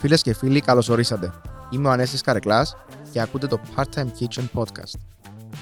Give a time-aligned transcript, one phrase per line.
[0.00, 1.32] Φίλες και φίλοι, καλώς ορίσατε.
[1.70, 2.76] Είμαι ο Ανέστη Καρεκλάς
[3.12, 4.98] και ακούτε το Part-Time Kitchen Podcast.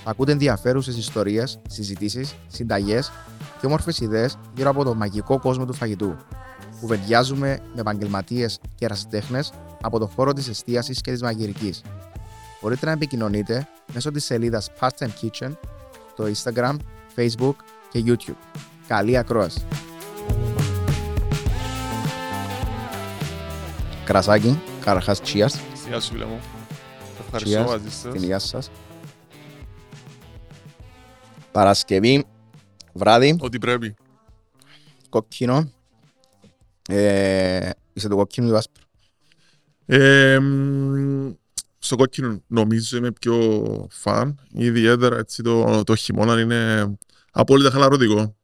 [0.04, 3.10] Ακούτε ενδιαφέρουσες ιστορίες, συζητήσεις, συνταγές
[3.60, 6.16] και όμορφες ιδέες γύρω από το μαγικό κόσμο του φαγητού.
[6.80, 9.52] Κουβεντιάζουμε με επαγγελματίες και ερασιτέχνες
[9.82, 11.82] από το χώρο της εστίασης και της μαγειρικής.
[12.60, 15.50] Μπορείτε να επικοινωνείτε μέσω της σελίδας Part-Time Kitchen
[16.12, 16.76] στο Instagram,
[17.16, 17.54] Facebook
[17.90, 18.60] και YouTube.
[18.86, 19.66] Καλή ακρόαση!
[24.08, 25.52] Κρασάκι, καταρχά, cheers.
[25.88, 26.40] Γεια σου, φίλε μου.
[27.24, 27.66] Ευχαριστώ Cheers.
[27.66, 28.12] μαζί σας.
[28.12, 28.70] Την υγεία σας.
[31.52, 32.24] Παρασκευή,
[32.92, 33.94] βράδυ, Ό,τι πρέπει.
[35.08, 35.70] κόκκινο.
[36.88, 38.82] Ε, είσαι το κόκκινο ή το άσπρο;
[39.86, 41.30] Ε, μ,
[41.78, 43.36] στο κόκκινο νομίζω είμαι πιο
[43.90, 44.38] φαν.
[44.52, 46.92] Ιδιαίτερα έτσι το, το χειμώνα είναι
[47.32, 48.36] απόλυτα χαλαρωτικό.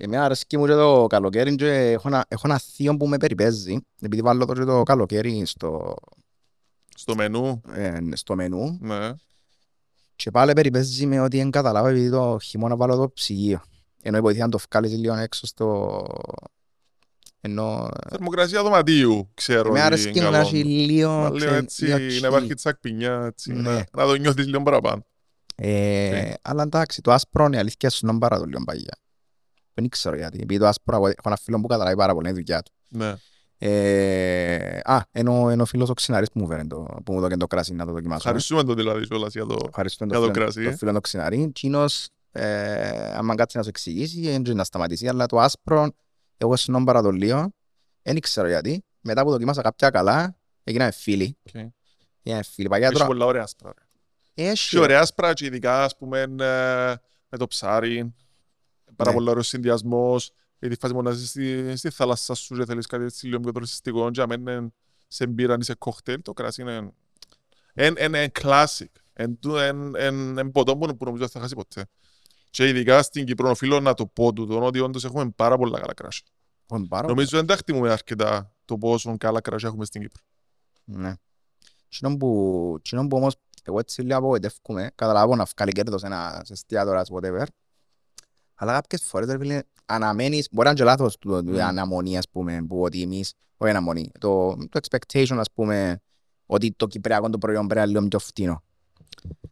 [0.00, 3.78] Εμένα αρέσκει μου και το καλοκαίρι και έχω ένα, έχω ένα θείο που με περιπέζει
[4.00, 5.94] επειδή βάλω το, και το καλοκαίρι στο,
[6.96, 9.10] Στο μενού, ε, στο μενού ναι.
[10.16, 13.62] και πάλι περιπέζει με ότι δεν καταλάβω επειδή το χειμώνα βάλω το ψυγείο
[14.02, 16.04] ενώ βοηθεί να το βγάλεις λίγο έξω στο...
[17.40, 19.68] ενώ Θερμοκρασία δωματίου, ξέρω.
[19.68, 20.48] εμένα ότι αρέσκει είναι μου να καλό.
[20.48, 22.30] έχει λίγο, Να Λίγο ξέρεις, έτσι, λίγο να chill.
[22.30, 23.60] υπάρχει τσακπινιά, έτσι, Ναι.
[23.70, 25.04] να, να το νιώθεις λίγο παραπάνω.
[25.54, 26.34] Ε, οκ.
[26.42, 28.98] Αλλά εντάξει, το άσπρο είναι η αλήθεια σου να πάρα το λίγο παγιά.
[29.80, 30.38] Δεν ξέρω γιατί.
[30.42, 32.72] Επειδή το άσπρο εγώ έχω ένα φίλο που καταλάβει πάρα πολύ η δουλειά του.
[32.88, 33.14] Ναι.
[33.58, 37.36] Ε, α, ενώ, ενώ ο φίλος ο Ξινάρης που μου φέρνει το, που μου δώκε
[37.36, 38.18] το κράσι να το δοκιμάσω.
[38.18, 39.56] Ευχαριστούμε το δηλαδή κιόλας για το...
[39.68, 40.76] Ευχαριστούμε για τον το φίλο, κράσι, τον ε.
[40.76, 41.50] φίλο το Ξινάρη.
[41.52, 45.08] Κοινός, ε, άμα κάτσει να σου εξηγήσει, δεν να σταματήσει.
[45.08, 45.90] Αλλά το άσπρο,
[46.36, 47.52] εγώ συνόν πάρα το λίγο.
[48.02, 48.84] Δεν ξέρω γιατί.
[49.00, 51.36] Μετά που δοκιμάσα κάποια καλά, έγιναμε φίλοι.
[51.42, 51.54] Οκ.
[52.22, 52.68] Έγιναμε φίλοι.
[52.68, 53.72] Παλιά Έχεις τώρα, πολλά ωραία άσπρα.
[53.78, 53.84] ρε.
[54.44, 56.26] έχεις Έχει ωραία άσπρα και ειδικά ας πούμε ε,
[57.28, 58.14] με το ψάρι.
[58.98, 59.16] Πάρα Ναι.
[59.16, 60.30] πολύ ωραίος συνδυασμός.
[60.58, 63.52] Γιατί φάση μόνο να είσαι στη, στη θάλασσα σου και θέλεις κάτι έτσι λίγο πιο
[63.52, 64.72] τουριστικό και αν είναι
[65.08, 66.92] σε μπύρα ή σε κόκτελ, το κράσι είναι
[67.74, 68.86] είναι είναι classic.
[69.18, 71.86] Είναι ποτό που που νομίζω δεν θα χάσει ποτέ.
[72.50, 75.94] Και ειδικά στην Κύπρο οφείλω να το πω τούτο, ότι όντως έχουμε πάρα πολλά καλά
[75.94, 76.26] κράσια.
[76.88, 80.22] πάρα Νομίζω δεν τα χτιμούμε αρκετά το πόσο καλά κράσια έχουμε στην Κύπρο.
[80.84, 81.12] Ναι.
[81.88, 86.52] Τσινόν που, τσινόν που όμως εγώ έτσι λίγο απογοητεύκομαι, καταλάβω να βγάλει κέρδος ένας σε
[86.52, 87.44] εστιατόρας, whatever.
[88.60, 91.60] Αλλά κάποιες φορές, ρε φίλε, αναμένεις, μπορεί να είναι και λάθος του, του, η Mm.
[91.60, 96.00] αναμονή, ας πούμε, που ότι εμείς, όχι αναμονή, το, το expectation, ας πούμε,
[96.46, 98.62] ότι το κυπριακό το προϊόν πρέπει να είναι λίγο πιο φτηνό.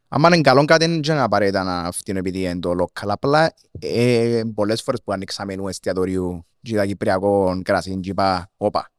[0.09, 3.07] Αν είναι καλό κάτι, δεν είναι απαραίτητα να φτηνό επειδή είναι το local.
[3.09, 8.91] Απλά, ε, πολλές φορές που ανοίξα μενού εστιατορίου, και τα κυπριακό κρασί, και είπα, όπα,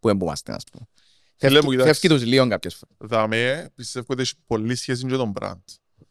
[0.00, 0.86] πού εμπούμαστε, ας πούμε.
[1.36, 2.08] Φίλε μου, Φεύγει- κοιτάξτε.
[2.08, 2.96] Φεύγει τους λίγο κάποιες φορές.
[2.98, 5.60] Δαμέ, πιστεύω ότι έχει πολύ σχέση με τον brand.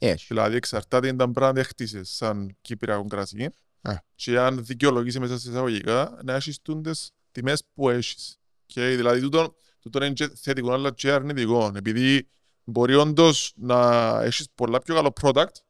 [0.04, 0.26] Έχει.
[0.28, 3.50] Δηλαδή εξαρτάται αν τα brand έχτισες σαν κυπριακό κρασί
[3.82, 3.94] Α.
[4.16, 8.38] και αν δικαιολογήσει μέσα σε εισαγωγικά να έχεις τούντες τιμές που έχεις.
[8.66, 11.72] Και δηλαδή τούτο, τούτο είναι και θετικό αλλά και αρνητικό.
[11.76, 12.30] Επειδή
[12.64, 15.62] μπορεί όντως να έχεις πολλά πιο καλό product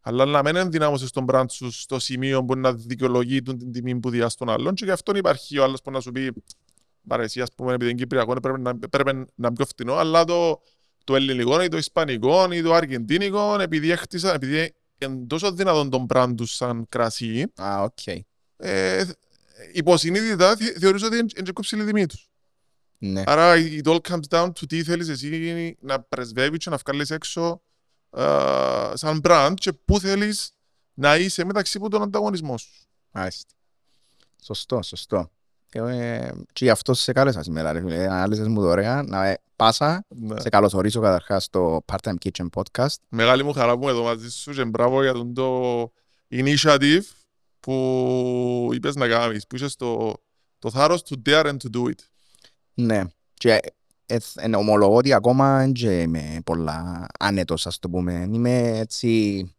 [0.00, 4.00] αλλά να μην ενδυνάμωσες τον brand σου στο σημείο που να δικαιολογεί τον την τιμή
[4.00, 6.32] που διάς τον άλλον και γι' αυτό υπάρχει ο άλλος που να σου πει
[7.08, 10.24] παρά εσύ ας πούμε επειδή είναι κυπριακό πρέπει να, πρέπει να είναι πιο φτηνό αλλά
[10.24, 10.60] το,
[11.04, 16.06] το ελληνικό ή το ισπανικό ή το αργεντίνικο επειδή έχτισα, επειδή είναι τόσο δυνατόν τον
[16.08, 18.06] brand τους σαν κρασί Α, οκ.
[18.56, 19.04] ε,
[19.72, 22.28] υποσυνείδητα θε- θεωρείς ότι είναι είναι και ψηλή η τιμή τους.
[22.98, 23.22] Ναι.
[23.26, 27.62] Άρα it all comes down to τι θέλεις εσύ να πρεσβεύεις και να βγάλεις έξω
[28.10, 28.22] ε,
[28.94, 30.50] σαν brand και πού θέλεις
[30.94, 32.70] να είσαι μεταξύ από τον ανταγωνισμό σου.
[33.10, 33.54] Μάλιστα.
[34.42, 35.30] Σωστό, σωστό.
[35.82, 38.04] Ε, και γι' αυτό σε κάλεσα σήμερα, ρε φίλε.
[38.04, 39.02] Ανάλυσες μου δωρεά.
[39.02, 40.04] Να ε, πάσα.
[40.08, 40.40] Ναι.
[40.40, 42.96] Σε καλωσορίσω καταρχάς στο Part-Time Kitchen Podcast.
[43.08, 45.82] Μεγάλη μου χαρά που είμαι εδώ μαζί σου και μπράβο για τον το
[46.30, 47.02] initiative
[47.60, 50.12] που είπες να κάνεις, που είχες το,
[50.58, 51.98] το θάρρος to dare and to do it.
[52.74, 53.02] Ναι.
[53.34, 53.60] Και
[54.06, 58.28] ε, ε, ομολογώ ότι ακόμα δεν και είμαι πολλά άνετος, ας το πούμε.
[58.32, 59.53] Είμαι έτσι...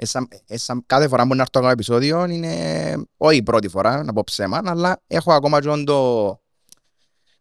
[0.00, 3.42] ε, σαν- ε, σαν- κάθε φορά που να έρθω να κάνω επεισόδιο είναι όχι η
[3.42, 6.40] πρώτη φορά, να πω ψέμα, αλλά έχω ακόμα και το,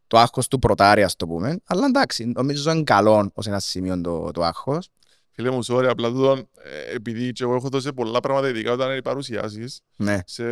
[0.08, 1.60] το άγχος του πρωτάρι, ας το πούμε.
[1.66, 4.90] Αλλά εντάξει, νομίζω είναι καλό ως ένα σημείο το, το άγχος.
[5.32, 8.88] Φίλε μου, sorry, απλά τούτον, ε, επειδή και εγώ έχω δώσει πολλά πράγματα ειδικά όταν
[8.88, 10.20] είναι οι παρουσιάσεις Ναι.
[10.26, 10.44] σε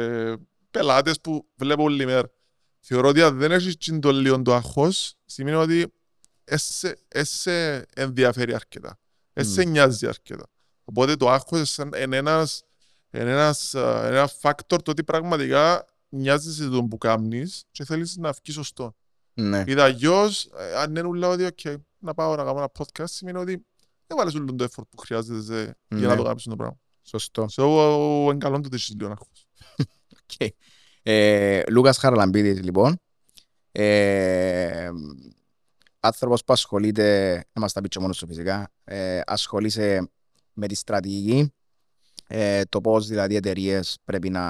[0.72, 2.32] πελάτες που βλέπω όλη μέρα.
[2.80, 5.94] Θεωρώ ότι αν δεν έχεις τσιν το λίγο το άγχος, σημαίνει ότι
[6.44, 9.00] έσαι, έσαι ενδιαφέρει αρκετά.
[9.34, 9.72] Έσαι Μμ.
[9.72, 10.46] νοιάζει αρκετά.
[10.86, 12.64] Οπότε το άγχος είναι εν- ένας,
[13.10, 18.32] εν ένας, α, ένα factor το ότι πραγματικά νοιάζεσαι τον που κάνεις και θέλεις να
[18.32, 18.96] βγει σωστό.
[19.34, 19.64] Ναι.
[19.68, 21.60] Ειδάλλως, ε, αν είναι ούλα ότι «οκ,
[21.98, 23.66] να πάω να κάνω ένα podcast, σημαίνει ότι
[24.08, 26.16] δεν βάλεις όλο το effort που χρειάζεται για να Ναι.
[26.16, 26.80] το κάνεις το πράγμα.
[27.04, 27.46] Σωστό.
[27.56, 27.64] So,
[28.24, 29.48] είναι καλό το ότι έχεις λίγο άγχος.
[30.38, 30.48] Οκ.
[31.04, 33.00] Ε, Λούκας Χαραλαμπίδης, λοιπόν.
[33.72, 34.90] Ε,
[36.00, 40.12] άνθρωπος που ασχολείται, να μας τα πει και μόνος του φυσικά, ε, ασχολείσαι
[40.56, 41.54] με τη στρατηγική,
[42.28, 44.44] ε, το πώς δηλαδή οι εταιρείες πρέπει να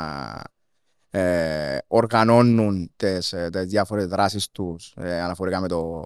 [1.10, 6.04] ε, οργανώνουν τις, ε, τις διάφορες δράσεις τους ε, αναφορικά με το,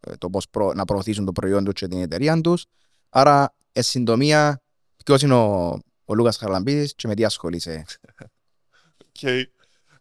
[0.00, 2.64] ε, το πώς προ, να προωθήσουν το προϊόν τους και την εταιρεία τους.
[3.08, 4.62] Άρα, εν συντομία,
[5.04, 7.84] ποιος είναι ο, ο Λούκας Χαραλαμπίδης και με τι ασχολείσαι.
[9.06, 9.22] Οκ.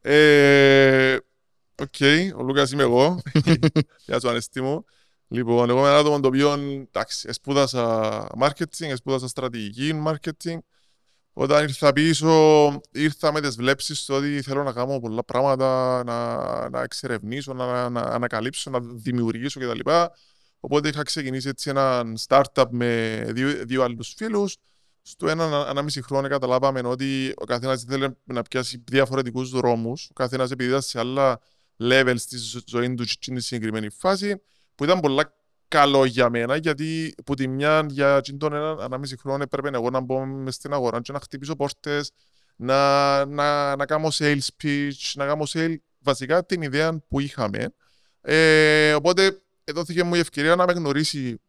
[0.01, 1.17] Ε,
[1.81, 1.95] Οκ,
[2.37, 3.21] ο Λούκας είμαι εγώ.
[4.05, 4.85] Γεια σου Ανέστη μου.
[5.33, 10.57] Λοιπόν, εγώ είμαι ένα άτομο το οποίο, εντάξει, σπούδασα marketing, σπούδασα στρατηγική marketing.
[11.33, 12.31] Όταν ήρθα πίσω,
[12.91, 17.89] ήρθα με τις βλέψεις στο ότι θέλω να κάνω πολλά πράγματα, να, να εξερευνήσω, να,
[17.89, 19.89] να ανακαλύψω, να δημιουργήσω κτλ.
[20.59, 24.57] Οπότε είχα ξεκινήσει έτσι ένα startup με δύο, δύο άλλους φίλους.
[25.01, 30.07] Στο ένα ενάμιση χρόνο καταλάβαμε ότι ο καθένας ήθελε να πιάσει διαφορετικούς δρόμους.
[30.09, 31.39] Ο καθένας επειδή ήταν σε άλλα
[31.79, 34.41] level στη ζωής του στην συγκεκριμένη φάση,
[34.75, 35.33] που ήταν πολλά
[35.67, 39.99] καλό για μένα, γιατί που τη μια για τον ένα ανάμιση χρόνο έπρεπε εγώ να
[39.99, 42.11] μπω μες στην αγορά και να χτυπήσω πόρτες,
[42.55, 47.73] να, να, να κάνω sales pitch, να κάνω sales, βασικά την ιδέα που είχαμε.
[48.21, 51.41] Ε, οπότε έδωθηκε μου η ευκαιρία να με γνωρίσει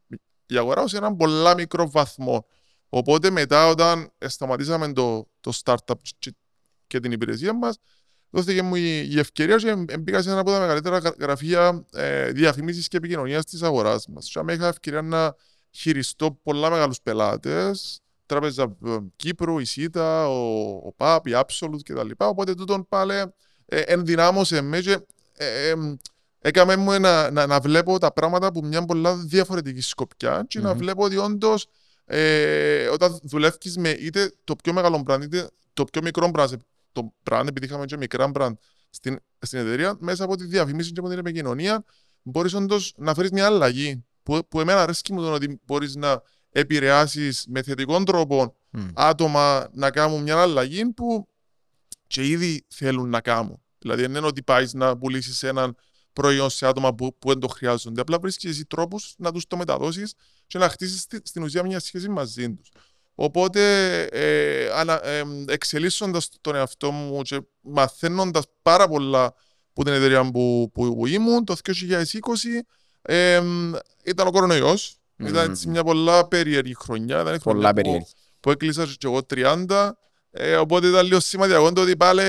[0.47, 2.47] η αγορά ως έναν πολλά μικρό βαθμό.
[2.89, 5.95] Οπότε μετά όταν σταματήσαμε το, το startup
[6.87, 7.79] και την υπηρεσία μας,
[8.35, 12.89] δόθηκε μου η, η ευκαιρία και μπήκα σε ένα από τα μεγαλύτερα γραφεία ε, διαφημίσεις
[12.89, 14.31] και επικοινωνίας της αγοράς μας.
[14.31, 15.35] Και είχα ευκαιρία να
[15.71, 22.11] χειριστώ πολλά μεγάλους πελάτες, τράπεζα ε, Κύπρου, η ΣΥΤΑ, ο, ο ΠΑΠ, η Absolute κτλ.
[22.17, 23.15] Οπότε τούτον πάλι
[23.67, 24.99] ε, ενδυνάμωσε με και
[25.37, 25.75] ε, ε,
[26.39, 30.63] έκαμε μου να, να, να, βλέπω τα πράγματα από μια πολλά διαφορετική σκοπιά και mm-hmm.
[30.63, 31.67] να βλέπω ότι όντως
[32.07, 36.47] ε, όταν δουλεύει με είτε το πιο μεγάλο brand είτε το πιο μικρό brand
[36.95, 38.53] το brand, επειδή είχαμε και μικρά brand
[38.91, 41.85] στην, στην εταιρεία, μέσα από τη διαφήμιση και από την επικοινωνία,
[42.23, 44.05] μπορείς όντως να φέρεις μια αλλαγή.
[44.23, 48.91] Που, που εμένα αρέσει μου το ότι μπορείς να επηρεάσεις με θετικό τρόπο mm.
[48.95, 51.29] άτομα να κάνουν μια αλλαγή που
[52.07, 53.63] και ήδη θέλουν να κάνουν.
[53.79, 55.77] Δηλαδή, δεν είναι ότι πάεις να πουλήσεις έναν
[56.13, 58.01] προϊόν σε άτομα που, που δεν το χρειάζονται.
[58.01, 60.15] Απλά βρίσκεις εσύ τρόπους να τους το μεταδώσεις
[60.47, 62.71] και να χτίσεις στην ουσία μια σχέση μαζί τους.
[63.15, 69.35] Οπότε, ε, ε, εξελίσσοντας τον εαυτό μου και μαθαίνοντας πάρα πολλά
[69.71, 71.73] από την εταιρεία που, που, που ήμουν, το 2020
[73.03, 73.43] ε,
[74.05, 74.97] ήταν ο κορονοϊός.
[75.19, 75.29] Mm.
[75.29, 77.21] Ήταν έτσι μια πολλά περίεργη χρονιά.
[77.21, 78.05] Ήταν πολλά περίεργη.
[78.05, 79.91] Που, που έκλεισα και εγώ 30.
[80.31, 82.23] Ε, οπότε ήταν λίγο σημαντικό το ότι πάλι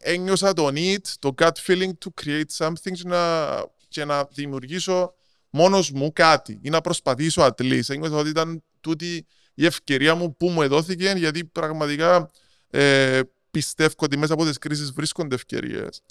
[0.00, 3.46] ένιωσα το need, το gut feeling to create something και να,
[3.88, 5.14] και να δημιουργήσω
[5.50, 7.88] μόνος μου κάτι ή να προσπαθήσω at least.
[7.88, 12.30] Ένιωσα ότι ήταν τούτη η ευκαιρία μου που μου εδόθηκε, γιατί πραγματικά
[12.70, 13.20] ε,
[13.50, 16.02] πιστεύω ότι μέσα από τις κρίσεις βρίσκονται ευκαιρίες.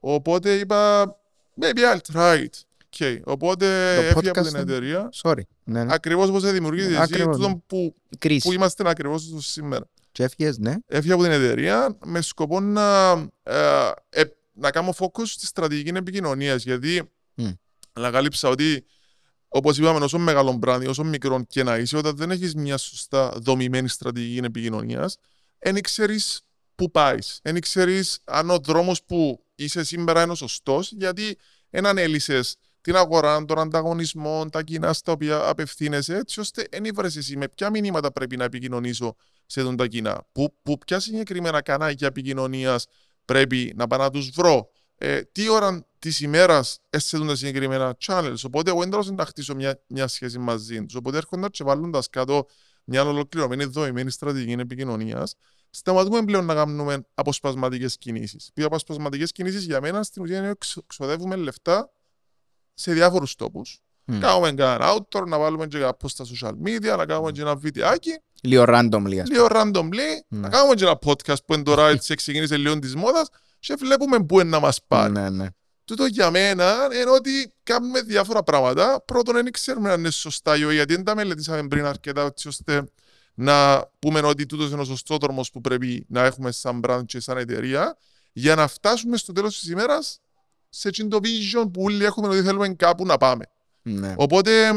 [0.00, 1.06] Οπότε είπα,
[1.60, 2.64] maybe I'll try it.
[2.98, 3.20] Okay.
[3.24, 5.08] Οπότε έφυγα από την εταιρεία.
[5.22, 5.40] Sorry.
[5.64, 5.94] Ναι, ναι.
[5.94, 7.94] Ακριβώς όπως δημιουργείται εσύ, τούτο που,
[8.42, 9.88] που είμαστε ακριβώς σήμερα.
[10.12, 10.74] Και έφυγες, ναι.
[10.86, 13.10] Έφυγα από την εταιρεία με σκοπό να,
[13.42, 14.22] ε, ε,
[14.52, 16.62] να κάνω focus στη στρατηγική επικοινωνίας.
[16.62, 17.52] Γιατί mm.
[17.92, 18.84] ανακάλυψα ότι
[19.52, 23.32] Όπως είπαμε, όσο μεγάλο μπράντι, όσο μικρό και να είσαι, όταν δεν έχεις μια σωστά
[23.36, 25.16] δομημένη στρατηγική επικοινωνίας,
[25.58, 26.20] δεν ξέρει
[26.74, 27.40] πού πάεις.
[27.42, 31.36] Δεν ξέρει αν ο δρόμος που είσαι σήμερα είναι ο σωστός, γιατί
[31.70, 37.16] δεν ανέλησες την αγορά, τον ανταγωνισμό, τα κοινά στα οποία απευθύνεσαι, έτσι ώστε δεν ήβρες
[37.16, 39.14] εσύ με ποια μηνύματα πρέπει να επικοινωνήσω
[39.46, 40.26] σε τον τα κοινά.
[40.32, 42.86] Που, που ποια συγκεκριμένα κανάλια επικοινωνίας
[43.24, 48.42] πρέπει να πάω να τους βρω ε, τι ώρα της ημέρας έσαι τα συγκεκριμένα channels.
[48.44, 50.94] Οπότε, εγώ δεν να χτίσω μια, μια σχέση μαζί τους.
[50.94, 52.46] Οπότε, έρχοντα και βάλλοντα κάτω
[52.84, 55.34] μια ολοκληρωμένη δοημένη στρατηγική επικοινωνίας,
[55.70, 58.50] σταματούμε πλέον να κάνουμε αποσπασματικές κινήσεις.
[58.54, 60.54] Οι αποσπασματικές κινήσεις για μένα στην ουσία είναι
[60.86, 61.92] ξοδεύουμε λεφτά
[62.74, 63.80] σε διάφορους τόπους.
[64.06, 64.18] Mm.
[64.20, 67.56] Κάνουμε ένα outdoor, να βάλουμε και ένα post στα social media, να κάνουμε και ένα
[67.56, 68.10] βιντεάκι.
[68.42, 69.22] Λίγο randomly.
[69.26, 70.34] Λίγο randomly.
[70.34, 70.38] Mm.
[70.38, 73.28] Να κάνουμε και ένα podcast που είναι τώρα έτσι ξεκίνησε λίγο της μόδας
[73.58, 75.12] και βλέπουμε πού είναι να μας πάρει.
[75.12, 75.46] Ναι, ναι.
[75.90, 79.02] Τούτο για μένα είναι ότι κάνουμε διάφορα πράγματα.
[79.04, 82.48] Πρώτον, δεν ξέρουμε αν είναι σωστά ή όχι, γιατί δεν τα μελετήσαμε πριν αρκετά, έτσι
[82.48, 82.84] ώστε
[83.34, 87.20] να πούμε ότι τούτος είναι ο σωστός δρόμος που πρέπει να έχουμε σαν brand και
[87.20, 87.96] σαν εταιρεία,
[88.32, 90.20] για να φτάσουμε στο τέλος της ημέρας
[90.68, 93.44] σε εκείνο το vision που όλοι έχουμε ότι θέλουμε κάπου να πάμε.
[93.82, 94.14] Ναι.
[94.16, 94.68] Οπότε,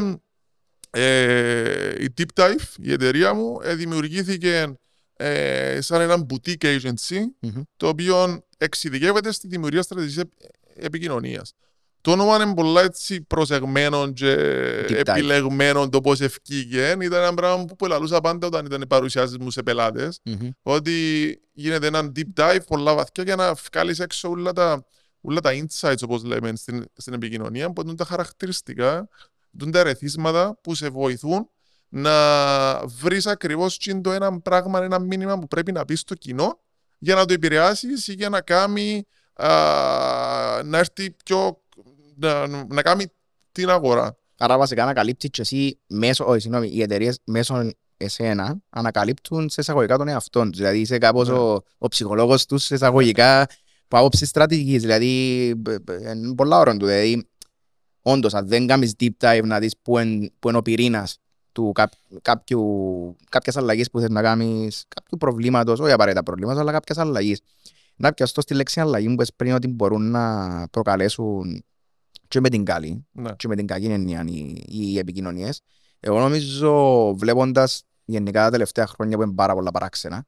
[0.90, 4.78] ε, η Deep Dive, η εταιρεία μου, ε, δημιουργήθηκε
[5.16, 7.62] ε, σαν ένα boutique agency, mm-hmm.
[7.76, 10.24] το οποίο εξειδικεύεται στη δημιουργία στρατηγικής
[10.74, 11.54] επικοινωνίας.
[12.00, 14.30] Το όνομα είναι πολλά έτσι προσεγμένο και
[14.88, 16.90] επιλεγμένο το πώς ευκήγε.
[16.90, 20.20] Ήταν ένα πράγμα που ελαλούσα πάντα όταν ήταν παρουσιάσεις μου σε πελάτες.
[20.24, 20.48] Mm-hmm.
[20.62, 20.92] Ότι
[21.52, 24.84] γίνεται ένα deep dive πολλά βαθιά για να βγάλεις έξω όλα τα,
[25.20, 29.08] όλα τα insights όπως λέμε στην, στην επικοινωνία που είναι τα χαρακτηριστικά,
[29.62, 31.48] είναι τα ερεθίσματα που σε βοηθούν
[31.96, 36.60] να βρεις ακριβώς το ένα πράγμα, ένα μήνυμα που πρέπει να πεις στο κοινό
[36.98, 39.48] για να το επηρεάσεις ή για να κάνει α,
[40.64, 41.62] να έρθει πιο
[42.14, 43.06] να, να κάνει
[43.52, 44.18] την αγορά.
[44.36, 49.96] Άρα βασικά ανακαλύπτει και εσύ μέσω, όχι, συγγνώμη, οι εταιρείες μέσω εσένα ανακαλύπτουν σε εισαγωγικά
[49.96, 50.58] τον εαυτό τους.
[50.58, 51.34] Δηλαδή είσαι κάπως ναι.
[51.34, 53.46] ο, ο ψυχολόγος τους σε εισαγωγικά
[53.88, 54.80] που άποψης στρατηγικής.
[54.80, 55.46] Δηλαδή
[56.14, 56.86] είναι πολλά ώρα του.
[56.86, 57.28] Δηλαδή
[58.02, 61.18] όντως αν δεν κάνεις deep dive να δεις που είναι, που είναι ο πυρήνας
[61.54, 61.88] του κά,
[62.22, 62.62] κάποιου,
[63.28, 67.40] κάποιας αλλαγής που θες να κάνεις, κάποιου προβλήματος, όχι απαραίτητα προβλήματος, αλλά κάποιας αλλαγής.
[67.96, 71.64] Να πιαστώ στη λέξη αλλαγή που πριν ότι μπορούν να προκαλέσουν
[72.28, 73.32] και με την καλή ναι.
[73.36, 75.60] και με την κακή έννοια οι, οι επικοινωνίες.
[76.00, 80.26] Εγώ νομίζω βλέποντας γενικά τα τελευταία χρόνια που είναι πάρα πολλά παράξενα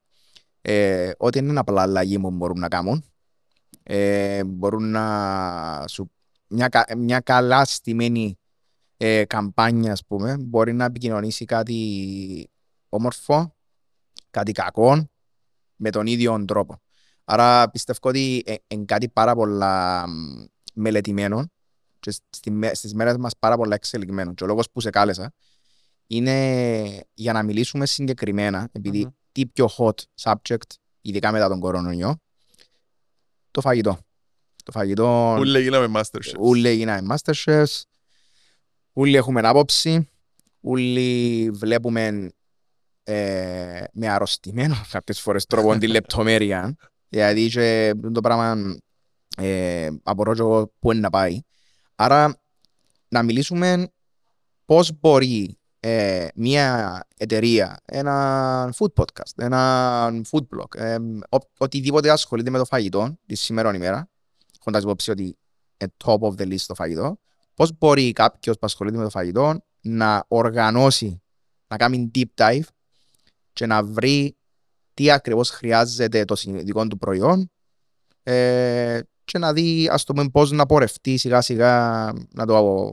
[0.63, 3.05] ε, ότι είναι απλά αλλαγή που μπορούν να κάνουν.
[3.83, 6.11] Ε, μπορούν να σου,
[6.49, 8.39] μια, μια καλά στημένη
[8.97, 12.51] ε, καμπάνια, ας πούμε, μπορεί να επικοινωνήσει κάτι
[12.89, 13.57] όμορφο,
[14.31, 15.09] κάτι κακό,
[15.77, 16.81] με τον ίδιο τρόπο.
[17.25, 20.05] Άρα πιστεύω ότι είναι κάτι πάρα πολλά
[20.75, 21.47] μελετημένο
[22.01, 22.11] και
[22.73, 24.35] στις μέρες μας πάρα πολλά εξελιγμένο.
[24.35, 25.33] Και ο λόγος που σε κάλεσα
[26.07, 29.15] είναι για να μιλήσουμε συγκεκριμένα, επειδή mm-hmm.
[29.33, 32.17] τι πιο hot subject, ειδικά μετά τον κορονοϊό,
[33.51, 33.99] το φαγητό.
[34.65, 35.37] Το φαγητό...
[35.39, 36.39] Ούλε γίναμε Masterchefs.
[36.41, 37.83] Ούλε γίναμε Masterchefs.
[38.97, 40.09] Ούλοι έχουμε άποψη.
[40.61, 42.31] Ούλοι βλέπουμε
[43.03, 46.77] ε, με αρρωστημένο κάποιες φορές τρόπο την λεπτομέρεια.
[47.09, 48.77] Γιατί και το πράγμα
[49.37, 51.41] ε, απορώ και εγώ πού είναι να πάει.
[51.97, 52.41] Άρα
[53.09, 53.89] να μιλήσουμε
[54.65, 60.97] πώς μπορεί ε, μια εταιρεία, ένα food podcast, ένα food blog, ε,
[61.31, 64.09] ο, οτιδήποτε ασχολείται με το φαγητό τη σήμερα ημέρα,
[64.61, 65.23] έχοντας υπόψη ότι
[65.77, 67.19] είναι top of the list το φαγητό,
[67.57, 71.23] πώς μπορεί κάποιος που ασχολείται με το φαγητό να οργανώσει,
[71.67, 72.65] να κάνει deep dive
[73.53, 74.37] και να βρει
[74.95, 77.51] τι ακριβώς χρειάζεται το συνειδητικό του προϊόν
[78.23, 82.93] ε, και να δει, ας το πούμε, πώς να πορευτεί σιγά σιγά να το,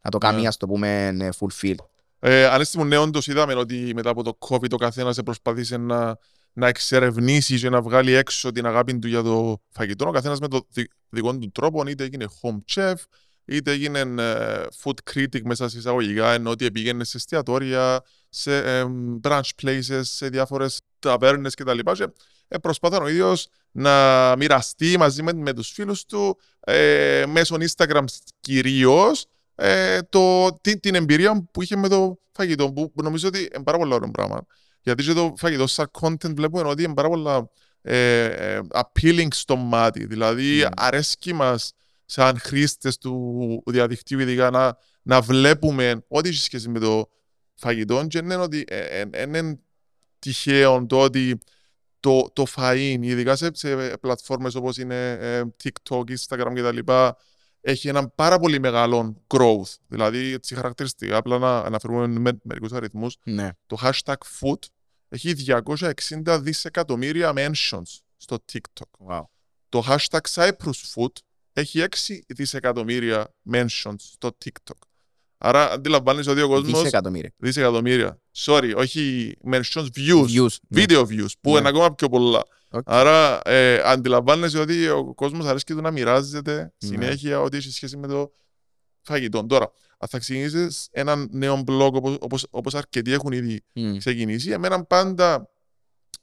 [0.00, 0.46] να το κάνει, yeah.
[0.46, 1.74] ας το πούμε, fulfill.
[2.18, 6.18] Ε, Ανέστημο ναι, όντως είδαμε ότι μετά από το COVID ο καθένας προσπαθήσε να,
[6.52, 10.08] να εξερευνήσει και να βγάλει έξω την αγάπη του για το φαγητό.
[10.08, 10.66] Ο καθένας με το
[11.08, 12.94] δικό του τρόπο, είτε έγινε home chef,
[13.44, 19.20] είτε έγινε uh, food critic μέσα σε εισαγωγικά, ενώ ότι πήγαινε σε εστιατόρια, σε um,
[19.22, 21.78] brunch places, σε διάφορες ταβέρνες κτλ.
[21.92, 22.06] Και,
[22.48, 28.04] ε, προσπαθώ ο ίδιος να μοιραστεί μαζί με, με τους φίλους του ε, μέσω Instagram
[28.40, 33.38] κυρίως ε, το, την, την, εμπειρία που είχε με το φαγητό που, που νομίζω ότι
[33.54, 34.46] είναι πάρα πολύ ωραίο πράγμα.
[34.82, 37.48] Γιατί και το φαγητό σαν content βλέπουμε ότι είναι πάρα πολύ
[37.82, 40.06] ε, ε, appealing στο μάτι.
[40.06, 40.70] Δηλαδή mm.
[40.76, 41.72] αρέσκει μας
[42.04, 47.10] σαν χρήστες του διαδικτύου ειδικά να, να βλέπουμε ό,τι έχει σχέση με το
[47.54, 49.58] φαγητό και είναι ότι ε, ε, είναι
[50.18, 51.38] τυχαίο το ότι
[52.00, 56.92] το, το φαΐν, ειδικά σε, σε πλατφόρμες όπως είναι ε, TikTok, Instagram κτλ.
[57.60, 59.74] έχει έναν πάρα πολύ μεγάλο growth.
[59.86, 63.16] Δηλαδή, έτσι χαρακτηριστικά, απλά να αναφέρουμε με μερικούς αριθμούς.
[63.24, 63.48] Ναι.
[63.66, 64.58] Το hashtag food
[65.08, 69.08] έχει 260 δισεκατομμύρια mentions στο TikTok.
[69.08, 69.22] Wow.
[69.68, 71.12] Το hashtag Cyprus food
[71.54, 74.78] έχει 6 δισεκατομμύρια mentions στο TikTok.
[75.38, 76.78] Άρα αντιλαμβάνεσαι ότι ο κόσμο.
[76.78, 77.32] Δισεκατομμύρια.
[77.36, 78.20] Δισεκατομμύρια.
[78.36, 80.26] Sorry, όχι mentions, views.
[80.26, 80.84] views ναι.
[80.86, 81.58] video views, που ναι.
[81.58, 82.42] είναι ακόμα πιο πολλά.
[82.70, 82.80] Okay.
[82.84, 86.88] Άρα ε, αντιλαμβάνεσαι ότι ο κόσμος αρέσει και του να μοιράζεται ναι.
[86.88, 88.32] συνέχεια ό,τι έχει σχέση με το
[89.02, 89.46] φαγητό.
[89.46, 92.18] Τώρα, αν θα ξεκινήσεις ένα νέο blog
[92.50, 93.96] όπως αρκετοί έχουν ήδη mm.
[93.98, 95.48] ξεκινήσει, εμένα πάντα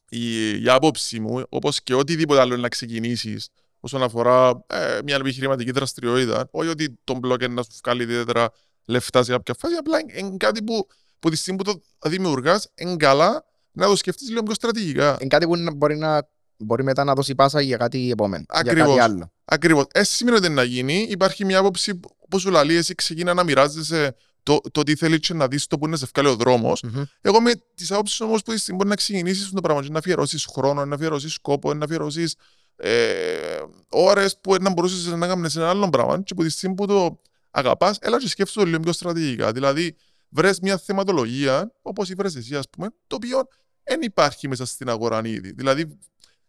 [0.10, 3.50] η, η άποψη μου, όπως και οτιδήποτε άλλο να ξεκινήσεις
[3.82, 8.50] όσον αφορά ε, μια επιχειρηματική δραστηριότητα, όχι ότι το blog είναι να σου βγάλει ιδιαίτερα
[8.86, 9.76] λεφτά σε κάποια φάση.
[9.76, 10.88] Απλά είναι κάτι που,
[11.20, 15.18] που τη στιγμή που το δημιουργάς, είναι καλά να το σκεφτείς λίγο πιο στρατηγικά.
[15.20, 18.44] Είναι κάτι που μπορεί, να, μπορεί μετά να δώσει πάσα για κάτι επόμενο.
[18.48, 18.86] Ακριβώς.
[18.86, 19.32] Για κάτι άλλο.
[19.46, 19.86] Ακριβώς.
[19.92, 21.08] Έτσι σημαίνει ότι να γίνει.
[21.10, 25.48] Υπάρχει μια άποψη που σου λέει, εσύ ξεκινά να μοιράζεσαι το, το τι θέλεις να
[25.48, 26.84] δεις το που είναι σε ευκάλει ο δρόμος.
[26.88, 27.04] Mm-hmm.
[27.22, 30.96] Εγώ με τις άποψεις όμως που μπορεί να ξεκινήσεις το πράγμα, να αφιερώσεις χρόνο, να
[30.96, 32.36] αφιερώσεις κόπο, να αφιερώσεις
[32.76, 33.60] ε,
[33.90, 36.22] ώρες που να μπορούσες να κάνει σε ένα άλλο πράγμα.
[36.22, 39.52] Και που τη στιγμή που το αγαπάς, έλα και σκέφτεσαι λίγο πιο στρατηγικά.
[39.52, 39.96] Δηλαδή,
[40.30, 43.42] βρες μια θεματολογία, όπως η βρες εσύ, ας πούμε, το οποίο
[43.84, 45.52] δεν υπάρχει μέσα στην αγορά ήδη.
[45.52, 45.98] Δηλαδή,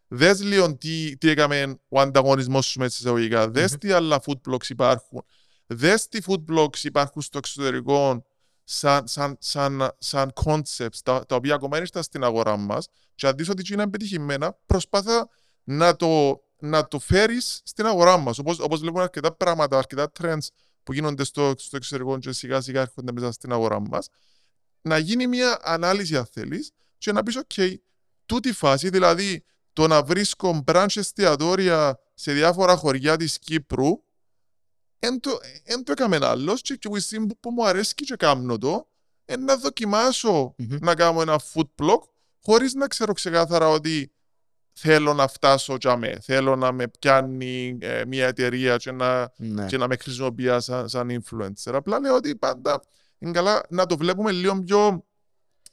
[0.07, 3.79] δες λίγο τι, τι έκαμε ο ανταγωνισμός σου μέσα σε εισαγωγικά, δες mm-hmm.
[3.79, 5.23] τι άλλα food blogs υπάρχουν,
[5.67, 8.25] δες τι food blogs υπάρχουν στο εξωτερικό
[8.63, 13.35] σαν, σαν, σαν, σαν concepts, τα, τα οποία ακόμα είναι στην αγορά μας, και αν
[13.35, 15.29] δεις ότι είναι επιτυχημένα, προσπάθα
[15.63, 18.37] να το να το φέρεις στην αγορά μας.
[18.37, 20.47] Όπως όπως βλέπουμε αρκετά πράγματα, αρκετά trends
[20.83, 24.07] που γίνονται στο, στο εξωτερικό και σιγά σιγά έρχονται μέσα στην αγορά μας.
[24.81, 27.75] Να γίνει μια ανάλυση, αν θέλεις, και να πεις: OK,
[28.25, 29.43] τούτη φάση, δηλαδή
[29.73, 34.03] το να βρίσκω branch εστιατόρια σε διάφορα χωριά της Κύπρου,
[34.99, 36.99] εν το, εν το έκαμε άλλος και, και που,
[37.39, 38.89] που μου αρέσει και κάνω το,
[39.25, 40.77] εν να δοκιμάσω Μμμ.
[40.81, 41.99] να κάνω ένα food blog
[42.43, 44.11] χωρίς να ξέρω ξεκάθαρα ότι
[44.73, 49.65] θέλω να φτάσω για με, θέλω να με πιάνει ε, μια εταιρεία και να, Ναι.
[49.65, 51.71] και να με χρησιμοποιεί σαν, σαν influencer.
[51.73, 52.81] Απλά λέω ότι πάντα
[53.19, 55.05] είναι καλά να το βλέπουμε λίγο πιο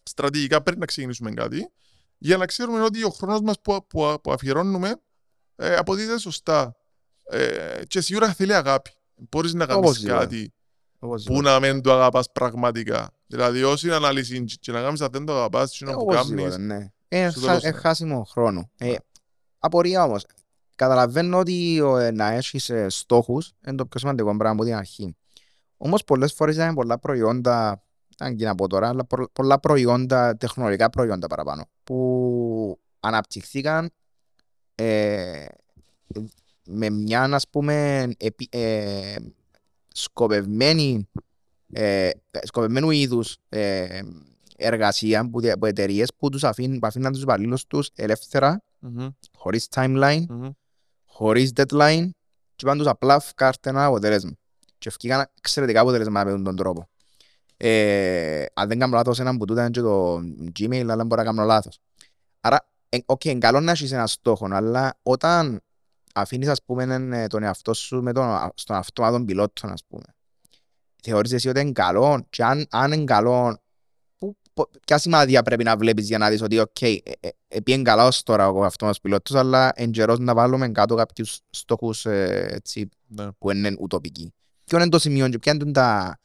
[0.03, 1.71] στρατηγικά πριν να ξεκινήσουμε κάτι
[2.19, 4.95] για να ξέρουμε ότι ο χρόνος μας που, που, που αφιερώνουμε
[5.57, 6.75] ε, αποδίδεται σωστά.
[7.33, 8.91] Ε, και σίγουρα θέλει αγάπη.
[9.15, 10.19] Μπορείς να κάνεις Οπωσδήποτε.
[10.19, 10.53] κάτι
[10.99, 11.43] Όπως που είπα.
[11.43, 13.11] να μην το αγαπάς πραγματικά.
[13.27, 17.19] Δηλαδή όση ανάλυση και να κάνεις αν δεν το αγαπάς, τι που Οπωσδήποτε, κάνεις, ναι.
[17.25, 17.77] Ε, στο χα- τέλος, ε, ναι.
[17.79, 18.71] χάσιμο χρόνο.
[18.79, 18.97] Ε, Ναι.
[19.59, 20.25] απορία όμως.
[20.77, 24.75] Καταλαβαίνω ότι ο, ε, να έχεις ε, στόχους είναι το πιο σημαντικό πράγμα από την
[24.75, 25.17] αρχή.
[25.77, 27.83] Όμως πολλές φορές είναι πολλά προϊόντα,
[28.19, 33.91] αν και να πω τώρα, αλλά προ- πολλά προϊόντα, τεχνολογικά προϊόντα παραπάνω, που αναπτυχθήκαν
[34.75, 35.45] ε,
[36.67, 39.17] με μια, ας πούμε, επι, ε,
[39.89, 41.09] σκοπευμένη,
[41.73, 42.11] ε,
[42.43, 44.01] σκοπευμένου είδους ε,
[44.61, 49.07] εργασίας που, δια- από εταιρείες που τους αφήνουν, που αφήναν τους υπαλλήλους τους ελεύθερα, Μμμ,
[49.37, 50.49] χωρίς timeline, μμμ.
[51.07, 52.09] χωρίς deadline
[52.57, 54.31] και είπαν τους απλά φκάρτε ένα αποτέλεσμα.
[54.79, 56.89] Και βγήκαν εξαιρετικά αποτελέσματα με τον τρόπο.
[57.57, 60.17] Ε, αν δεν κάνω λάθος, έναν που τούτα είναι και το
[60.59, 61.79] Gmail, αλλά μπορεί να κάνω λάθος.
[62.41, 65.61] Άρα, ε, οκ, είναι καλό να έχεις ένα στόχο, αλλά όταν
[66.15, 69.85] αφήνεις, ας πούμε, εν, ε, τον εαυτό σου με τον, α- στον αυτόματο πιλότο, ας
[69.89, 70.05] πούμε,
[71.03, 73.63] θεωρείς εσύ ότι είναι καλό και αν, αν είναι καλό, που, πο-
[74.87, 76.89] ποια σημάδια πρέπει να βλέπεις για να δεις ότι οκ, ε,
[77.21, 80.95] ε, ε, πήγαινε καλά ως τώρα ο αυτόματος πιλότος, αλλά είναι καιρός να βάλουμε κάτω
[80.95, 83.33] κάποιους στόχους ε, έτσι, Ναι.
[83.39, 84.33] που είναι ουτοπικοί.
[84.65, 86.19] Ποιο είναι το σημείο και ποια είναι τα,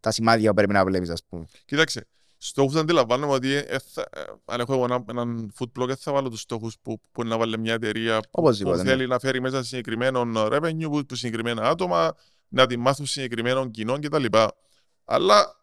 [0.00, 1.46] τα σημάδια που πρέπει να βλέπεις, ας πούμε.
[1.64, 2.06] Κοίταξε,
[2.38, 6.12] στόχους αντιλαμβάνομαι ότι ε, θα- ε, αν έχω εγώ ένα, έναν food blog δεν θα
[6.12, 8.88] βάλω τους στόχους που, που να βάλει μια εταιρεία που, που Οπωσδήποτε, ναι.
[8.90, 12.14] θέλει να φέρει μέσα συγκεκριμένο revenue, που, που συγκεκριμένα άτομα,
[12.48, 14.24] να τη μάθουν συγκεκριμένων κοινών κτλ.
[15.04, 15.55] Αλλά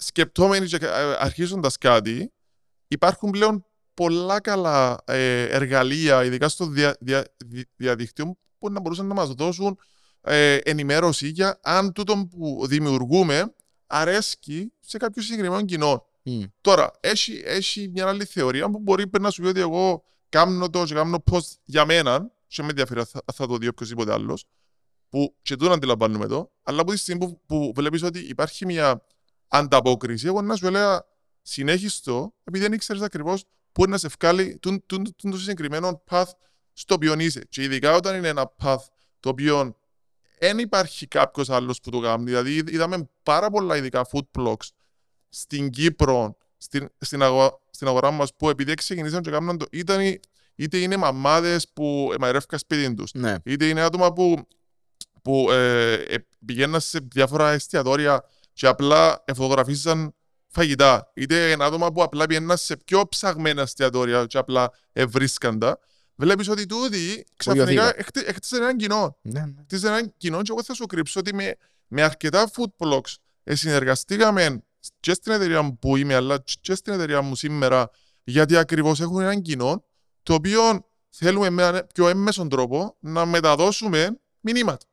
[0.00, 2.32] σκεπτόμενοι και ε, αρχίζοντας κάτι,
[2.88, 9.06] υπάρχουν πλέον πολλά καλά ε, εργαλεία, ειδικά στο δια, δια, δι- διαδίκτυο, που να μπορούσαν
[9.06, 9.78] να μας δώσουν
[10.20, 13.54] ε, ενημέρωση για αν τούτο που δημιουργούμε
[13.86, 16.06] αρέσκει σε κάποιο συγκεκριμένο κοινό.
[16.22, 16.42] Μμ.
[16.60, 20.84] Τώρα, έχει, έχει μια άλλη θεωρία που μπορεί να σου πει ότι εγώ κάνω το
[20.84, 24.12] και κάνω post για μένα και με ενδιαφέρει αν θα, αν θα το δει οποιοδήποτε
[24.12, 24.44] άλλος,
[25.08, 29.06] που και τούτο αντιλαμβάνουμε εδώ, αλλά από τη στιγμή που, που βλέπεις ότι υπάρχει μια
[29.50, 31.06] ανταπόκριση, εγώ να σου έλεγα
[31.42, 36.24] συνέχιστο, επειδή δεν ήξερες ακριβώς πού να σε βγάλει τούν- τούν- τούν το συγκεκριμένο path
[36.72, 37.46] στο οποίο είσαι.
[37.48, 38.76] Και ειδικά όταν είναι ένα path
[39.20, 39.76] το οποίο
[40.38, 42.24] δεν υπάρχει κάποιος άλλος που το κάνει.
[42.24, 44.68] Δηλαδή, είδ- είδαμε πάρα πολλά ειδικά food blogs
[45.28, 50.00] στην Κύπρο, στην, στην, αγο- στην αγορά μας, που επειδή ξεκινήσαν και κάνουν το, ήταν,
[50.00, 50.20] οι-
[50.54, 53.34] είτε είναι μαμάδες που μαϊρεύκαν σπίτι τους, Ναι.
[53.44, 54.46] είτε είναι άτομα που,
[55.22, 58.24] που ε, ε, πηγαίναν σε διάφορα εστιατόρια
[58.60, 60.14] και απλά φωτογραφίζαν
[60.46, 61.10] φαγητά.
[61.14, 65.78] Είτε είναι άτομα που απλά πηγαίναν σε πιο ψαγμένα εστιατόρια και απλά ευρίσκαν τα.
[66.14, 67.92] Βλέπεις ότι τούτοι ξαφνικά Βοηθήκα.
[67.98, 69.18] έχτη- έχτισαν έναν κοινό.
[69.22, 69.52] Ναι, ναι.
[69.60, 73.54] Έχτισαν έναν κοινό και εγώ θα σου κρύψω ότι με, με αρκετά food blogs ε,
[73.54, 74.62] συνεργαστήκαμε
[75.00, 77.90] και στην εταιρεία μου που είμαι αλλά και στην εταιρεία μου σήμερα
[78.24, 79.84] γιατί ακριβώς έχουν έναν κοινό
[80.22, 84.86] το οποίο θέλουμε με έναν πιο έμμεσον τρόπο να μεταδώσουμε μηνύματα.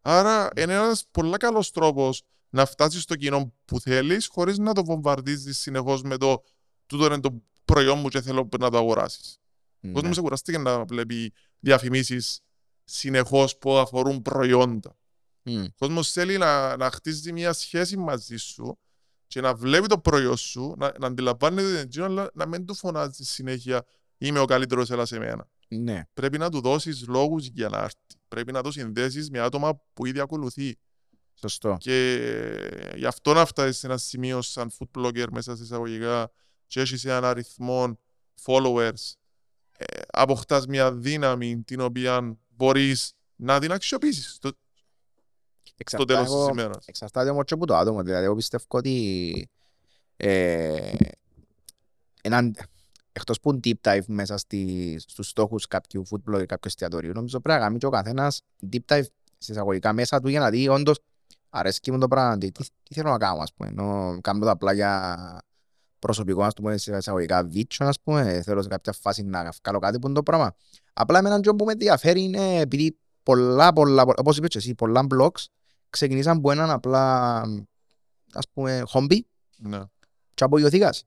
[0.00, 4.84] Άρα είναι ένας πολύ καλός τρόπος να φτάσεις στο κοινό που θέλεις χωρίς να το
[4.84, 6.42] βομβαρδίζεις συνεχώς με το
[6.86, 9.38] τούτο είναι το προϊόν μου και θέλω να το αγοράσεις.
[9.74, 9.92] Ο Ναι.
[9.92, 12.40] κόσμος κουραστήκε να βλέπει διαφημίσεις
[12.84, 14.96] συνεχώς που αφορούν προϊόντα.
[15.42, 15.62] Μμ.
[15.64, 18.78] Ο κόσμος θέλει να, να χτίζει μια σχέση μαζί σου
[19.26, 23.28] και να βλέπει το προϊόν σου, να, να αντιλαμβάνεται την αλλά να μην του φωνάζεις
[23.30, 23.84] συνέχεια
[24.18, 25.48] είμαι ο καλύτερος, έλα σε μένα.
[25.68, 26.02] Ναι.
[26.14, 27.96] Πρέπει να του δώσεις λόγους για να έρθει.
[28.28, 30.76] Πρέπει να το συνδέσεις με άτομα που ήδη ακολουθεί.
[31.40, 31.76] Σωστό.
[31.80, 32.18] Και
[32.96, 36.30] γι' αυτό να φτάσεις σε ένα σημείο σαν food blogger μέσα σε εισαγωγικά
[36.66, 37.98] και έχεις έναν αριθμό
[38.44, 39.12] followers,
[39.76, 44.48] ε, αποκτάς μια δύναμη την οποία μπορείς να την αξιοποιήσεις στο,
[45.62, 46.86] στο Εξαρτάται τέλος της εγώ- ημέρας.
[46.86, 48.02] Εξαρτάται όμως και από το άτομο.
[48.02, 49.48] Δηλαδή, εγώ πιστεύω ότι
[50.16, 50.92] ε,
[52.22, 52.54] έναν,
[53.12, 57.58] εκτός που deep dive μέσα στη, στους στόχους κάποιου food blogger, κάποιου εστιατορίου, νομίζω πρέπει
[57.58, 59.04] να κάνει και ο καθένας deep dive
[59.38, 60.98] σε εισαγωγικά μέσα του για να δει όντως
[61.50, 63.68] αρέσκει μου το πράγμα, τι, τι, τι θέλω να κάνω, ας πούμε.
[63.68, 65.16] Ενώ κάνω το απλά για
[65.98, 69.98] προσωπικό, ας πούμε, σε εισαγωγικά βίτσο, ας πούμε, θέλω σε κάποια φάση να βγάλω κάτι
[69.98, 70.54] που είναι το πράγμα.
[70.92, 74.74] Απλά εμένα αυτό που με ενδιαφέρει είναι επειδή πολλά, πολλά, πολλά όπως είπες και εσύ,
[74.74, 75.44] πολλά blogs
[75.90, 77.40] ξεκινήσαν από έναν απλά,
[78.32, 79.80] ας πούμε, χόμπι Ναι.
[80.34, 81.04] και απογειωθήκας.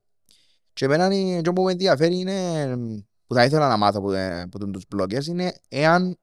[0.74, 2.76] Και εμένα είναι- αυτό που με ενδιαφέρει είναι,
[3.28, 6.18] που θα ήθελα να μάθω από, ε, από τους bloggers, είναι εάν,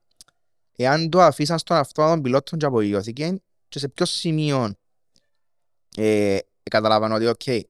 [0.77, 4.75] εάν το αφήσαν στον αυτόματον πιλότον και απογειωθήκε και σε ποιο σημείο
[5.97, 6.39] ε,
[6.71, 7.63] καταλάβαν ότι οκ, ε,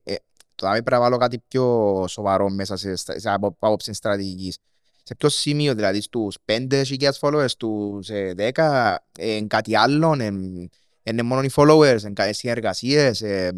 [0.55, 4.57] τώρα πρέπει να βάλω κάτι πιο σοβαρό μέσα σε, στα- σε απο- άποψη στρατηγικής.
[5.03, 10.69] Σε ποιο σημείο, δηλαδή στους 5.000 followers, στους ε, 10, ε, εν κάτι άλλο, εν-
[11.03, 13.21] είναι μόνο οι followers, εν κάτι συνεργασίες.
[13.21, 13.51] ε,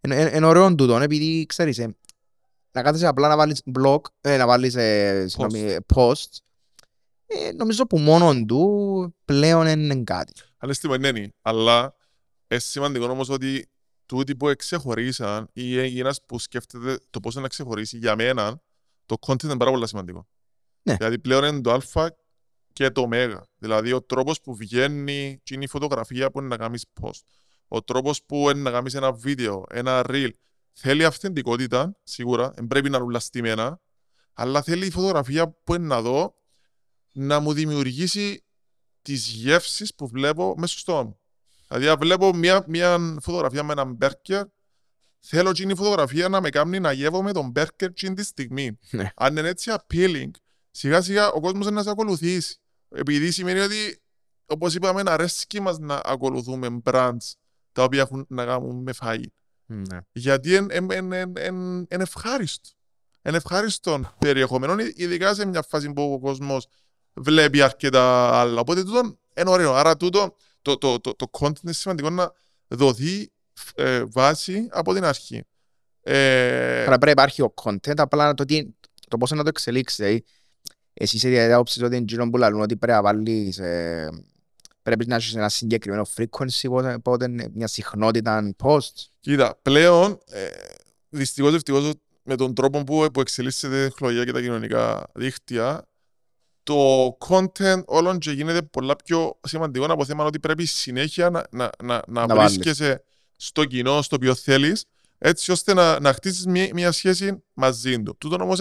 [0.00, 1.94] Είναι είναι ωραίο τούτο, επειδή ξέρεις, ε,
[2.72, 6.38] να κάθεσαι απλά να βάλεις blog, ε, να βάλεις ε, συγγνώμη, ε, posts,
[7.26, 10.32] ε, νομίζω που μόνον του πλέον είναι κάτι.
[10.64, 11.28] Αλλά στη μενένη.
[11.42, 11.96] Αλλά
[12.48, 13.70] είναι σημαντικό όμως ότι
[14.06, 18.62] τούτοι που εξεχωρίσαν ή ένας που σκέφτεται το πώς να ξεχωρίσει για μένα,
[19.06, 20.26] το content είναι πάρα πολύ σημαντικό.
[20.82, 20.94] Ναι.
[20.94, 22.08] Δηλαδή πλέον είναι το α
[22.72, 23.08] και το ω.
[23.56, 27.22] Δηλαδή ο τρόπος που βγαίνει και είναι η φωτογραφία που είναι να κάνεις post.
[27.68, 30.30] Ο τρόπος που είναι να κάνεις ένα βίντεο, ένα reel.
[30.72, 33.80] Θέλει αυθεντικότητα, σίγουρα, δεν πρέπει να είναι όλα στημένα,
[34.32, 36.34] αλλά θέλει η φωτογραφία που είναι να δω
[37.12, 38.43] να μου δημιουργήσει
[39.04, 41.18] τις γεύσεις που βλέπω μέσα στο στόμα μου.
[41.68, 44.44] Δηλαδή, αν βλέπω μια, μια φωτογραφία με έναν μπέρκερ,
[45.18, 48.78] θέλω εκείνη η φωτογραφία να με κάνει να γεύομαι τον μπέρκερ εκείνη τη στιγμή.
[48.90, 49.10] Ναι.
[49.16, 50.30] Αν είναι έτσι appealing,
[50.70, 52.56] σιγά σιγά ο κόσμος να σε ακολουθήσει.
[52.88, 54.02] Επειδή σημαίνει ότι,
[54.46, 57.32] όπως είπαμε, αρέσκει μας να ακολουθούμε brands
[57.72, 59.24] τα οποία έχουν να κάνουν με φαΐ.
[59.66, 59.98] Ναι.
[60.12, 62.68] Γιατί είναι ευχάριστο.
[63.22, 66.66] Είναι ευχάριστο περιεχόμενο, ειδικά σε μια φάση που ο κόσμος
[67.14, 68.60] βλέπει αρκετά άλλα.
[68.60, 69.74] Οπότε τούτο είναι ωραίο.
[69.74, 72.32] Άρα τούτο, το, το, το, το content είναι σημαντικό να
[72.68, 73.32] δοθεί
[73.74, 75.44] ε, βάση από την αρχή.
[76.02, 78.66] Ε, Άρα πρέπει να υπάρχει ο content, απλά το, τι,
[79.08, 79.98] το πώς να το εξελίξεις.
[79.98, 80.24] Δηλαδή,
[80.94, 84.08] εσύ είσαι διαδέα όψης ότι είναι εκείνο που λαλούν ότι πρέπει να βάλεις, ε,
[84.82, 89.08] πρέπει να έχεις ένα συγκεκριμένο frequency, πότε, πότε είναι μια συχνότητα posts.
[89.20, 90.46] Κοίτα, πλέον, ε,
[91.08, 95.88] δυστυχώς ευτυχώς με τον τρόπο που, που εξελίσσεται η τεχνολογία και τα κοινωνικά δίκτυα,
[96.64, 101.70] το content όλων και γίνεται πολλά πιο σημαντικό από θέμα ότι πρέπει συνέχεια να, να,
[101.82, 103.02] να, να, Να βρίσκεσαι
[103.36, 104.84] στο κοινό, στο οποίο θέλεις,
[105.18, 108.16] έτσι ώστε να, να χτίσεις μια, μια σχέση μαζί του.
[108.18, 108.60] Τούτον όμως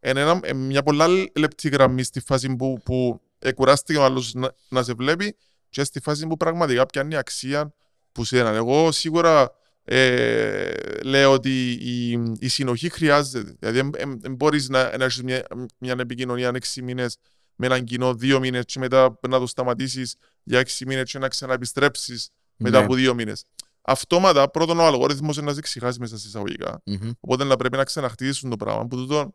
[0.00, 4.92] είναι μια πολλά λεπτή γραμμή στη φάση που, που εκουράστηκε ο άλλος να, να σε
[4.92, 5.36] βλέπει
[5.68, 7.74] και στη φάση που πραγματικά πιάνει αξία
[8.12, 8.54] που σε έναν.
[8.54, 9.50] Εγώ σίγουρα
[9.88, 10.72] ε,
[11.04, 13.56] λέω ότι η, η συνοχή χρειάζεται.
[13.58, 15.46] Δηλαδή, δεν μπορείς να, να έχεις μια,
[15.78, 17.16] μια επικοινωνία έξι μήνες
[17.56, 21.28] με έναν κοινό δύο μήνες και μετά να το σταματήσεις για έξι μήνες και να
[21.28, 22.84] ξαναεπιστρέψεις μετά Ναι.
[22.84, 23.44] από δύο μήνες.
[23.82, 26.82] Αυτόματα, πρώτον, ο αλγόριθμος είναι να σε ξεχάσει μέσα σε εισαγωγικά.
[26.84, 27.10] Μμμ.
[27.20, 28.86] Οπότε να πρέπει να ξαναχτίσουν το πράγμα.
[28.86, 29.34] Που τούτο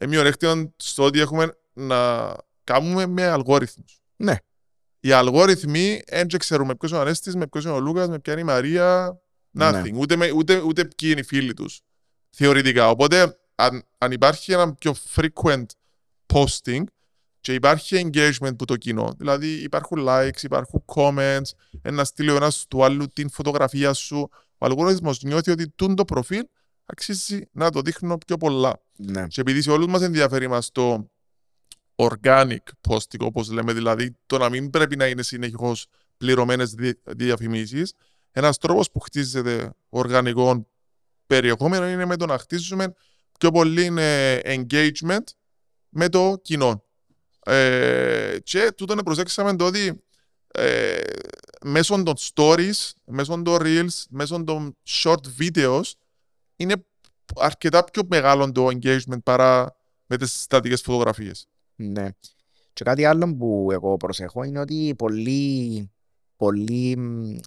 [0.00, 2.32] είναι μειονέκτημα στο ότι έχουμε να
[2.64, 4.00] κάνουμε με αλγόριθμους.
[4.16, 4.36] Ναι.
[5.00, 8.32] Οι αλγόριθμοι δεν ξέρουμε ποιος είναι ο Ανέστης, με ποιος είναι ο Λούκας, με ποια
[8.32, 9.20] είναι η Μαρία.
[9.58, 9.90] Nothing.
[9.92, 9.98] Ναι.
[9.98, 11.80] Ούτε, με, ούτε, ούτε ποιοι είναι οι φίλοι τους.
[12.30, 12.90] Θεωρητικά.
[12.90, 15.66] Οπότε, αν, αν υπάρχει ένα πιο frequent
[16.26, 16.82] posting
[17.40, 21.50] και υπάρχει engagement που το κοινό, δηλαδή υπάρχουν likes, υπάρχουν comments,
[21.82, 26.04] ένα στείλει ο ένας του άλλου την φωτογραφία σου, ο αλγόριθμος νιώθει ότι τούν το
[26.04, 26.44] προφίλ
[26.86, 28.82] αξίζει να το δείχνω πιο πολλά.
[28.96, 29.26] Ναι.
[29.26, 31.10] Και επειδή σε όλους μας ενδιαφέρει μας το
[31.96, 32.56] organic
[32.88, 35.86] posting, όπως λέμε, δηλαδή το να μην πρέπει να είναι συνεχώς
[36.16, 36.98] πληρωμένες δι-
[38.32, 40.66] διαφημίσεις, ένας τρόπος που χτίζεται οργανικό
[41.26, 42.94] περιεχόμενο είναι με το να χτίζουμε
[43.38, 45.24] πιο πολύ ε, engagement
[45.88, 46.84] με το κοινό.
[47.44, 50.02] Ε, και τούτο να προσέξαμε το ότι
[50.48, 51.00] ε,
[51.62, 55.90] μέσω των stories, μέσω των reels, μέσω των short videos
[56.56, 56.84] είναι
[57.36, 61.48] αρκετά πιο μεγάλο το engagement παρά με τις στατικές φωτογραφίες.
[61.76, 62.08] Ναι.
[62.72, 65.90] Και κάτι άλλο που εγώ προσέχω είναι ότι πολλοί,
[66.42, 67.38] πολλοί μ, ε,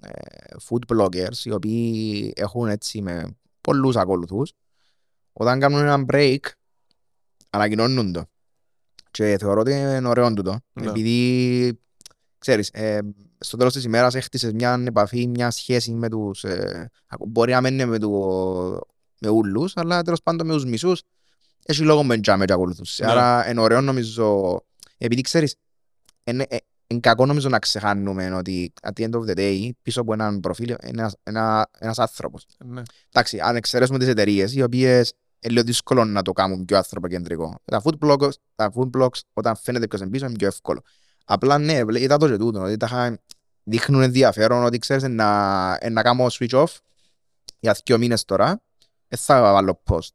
[0.68, 4.54] food bloggers οι οποίοι έχουν έτσι με πολλούς ακολουθούς
[5.34, 6.38] όταν κάνουν ένα break
[7.50, 8.26] ανακοινώνουν το.
[9.12, 10.60] Και θεωρώ ότι είναι ωραίο τούτο.
[10.74, 10.90] Ναι.
[10.90, 11.80] Επειδή,
[12.38, 13.00] ξέρεις, ε,
[13.38, 16.44] στο τέλος της ημέρας έχτισες μια επαφή, μια σχέση με τους...
[16.44, 16.92] Ε,
[17.28, 18.10] μπορεί να μένει με, το,
[19.20, 21.02] με ούλους, αλλά τέλος πάντων με τους μισούς
[21.66, 23.00] έχει λόγο με τζάμε και ακολουθούς.
[23.00, 23.12] Ναι.
[23.12, 24.60] Άρα είναι ωραίο νομίζω,
[24.98, 25.56] επειδή ξέρεις,
[26.88, 30.14] είναι είναι κακό νομίζω να ξεχάνουμε ότι at the end of the day πίσω από
[30.14, 32.46] έναν προφίλ είναι ένας, ένα, ένας άνθρωπος.
[32.66, 32.82] Ναι.
[33.12, 37.56] Εντάξει, αν εξαιρέσουμε τις εταιρείες οι οποίες είναι λίγο δύσκολο να το κάνουν πιο ανθρωποκεντρικό.
[37.66, 40.82] Τα food blogs, τα food blogs όταν φαίνεται ποιος είναι πίσω είναι πιο εύκολο.
[41.26, 43.20] Απλά ναι, βλέ- είδα το και τούτο, ότι τα είχα-
[43.64, 46.76] δείχνουν ενδιαφέρον ότι ξέρεις να, να κάνω switch off
[47.60, 48.62] για δύο μήνες τώρα
[49.08, 50.14] δεν θα βάλω post.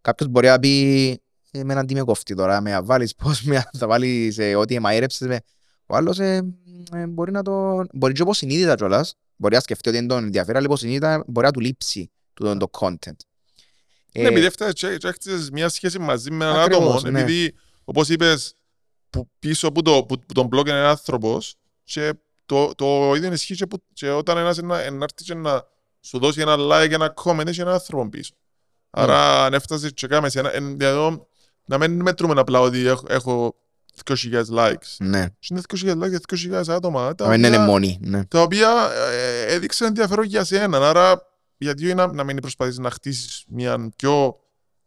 [0.00, 3.70] Κάποιος μπορεί να πει εμένα τι με κόφτει τώρα, με να βάλεις post, με να
[3.78, 5.28] θα βάλεις ε, ό,τι εμαείρεψες.
[5.28, 5.38] Με...
[5.90, 6.54] Ο άλλος ε,
[6.92, 7.84] ε, μπορεί να το...
[7.92, 9.14] Μπορεί και υποσυνείδητα κιόλας.
[9.36, 12.70] Μπορεί να σκεφτεί ότι δεν τον ενδιαφέρει, αλλά υποσυνείδητα μπορεί να του λείψει το, το
[12.78, 13.16] content.
[14.12, 17.10] Ναι, επειδή έφτασε και, και έχτισες μια σχέση μαζί με έναν Ακριβώς, άτομο.
[17.10, 17.20] ναι.
[17.20, 18.54] Επειδή, όπως είπες,
[19.10, 22.12] που πίσω από, το, που, που τον blog είναι ένα άνθρωπος και
[22.46, 25.62] το, το ίδιο ισχύει και, που, και όταν ένας να, να έρθει και να
[26.00, 28.34] σου δώσει ένα like, ένα comment, έχει έναν άνθρωπο πίσω.
[28.90, 31.22] Άρα αν έφτασες και κάμες ένα, εν, δηλαδή,
[31.64, 33.54] να μην μετρούμε απλά ότι έχω, έχω
[34.04, 34.96] 2.000 likes.
[34.98, 36.20] Ναι, Είναι 2.000 likes για
[36.62, 37.14] 2.000 άτομα.
[37.14, 37.98] Τα να μην είναι οποία- μόνοι.
[38.02, 38.24] Ναι.
[38.24, 40.88] τα οποία ε, έδειξαν ενδιαφέρον για σένα.
[40.88, 41.22] Άρα,
[41.56, 44.36] γιατί να, να μην προσπαθείς να χτίσεις μια πιο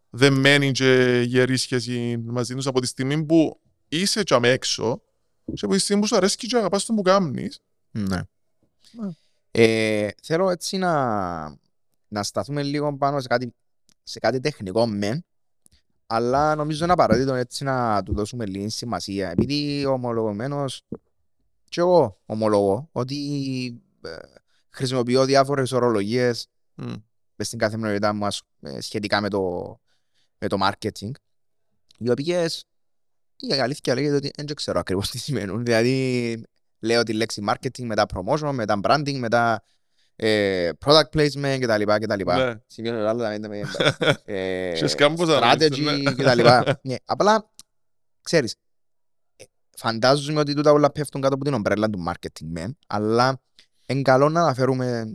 [0.09, 5.01] δεμένη και γερή σχέση μαζί τους από τη στιγμή που είσαι και έξω
[5.53, 7.59] και από τη στιγμή που σου αρέσει και αγαπάς τον που κάνεις.
[7.91, 8.17] Ναι.
[8.91, 9.09] Ναι.
[9.51, 10.93] Ε, θέλω έτσι να,
[12.07, 13.53] να σταθούμε λίγο πάνω σε κάτι,
[14.03, 15.25] σε κάτι τεχνικό μεν,
[16.13, 19.29] αλλά νομίζω είναι απαραίτητο έτσι να του δώσουμε λίγη σημασία.
[19.29, 20.83] Επειδή ομολογωμένος,
[21.69, 23.17] και εγώ ομολογώ, ότι
[24.01, 24.09] ε,
[24.69, 26.93] χρησιμοποιώ διάφορες ορολογίες Μμ.
[27.35, 29.79] μες στην καθημερινότητά μου ας- ε, σχετικά με το,
[30.37, 31.11] με το marketing,
[31.97, 32.63] οι οποίες
[33.35, 35.63] η αλήθεια λέγεται ότι δεν ξέρω ακριβώς τι σημαίνουν.
[35.65, 36.43] Δηλαδή,
[36.79, 39.63] λέω τη λέξη marketing, μετά promotion, μετά branding, μετά ε,
[40.79, 41.83] product placement κτλ.
[41.83, 42.23] κτλ.
[42.31, 42.53] Ναι.
[42.67, 43.61] Σημειώνω άλλο, τα με-
[44.25, 46.39] ε, Ξέρεις κάμπος να strategy ρωτήσεις, κτλ.
[46.89, 47.51] Ναι, απλά,
[48.21, 48.55] ξέρεις,
[49.35, 49.43] ε,
[49.77, 53.41] φαντάζομαι ότι τούτα όλα πέφτουν κάτω από την ομπρέλα του marketing, μεν, αλλά
[53.87, 55.13] είναι καλό να αναφέρουμε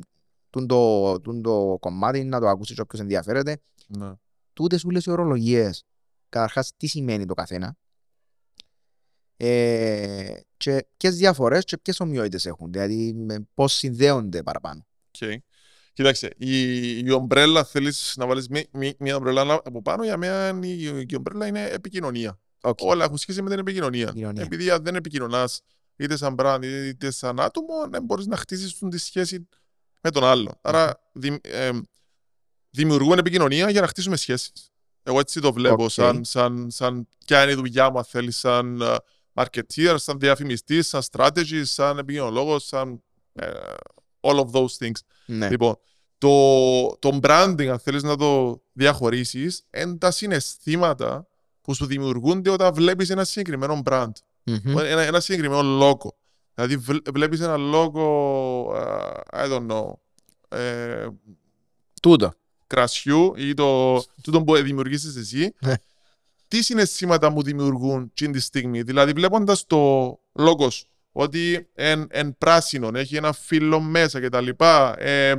[0.51, 3.61] τούν το, τούν το κομμάτι, να το ακούσεις και όποιος ενδιαφέρεται.
[3.87, 4.13] Ναι.
[4.53, 5.85] Τούτες όλες οι ορολογίες,
[6.29, 7.77] καταρχάς τι σημαίνει το καθένα,
[9.37, 14.87] ε, και ποιες διαφορές και ποιες ομοιότητες έχουν, δηλαδή με πώς συνδέονται παραπάνω;
[15.23, 15.41] Οκ.
[15.93, 20.59] Κοίταξε, η, η ομπρέλα θέλεις να βάλεις μη- μη- μια ομπρέλα από πάνω, για μένα
[20.63, 22.41] η, η ομπρέλα είναι επικοινωνία.
[22.61, 22.79] Οκ.
[22.81, 24.09] Όλα έχουν σχέση με την επικοινωνία.
[24.09, 24.43] Επικοινωνία.
[24.43, 25.61] Επειδή αν δεν επικοινωνάς
[25.97, 29.49] είτε σαν brand είτε σαν άτομο, δεν μπορείς να χτίσεις τη σχέση
[30.01, 30.59] με τον άλλον.
[30.61, 31.71] Άρα δη, ε,
[32.71, 34.53] δημιουργούμε επικοινωνία για να χτίσουμε σχέσεις.
[35.03, 35.91] Εγώ έτσι το βλέπω, Οκ.
[35.91, 38.95] σαν, σαν, σαν ποια είναι η δουλειά μου, αν θέλεις, σαν ε,
[39.35, 43.03] marketeer, σαν διαφημιστής, σαν strategist, σαν επικοινωνολόγο, σαν
[43.33, 43.51] ε,
[44.27, 44.99] all of those things.
[45.27, 45.49] Ναι.
[45.51, 45.79] Λοιπόν,
[46.19, 46.31] το,
[46.99, 51.27] το branding, αν θέλεις να το διαχωρίσεις, είναι τα συναισθήματα
[51.61, 54.11] που σου δημιουργούνται όταν βλέπεις ένα συγκεκριμένο brand,
[54.45, 54.79] Μμμ.
[54.79, 56.09] ένα, ένα συγκεκριμένο logo.
[56.55, 58.07] Δηλαδή βλ- βλέπεις ένα logo,
[58.67, 59.91] uh, I don't know,
[60.49, 61.07] ε,
[62.03, 62.33] Τούτο.
[62.67, 65.75] κρασιού ή το, τούτο που δημιουργήσεις εσύ, Ναι.
[66.49, 68.83] τι συναισθήματα μου δημιουργούν την τη στιγμή.
[68.83, 70.09] Δηλαδή βλέποντας το
[70.39, 70.87] logo σου,
[71.19, 74.49] ότι εν, εν πράσινο, έχει ένα φύλλο μέσα κτλ.
[74.97, 75.35] Ε,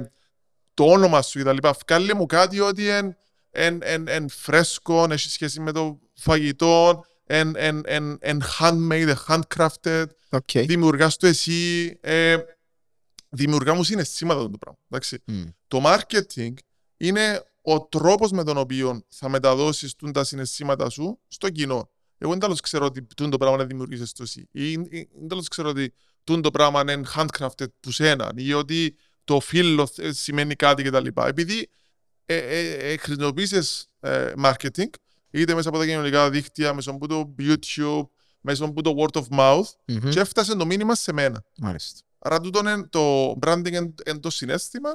[0.74, 1.58] το όνομα σου κτλ.
[1.88, 3.16] Βγάλε μου κάτι ότι εν,
[3.50, 10.06] εν, εν, εν φρέσκο, έχει σχέση με το φαγητό, εν, εν, εν, εν handmade, handcrafted,
[10.30, 10.52] Οκ.
[10.52, 12.38] δημιουργάς το εσύ, ε,
[13.30, 14.80] δημιουργά μου συναισθήματα αυτό το πράγμα.
[14.90, 15.22] Εντάξει.
[15.26, 15.44] Μμ.
[15.68, 16.54] Το marketing
[16.98, 21.90] είναι ο τρόπος με τον οποίο θα μεταδώσεις τούν τα συναισθήματα σου στο κοινό.
[22.18, 24.48] Εγώ εν τζαι να ξέρω ότι τούν το πράγμα δημιουργάς το εσύ.
[24.52, 28.54] Ή ή- εν τζαι να ξέρω ότι τούν το πράγμα είναι handcrafted που 'σένα ή
[28.54, 31.08] ότι το φύλλο ε, σημαίνει κάτι κτλ.
[31.16, 31.70] Επειδή
[32.26, 34.90] ε, ε, ε, χρησιμοποιήσεις ε, marketing
[35.30, 38.08] είτε μέσα από τα κοινωνικά δίκτυα, μέσα από το YouTube,
[38.42, 40.10] μέσα από το word of mouth Μμμ.
[40.10, 41.44] και έφτασε το μήνυμα σε μένα.
[41.58, 42.00] Μάλιστα.
[42.20, 44.90] Άρα τούτο είναι το branding είναι είναι το συνέστημα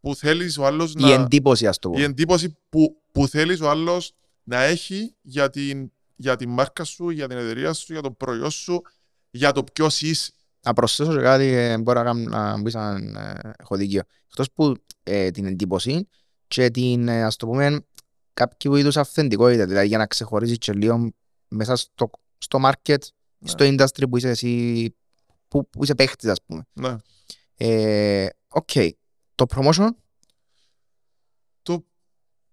[0.00, 1.12] που θέλεις ο άλλος Η να...
[1.12, 1.98] εντύπωση, ας το πω.
[1.98, 7.10] η εντύπωση που, που θέλεις ο άλλος να έχει για την, για την μάρκα σου,
[7.10, 8.82] για την εταιρεία σου, για το προϊόν σου,
[9.30, 10.32] για το ποιος είσαι.
[10.62, 14.02] Να προσθέσω και κάτι, ε, μπορεί να, κάνω- να μου πεις αν ε, έχω δίκιο.
[14.26, 16.08] Εκτός που ε, την εντύπωση
[16.46, 17.86] και την, ε, ας το πούμε,
[18.34, 21.12] κάποιο είδους αυθεντικότητα, δηλαδή για να ξεχωρίσεις και λίγο
[21.48, 22.96] μέσα στο, στο market,
[23.38, 23.48] Ναι.
[23.48, 24.94] στο industry που είσαι εσύ,
[25.48, 26.66] που, που είσαι παίχτης, ας πούμε.
[26.72, 26.96] Ναι.
[27.56, 28.70] Ε, Οκ.
[29.34, 29.88] Το promotion,
[31.62, 31.84] Το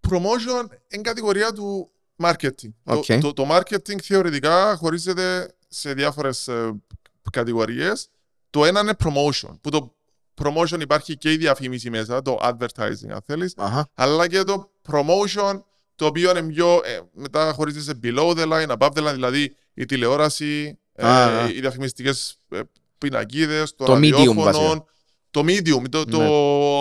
[0.09, 1.91] promotion είναι κατηγορία του
[2.23, 2.69] marketing.
[2.83, 3.05] Οκ.
[3.05, 6.81] Το, το, το marketing θεωρητικά χωρίζεται σε διάφορες ε,
[7.31, 8.07] κατηγορίες.
[8.49, 9.95] Το ένα είναι promotion, που το
[10.43, 15.59] promotion υπάρχει και η διαφήμιση μέσα, το advertising αν θέλεις, αχα, αλλά και το promotion
[15.95, 19.55] το οποίο είναι πιο, ε, μετά χωρίζεται σε below the line, above the line, δηλαδή
[19.73, 21.49] η τηλεόραση, ε, Α, α.
[21.49, 22.59] οι διαφημιστικές ε,
[22.97, 24.85] πινακίδες, το, Το medium ραδιόφωνο, βασικά.
[25.31, 25.89] το medium.
[25.89, 26.27] Το, το Ναι.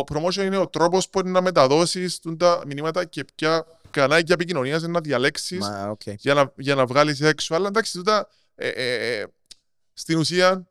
[0.07, 4.83] promotion είναι ο τρόπος που είναι να μεταδώσεις τούν τα μηνύματα και ποια κανάλια επικοινωνίας
[4.83, 6.00] είναι να διαλέξεις μα, οκ.
[6.07, 7.55] για να, για να βγάλεις έξω.
[7.55, 9.26] Αλλά εντάξει, τούτα, ε, ε, ε,
[9.92, 10.68] στην ουσία,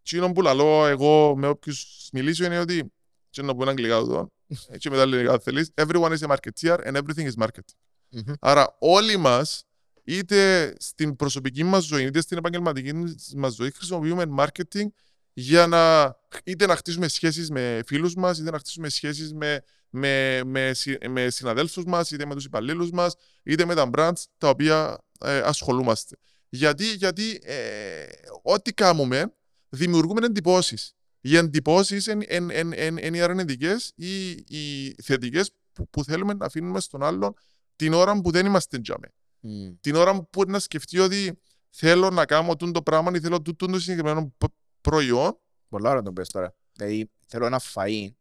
[0.00, 2.92] εκείνο που λαλώ εγώ με όποιους μιλήσω είναι ότι,
[3.28, 4.32] εκείνο που είναι αγγλικά εδώ,
[4.78, 7.78] και με τα ελληνικά αν θέλεις, everyone is a marketeer and everything is marketing.
[8.10, 8.34] Μμμ.
[8.40, 9.64] Άρα όλοι μας,
[10.04, 12.92] είτε στην προσωπική μας ζωή, είτε στην επαγγελματική
[13.36, 14.86] μας ζωή, χρησιμοποιούμε marketing
[15.32, 20.44] για να είτε να χτίσουμε σχέσεις με φίλους μας, είτε να χτίσουμε σχέσεις με, με,
[20.44, 24.48] με, συ- με συναδέλφους μας, είτε με τους υπαλλήλους μας, είτε με τα brands τα
[24.48, 26.16] οποία ε, ασχολούμαστε.
[26.48, 28.06] Γιατί, γιατί ε,
[28.42, 29.34] ό,τι κάνουμε
[29.68, 30.92] δημιουργούμε εντυπώσεις.
[31.20, 37.34] Οι εντυπώσεις είναι οι αρνητικές ή οι θετικές που, που θέλουμε να αφήνουμε στον άλλον
[37.76, 39.08] την ώρα που δεν είμαστε τζάμε.
[39.40, 39.70] Μμ.
[39.80, 41.38] Την ώρα που να σκεφτεί ότι
[41.70, 45.38] θέλω να κάνω τούτο το πράγμα ή θέλω τούτο το συγκεκριμένο π- προϊόν.
[45.68, 46.54] Πολλά ώρα τον πες τώρα.
[46.72, 48.14] Δηλαδή θέλω ένα φαΐ, και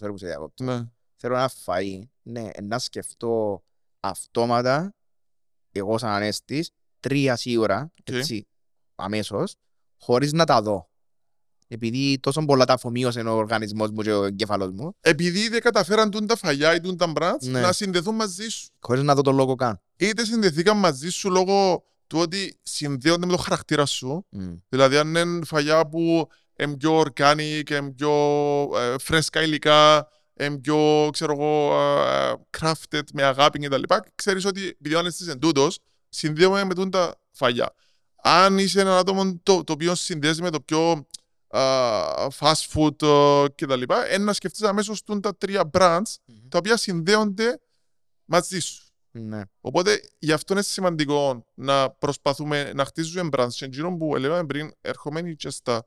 [0.00, 0.82] sorry που σε διακόπτω, Ναι.
[1.16, 3.62] θέλω ένα φαΐ, ναι, να σκεφτώ
[4.00, 4.94] αυτόματα,
[5.72, 8.14] εγώ σαν Ανέστης, τρία σίγουρα, Οκ.
[8.16, 8.46] έτσι,
[8.94, 9.54] αμέσως,
[10.00, 10.88] χωρίς να τα δω.
[11.68, 16.10] Επειδή τόσο πολλά τα αφομοίωσε ο οργανισμός μου και ο εγκέφαλος μου, Επειδή δεν καταφέραν
[16.10, 17.60] τούν τα φαγιά ή τούν τα brands Ναι.
[17.60, 18.68] να συνδεθούν μαζί σου.
[18.80, 19.80] χωρίς να δω το logo καν.
[19.96, 24.54] Είτε συνδεθήκαν μαζί σου λόγω του ότι συνδέονται με το χαρακτήρα σου, Μμ.
[24.68, 26.28] Δηλαδή, αν είναι φαγιά που
[26.58, 28.12] είναι πιο organic, είναι πιο
[28.76, 30.08] ε, φρέσκα υλικά,
[30.40, 33.82] είναι πιο, ξέρω εγώ, ε, crafted με αγάπη κτλ.
[34.14, 37.74] Ξέρεις ότι επειδή ο Ανέστης είναι τούτος, συνδέομαι με τούτα τα φαγιά.
[38.22, 41.06] Αν είσαι ένα άτομο το, το οποίο συνδέεται με το πιο
[41.48, 43.82] α, fast food ε, κτλ.
[43.82, 46.48] Είναι να σκεφτείς αμέσως τούν τα τρία brands Μμμ.
[46.48, 47.60] τα οποία συνδέονται
[48.24, 48.84] μαζί σου.
[49.10, 49.40] Ναι.
[49.60, 54.72] Οπότε γι' αυτό είναι σημαντικό να προσπαθούμε να χτίζουμε brands και εκείνο που έλεγαμε πριν
[54.80, 55.84] ερχομένοι και στα α,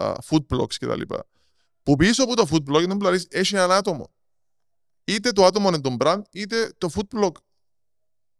[0.00, 1.26] food blogs και τα λοιπά.
[1.82, 4.10] Που πίσω από το food blog είναι που λαλείς, έχει ένα άτομο.
[5.04, 7.32] Είτε το άτομο είναι το brand, είτε το food blog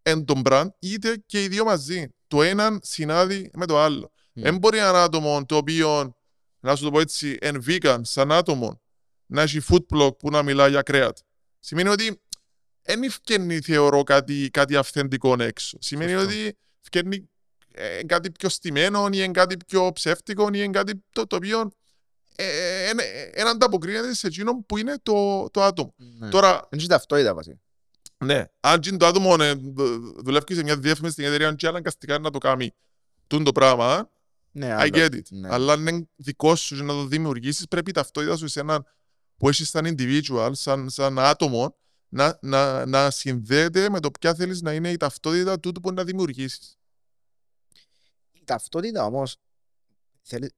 [0.03, 2.14] είναι το brand, είτε και οι δύο μαζί.
[2.27, 4.12] Το έναν συνάδει με το άλλο.
[4.33, 4.42] Μμ.
[4.42, 6.16] Δεν μπορεί ένα άτομο το οποίο,
[6.61, 8.81] να σου το πω έτσι, είναι vegan σαν άτομο,
[9.27, 11.23] να έχει food blog που να μιλά για κρέατα.
[11.59, 12.20] Σημαίνει ότι
[12.83, 15.79] δεν ευκαινεί, θεωρώ, κάτι, κάτι αυθεντικό έξω.
[15.81, 16.27] Σημαίνει Σωστό.
[16.27, 17.31] ότι ευκαινεί
[17.99, 21.71] ε, κάτι πιο στημένο ή είναι κάτι πιο ψεύτικο ή είναι κάτι το, το οποίο
[22.37, 22.90] ε,
[23.35, 25.95] δεν ανταποκρίνεται σε εκείνο που είναι το, το άτομο.
[25.97, 26.29] Ναι.
[26.29, 27.57] Τώρα, Δεν έχει ταυτότητα βασικά.
[28.25, 32.19] ναι, αν και το άτομο ε, δου- δουλεύει σε μια διεύθυνση στην εταιρεία και αναγκαστικά
[32.19, 32.75] να το κάνει
[33.27, 34.11] τούν το πράγμα,
[34.51, 34.90] Ναι, I άλλο.
[34.95, 35.23] get it.
[35.31, 35.49] Ναι.
[35.51, 38.85] Αλλά αν είναι δικό σου και να το δημιουργήσεις, πρέπει η ταυτότητα σου σε έναν
[39.37, 41.77] που έχεις σαν individual, σαν, σαν άτομο,
[42.09, 46.05] να, να, να συνδέεται με το ποια θέλεις να είναι η ταυτότητα τούτου που να
[46.05, 46.79] δημιουργήσεις.
[48.40, 49.37] Η ταυτότητα όμως
[50.22, 50.53] θέλει...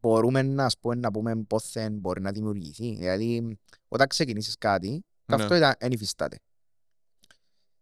[0.00, 2.94] μπορούμε να, ας πούμε, να πούμε πόθεν μπορεί να δημιουργηθεί.
[2.96, 5.36] Δηλαδή, όταν ξεκινήσεις κάτι, Ναι.
[5.36, 6.38] ταυτότητα δεν υφιστάται.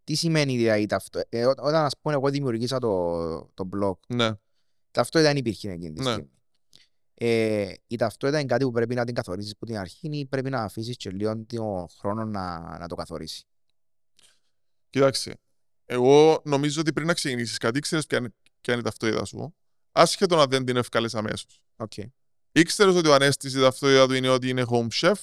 [0.04, 1.38] Τι σημαίνει δηλαδή ταυτότητα.
[1.38, 4.30] Ε, ό- όταν ας πούμε εγώ δημιουργήσα το, το blog, Ναι,
[4.90, 6.10] ταυτότητα δεν υπήρχε εκείνη τη Ναι.
[6.12, 6.30] στιγμή.
[7.14, 10.50] Ε, η ταυτότητα είναι κάτι που πρέπει να την καθορίσεις από την αρχή ή πρέπει
[10.50, 13.44] να αφήσεις και λίγο τον χρόνο να, να το καθορίσει;
[14.90, 15.34] κοιτάξτε.
[15.86, 19.54] Εγώ νομίζω ότι πριν να ξεκινήσεις κάτι, ξέρεις ποια, είναι- ποια είναι η ταυτότητα σου.
[19.92, 21.60] Άσχετο να δεν την ευκάλε αμέσως.
[21.76, 22.04] Okay.
[22.52, 25.14] Ήξερες ότι ο Ανέστης η ταυτότητα του είναι ότι είναι home chef,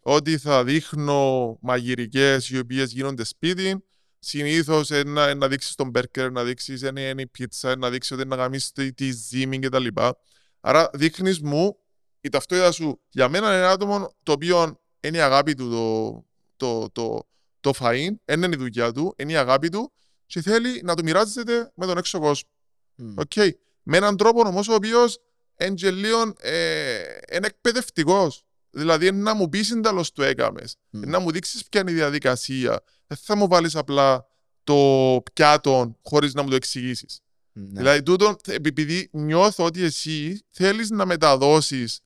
[0.00, 3.84] ότι θα δείχνω μαγειρικές οι οποίες γίνονται σπίτι.
[4.18, 8.22] Συνήθως να, να δείξεις τον μπέρκερ, να δείξεις είναι, είναι η πίτσα, να δείξεις ότι
[8.22, 9.86] είναι να κάνει τη, τη ζύμη κτλ.
[10.60, 11.76] Άρα δείχνεις μου
[12.20, 16.24] η ταυτότητα σου για μένα είναι ένα άτομο το οποίο είναι η αγάπη του το,
[16.56, 17.28] το, το,
[17.60, 19.92] το φαΐν, δεν είναι η δουλειά του, είναι η αγάπη του
[20.26, 22.48] και θέλει να το μοιράζεται με τον έξω κόσμο.
[23.00, 23.14] Mm.
[23.14, 23.32] Οκ.
[23.82, 25.18] Με έναν τρόπο όμως ο οποίος
[25.58, 26.98] είναι λίγο ε,
[27.32, 28.44] είναι εκπαιδευτικός.
[28.70, 30.76] Δηλαδή είναι να μου πεις ένταλως το έκαμες.
[30.92, 31.06] Mm.
[31.06, 32.82] Να μου δείξεις ποια είναι η διαδικασία.
[33.06, 34.26] Δεν θα μου βάλεις απλά
[34.64, 37.20] το πιάτο χωρίς να μου το εξηγήσεις.
[37.52, 37.78] Ναι.
[37.78, 42.00] Δηλαδή, τούτο, επειδή νιώθω ότι εσύ θέλεις να μεταδώσεις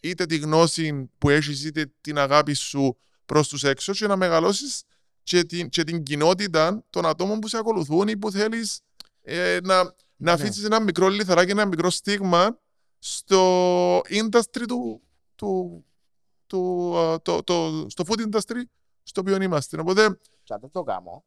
[0.00, 4.82] είτε τη γνώση που έχεις, είτε την αγάπη σου προς τους έξω και να μεγαλώσεις
[5.22, 8.80] και την, και την κοινότητα των ατόμων που σε ακολουθούν ή που θέλεις
[9.22, 10.42] ε, να, να Ναι.
[10.42, 12.58] αφήσεις ένα μικρό λιθαράκι, ένα μικρό στίγμα
[12.98, 15.02] στο industry του,
[15.34, 15.84] του,
[16.46, 18.62] του, α, το, το, στο food industry
[19.02, 19.80] στο οποίο είμαστε.
[19.80, 21.24] Οπότε, Και αν δεν το κάνω,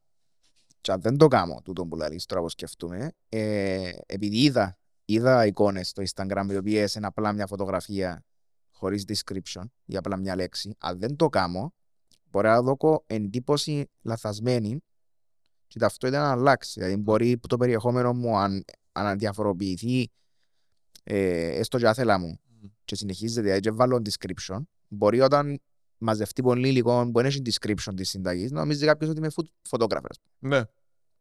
[0.82, 5.46] και αν δεν το κάνω τούτο που λαλείς τώρα που σκεφτούμε, ε, επειδή είδα, είδα
[5.46, 8.24] εικόνες στο Instagram οι οποίες είναι απλά μια φωτογραφία
[8.72, 11.74] χωρίς description ή απλά μια λέξη, αν δεν το κάνω,
[12.32, 14.80] μπορεί να δω εντύπωση λαθασμένη
[15.68, 16.80] και ταυτότητα να αλλάξει.
[16.80, 18.64] Δηλαδή μπορεί το περιεχόμενο μου αν,
[19.08, 20.12] αν διαφοροποιηθεί
[21.04, 22.40] ε, έστω και άθελα μου
[22.86, 25.62] και συνεχίζεται δηλαδή και βάλω description, μπορεί όταν
[25.98, 29.78] μαζευτεί πολύ υλικό που δεν έχει description της συνταγής να νομίζει κάποιος ότι είμαι food
[29.78, 30.10] photographer.
[30.40, 30.62] ναι,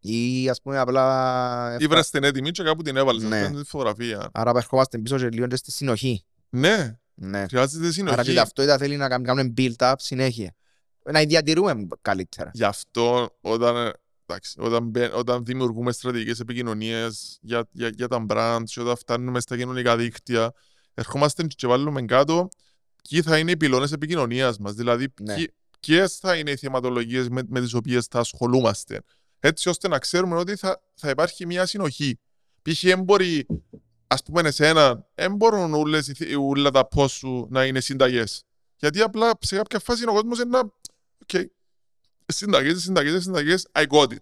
[0.01, 1.77] Ή ας πούμε απλά...
[1.79, 3.23] ή βρες την έτοιμη και κάπου την έβαλες.
[3.23, 3.49] Ναι.
[3.49, 3.61] Ναι.
[3.63, 4.29] τη φωτογραφία.
[4.33, 6.25] Άρα ερχόμαστε πίσω και λίγο και στη συνοχή.
[6.49, 7.47] Ναι, Ναι.
[7.49, 8.31] Χρειάζεται Άρα και συνοχή.
[8.31, 10.55] η ταυτότητα θέλει να κάνουμε- κάνουμε build-up συνέχεια.
[11.13, 12.51] Να διατηρούμε καλύτερα.
[12.55, 13.91] Γι' αυτό όταν, ε,
[14.29, 19.41] εντάξει, όταν, μπαι- όταν δημιουργούμε στρατηγικές επικοινωνίες για, για, για τα brands και όταν φτάνουμε
[19.41, 20.53] στα κοινωνικά δίκτυα,
[20.95, 22.49] ερχόμαστε και βάλουμε κάτω
[23.09, 24.73] ποιοι θα είναι οι πυλώνες επικοινωνίας μας.
[24.75, 25.35] Δηλαδή, Ναι.
[25.35, 29.01] ποιοι- ποιες θα είναι οι θεματολογίες με, με τις οποίες θα ασχολούμαστε.
[29.41, 32.19] Έτσι ώστε να ξέρουμε ότι θα, θα υπάρχει μια συνοχή.
[32.63, 32.85] Π.χ.
[32.85, 33.47] έμποροι,
[34.07, 38.43] ας πούμε εσένα, δεν μπορούν όλες, οι θ- όλα τα post σου να είναι συνταγές.
[38.77, 40.61] Γιατί απλά σε κάποια φάση ο κόσμος είναι να...
[41.27, 41.45] Okay,
[42.29, 44.17] συνταγές, συνταγές, συνταγές, I got it.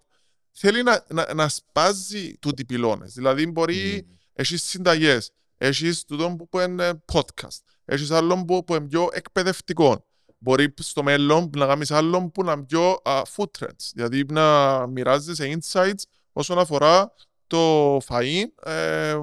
[0.52, 3.12] Θέλει να, να, να σπάζει τούτοι οι πυλώνες.
[3.12, 4.12] Δηλαδή μπορεί, Μμ.
[4.32, 10.04] έχεις συνταγές, έχεις τούτο που είναι podcast, έχεις άλλον που, που είναι πιο εκπαιδευτικό.
[10.38, 14.86] Μπορεί στο μέλλον να κάνεις άλλον που να είναι πιο α, food trends, δηλαδή να
[14.86, 16.02] μοιράζεσαι insights
[16.32, 17.12] όσον αφορά
[17.46, 19.18] το φαΐν ε, ε,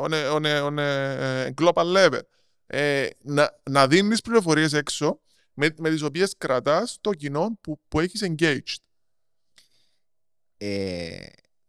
[0.00, 2.20] on, a, on, a, on a global level.
[2.66, 5.20] Ε, να, να δίνεις πληροφορίες έξω
[5.54, 8.76] με, με τις οποίες κρατάς το κοινό που, που έχεις engaged.
[10.56, 11.26] Ε,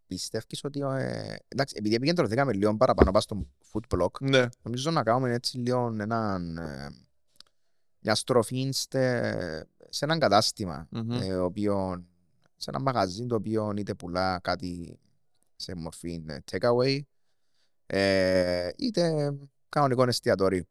[0.07, 5.03] πιστεύεις ότι, ε, εντάξει, επειδή επικεντρωθήκαμε λίγο παραπάνω πάνω στο food blog, Ναι, νομίζω να
[5.03, 6.89] κάνουμε έτσι λίγο έναν, ε,
[7.99, 11.11] μια στροφή στε- σε έναν κατάστημα, Μμμ.
[11.11, 12.05] ε, οποίο,
[12.57, 14.99] σε ένα μαγαζί το οποίο είτε πουλά κάτι
[15.55, 16.99] σε μορφή ε, takeaway,
[17.85, 19.33] ε, είτε
[19.69, 20.63] κανονικό εστιατόριο.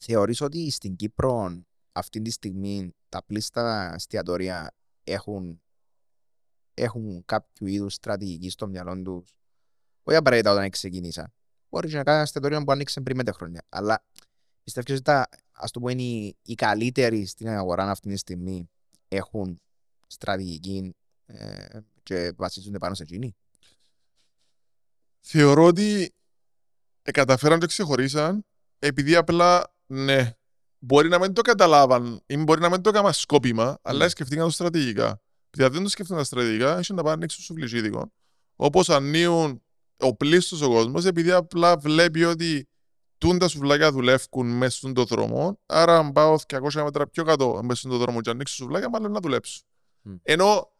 [0.00, 1.64] Θεωρείς ότι στην Κύπρο
[1.96, 4.74] αυτή τη στιγμή τα πλήστα εστιατόρια
[5.04, 5.62] έχουν,
[6.74, 9.34] έχουν κάποιο είδους στρατηγική στο μυαλό τους.
[10.02, 11.32] Όχι απαραίτητα όταν ξεκίνησα.
[11.68, 13.64] Μπορεί και να κάνει ένα εστιατόριο που άνοιξε πριν πέντε χρόνια.
[13.68, 14.04] Αλλά
[14.64, 18.70] πιστεύω ότι τα, ας το πω, είναι οι, οι καλύτεροι στην αγορά αυτή τη στιγμή
[19.08, 19.60] έχουν
[20.06, 20.94] στρατηγική
[21.26, 23.36] ε, και βασίζονται πάνω σε εκείνη;
[25.20, 26.14] θεωρώ ότι
[27.02, 28.44] ε, καταφέραν και ξεχωρίσαν
[28.78, 30.36] επειδή απλά ναι,
[30.84, 34.08] μπορεί να μην το καταλάβαν ή μπορεί να μην το έκαναν σκόπιμα, αλλά Μμ.
[34.08, 35.22] σκεφτήκαν το στρατηγικά.
[35.50, 38.12] Δηλαδή, αν δεν το σκεφτούν στρατηγικά, έχει να πάνε ανοίξουν στο φλιτζίδικο.
[38.56, 39.62] Όπως ανοίγουν
[39.98, 42.68] ο πλήστος ο κόσμος, επειδή απλά βλέπει ότι
[43.18, 45.60] τούν τα σουβλάκια δουλεύουν μέσα στον το δρόμο.
[45.66, 49.12] Άρα, αν πάω 200 μέτρα πιο κάτω μέσα στον το δρόμο και ανοίξω σουβλάκια, μάλλον
[49.12, 49.60] να δουλέψω.
[50.02, 50.14] Μμ.
[50.22, 50.72] Ενώ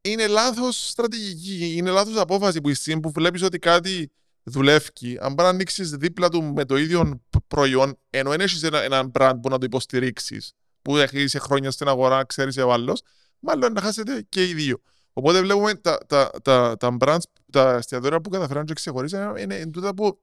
[0.00, 4.12] είναι λάθος στρατηγική, είναι λάθος απόφαση που εσύ που βλέπεις ότι κάτι
[4.42, 5.18] δουλεύει.
[5.20, 8.82] Αν πάει να ανοίξεις δίπλα του με το ίδιο π- προϊόν, ενώ δεν έχεις ένα,
[8.82, 13.02] έναν brand που να το υποστηρίξεις, που έχεις σε χρόνια στην αγορά, ξέρεις ο άλλος,
[13.38, 14.82] μάλλον να χάσετε και οι δύο.
[15.12, 17.18] Οπότε βλέπουμε τα, τα, τα, τα brands,
[17.52, 20.20] τα εστιατόρια που καταφέραν και ξεχωρίσαν είναι, είναι τούτα που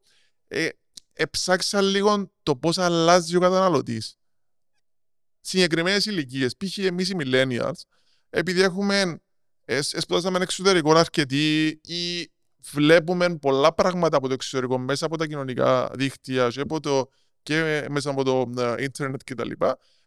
[0.47, 0.67] ε,
[1.13, 4.17] εψάξαν λίγο το πώς αλλάζει ο καταναλωτής.
[5.41, 6.77] Συγκεκριμένες ηλικίες, π.χ.
[6.77, 7.81] εμείς οι millennials,
[8.29, 9.21] επειδή έχουμε
[9.65, 12.31] εσ- εσπουδάσαμε εξωτερικό αρκετοί ή
[12.71, 17.09] βλέπουμε πολλά πράγματα από το εξωτερικό μέσα από τα κοινωνικά δίκτυα και, από το,
[17.43, 19.51] και μέσα από το ε, ίντερνετ κτλ.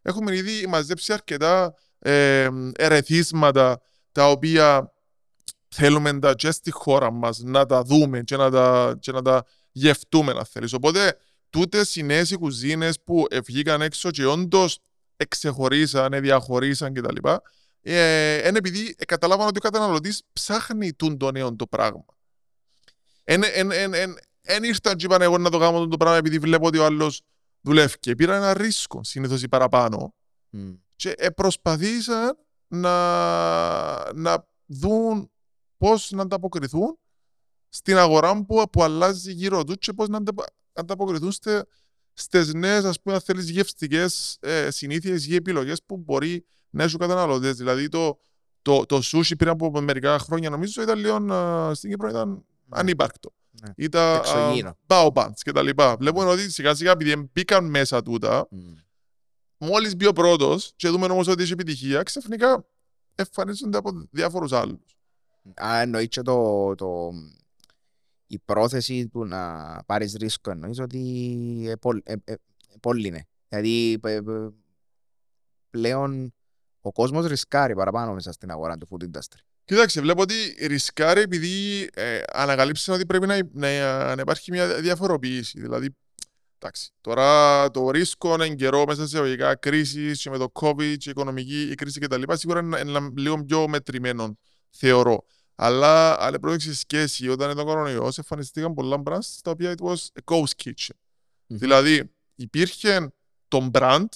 [0.03, 3.81] Έχουμε ήδη μαζέψει αρκετά ε, ερεθίσματα
[4.13, 4.93] τα οποία
[5.69, 9.45] θέλουμε τα και στη χώρα μας να τα δούμε και να τα, και να τα
[9.73, 10.73] γευτούμε αν θέλεις.
[10.73, 11.17] Οπότε
[11.51, 14.79] τούτες οι νέες οι κουζίνες που βγήκαν έξω και όντως
[15.17, 17.29] εξεχωρίσαν, διαχωρίσαν κτλ.
[17.83, 22.05] Ε, είναι επειδή ε, καταλάβαν ότι ο καταναλωτής ψάχνει τούν το νέο το πράγμα.
[23.25, 26.39] Εν, εν, εν, εν, εν ήρθαν και είπαν εγώ να το κάνω το πράγμα επειδή
[26.39, 27.21] βλέπω ότι ο άλλος
[27.61, 27.99] δουλεύει.
[27.99, 30.15] Και πήραν ένα ρίσκο συνήθως ή παραπάνω
[30.51, 30.73] Μμ.
[30.97, 35.31] και ε, προσπαθήσαν να, να δουν
[35.77, 36.99] πώς να ανταποκριθούν
[37.69, 41.65] στην αγορά που, που αλλάζει γύρω τους και πώς να αντα- ανταποκριθούν στε,
[42.13, 46.99] στις νέες ας πούμε αν θέλεις γευστικές ε, συνήθειες ή επιλογές που μπορεί να έχουν
[46.99, 47.57] καταναλωτές.
[47.57, 48.19] Δηλαδή το,
[48.63, 53.33] το, το sushi πριν από μερικά χρόνια νομίζω ήταν λίγο α, στην Κύπρο ήταν ανύπαρκτο.
[53.51, 53.73] Ναι.
[53.77, 54.77] Ήταν Εξωγήινο.
[54.87, 55.97] baobans και τα λοιπά.
[55.97, 58.73] Βλέπουμε ότι σιγά σιγά επειδή μπήκαν μέσα τούτα Μμ.
[59.59, 62.65] μόλις μπει ο πρώτος και δούμε όμως ότι έχει επιτυχία, ξαφνικά
[63.15, 64.99] εμφανίζονται από διάφορους άλλους.
[65.65, 67.11] Α, εννοείς και το, το,
[68.27, 72.35] η πρόθεση του να πάρεις ρίσκο εννοείς ότι ε, πολ- ε, ε,
[72.81, 73.29] πολύ είναι.
[73.49, 74.21] Δηλαδή ε, ε,
[75.71, 76.35] πλέον
[76.81, 79.41] ο κόσμος ρισκάρει παραπάνω μέσα στην αγορά του food industry.
[79.71, 80.35] Κοίταξε, βλέπω ότι
[80.67, 85.61] ρισκάρει επειδή ε, ανακαλύψαν ότι πρέπει να, να, να υπάρχει μια διαφοροποίηση.
[85.61, 85.97] Δηλαδή,
[86.59, 91.09] εντάξει, τώρα το ρίσκο είναι καιρό μέσα σε εγωγικά κρίση και με το COVID και
[91.09, 92.23] η οικονομική η κρίση κτλ.
[92.33, 94.39] Σίγουρα είναι, είναι λίγο πιο μετρημένο,
[94.71, 95.27] θεωρώ.
[95.55, 99.95] Αλλά, αλλά πρόκειται σχέση όταν ήταν ο κορονοϊός, εμφανιστήκαν πολλά brands τα οποία it was
[99.95, 100.97] a ghost kitchen.
[101.47, 101.59] Μμμ.
[101.59, 103.13] Δηλαδή, υπήρχε
[103.49, 104.09] το brand,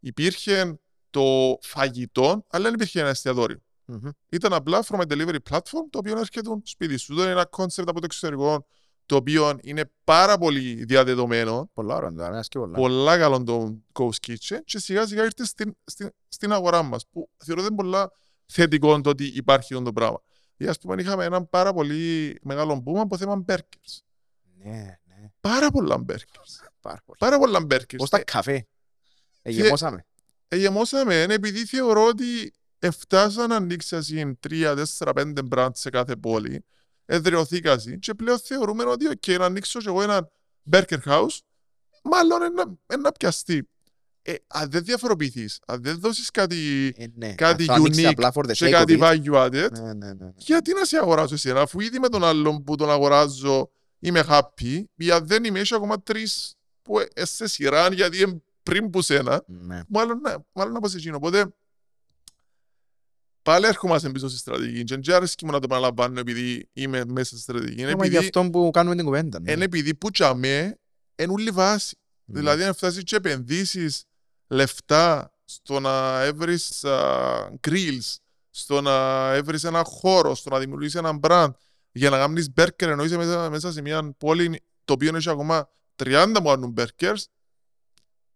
[0.00, 0.78] υπήρχε
[1.10, 3.62] το φαγητό, αλλά δεν υπήρχε ένα εστιατόριο.
[3.92, 4.10] Μμμ.
[4.28, 7.14] Ήταν απλά from a delivery platform το οποίο έρχεται σπίτι σου.
[7.14, 8.66] Δεν είναι ένα concept από το εξωτερικό
[9.06, 12.76] το οποίο είναι πάρα πολύ διαδεδομένο, Πολλά ώρα, τώρα, ένας και πολλά.
[12.78, 17.30] πολλά καλό το Ghost Kitchen και σιγά σιγά ήρθε στην, στην, στην αγορά μας που
[17.44, 18.10] θεωρώ ότι είναι πολλά
[18.46, 20.20] θετικό το ότι υπάρχει αυτό το πράγμα.
[20.56, 23.98] Ή ας πούμε είχαμε ένα πάρα πολύ μεγάλο boom από θέμα burgers.
[24.64, 26.62] Ναι, ναι, Πάρα πολλά burgers.
[26.80, 27.18] πάρα πολύ.
[27.18, 27.96] Πάρα πολλά burgers.
[27.96, 28.58] Πώς τα καφέ.
[28.58, 28.66] και-
[29.42, 30.06] Εγεμόσαμε.
[30.48, 32.52] Εγεμόσαμε ε, επειδή θεωρώ ότι
[32.86, 36.64] εφτάσαν να ανοίξασαν τρία, τέσσερα, πέντε μπραντ σε κάθε πόλη.
[37.04, 40.28] Εδραιωθήκασαν και πλέον θεωρούμε ότι okay, να ανοίξω και εγώ ένα
[40.70, 41.38] burger house,
[42.02, 43.68] μάλλον ένα, ένα πιαστεί.
[44.22, 47.34] Ε, αν δεν διαφοροποιηθείς, αν δεν δώσεις κάτι, Ε, ναι.
[47.34, 49.08] κάτι Θα ανοίξεις unique απλά for the σε sake κάτι of it.
[49.24, 50.30] value added, Ναι, ναι, ναι, ναι.
[50.36, 54.82] γιατί να σε αγοράσω εσένα, αφού ήδη με τον άλλον που τον αγοράζω είμαι happy,
[54.96, 59.02] ή αν δεν είμαι, έχει ακόμα τρεις που ε, σε σειρά, γιατί είναι πριν που
[59.02, 59.80] σένα, Ναι.
[59.88, 61.16] μάλλον, ναι, μάλλον από σε εκείνο.
[61.16, 61.54] Οπότε,
[63.42, 64.84] πάλι έρχομαστε πίσω στη στρατηγική.
[64.84, 67.80] Και δεν αρέσκει μου να το παραλαμβάνω επειδή είμαι μέσα στη στρατηγική.
[67.80, 69.40] Είναι Μα γι' επειδή, αυτό που κάνουμε την κουβέντα.
[69.40, 69.52] ναι.
[69.52, 70.78] είναι επειδή που τσαμέ
[71.16, 71.96] είναι όλη βάση.
[72.24, 72.38] Ναι.
[72.38, 74.04] Δηλαδή, αν φτάσεις και επενδύσεις
[74.46, 78.16] λεφτά στο να έβρεις uh, grills,
[78.50, 81.50] στο να έβρεις ένα χώρο, στο να δημιουργήσεις ένα brand
[81.92, 85.68] για να κάνεις burger ενώ είσαι μέσα, μέσα σε μια πόλη το οποίο έχει ακόμα
[85.96, 87.22] 30 μόνο burgers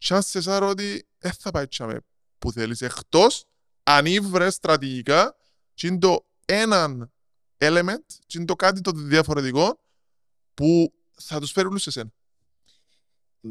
[0.05, 1.99] chances are ότι δεν θα πάει τσάμε
[2.39, 3.45] που θέλεις εκτός
[3.89, 5.37] αν ήβρες στρατηγικά
[5.75, 7.13] και είναι το έναν
[7.59, 9.81] element και είναι το κάτι το διαφορετικό
[10.55, 12.11] που θα τους φέρει όλους σε σένα.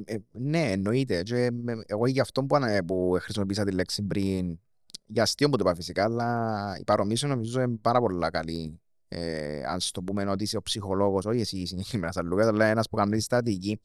[0.06, 1.24] Ε, ναι, εννοείται.
[1.24, 4.60] Και, με- εγώ γι' αυτό που, ανα- που χρησιμοποίησα τη λέξη πριν,
[5.06, 8.80] για αστείο που το είπα φυσικά, αλλά η παρομοίωση νομίζω είναι πάρα πολύ καλή.
[9.08, 12.90] Ε, αν στο πούμε ότι είσαι ο ψυχολόγος, όχι εσύ συγκεκριμένα σαν Λούκας, αλλά ένας
[12.90, 13.80] που κάνει τη στρατηγική,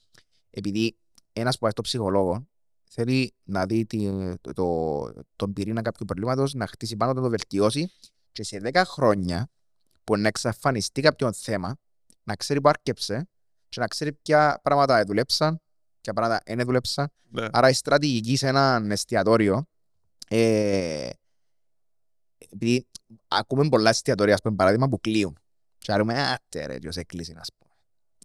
[0.51, 0.97] επειδή
[1.33, 2.47] ένας που πάει στο ψυχολόγο
[2.93, 4.11] θέλει να δει τη,
[4.41, 7.93] το, το, τον πυρήνα κάποιου προβλήματος, να χτίσει πάνω, του, να το βελτιώσει
[8.33, 9.49] και σε 10 χρόνια
[10.05, 11.77] που να εξαφανιστεί κάποιο θέμα,
[12.23, 13.29] να ξέρει που άρκεψε
[13.69, 15.61] και να ξέρει ποια πράγματα δουλέψαν,
[16.01, 17.13] ποια πράγματα δεν δουλέψαν.
[17.31, 17.47] Ναι.
[17.53, 19.65] Άρα η στρατηγική σε έναν εστιατόριο,
[20.29, 21.11] ε,
[22.39, 22.87] επειδή
[23.29, 25.39] ακούμε πολλά εστιατόρια, ας πούμε, παράδειγμα, που κλείουν.
[25.79, 27.73] Και άρουμε, άτε ρε, ποιος έκλεισε, ας πούμε.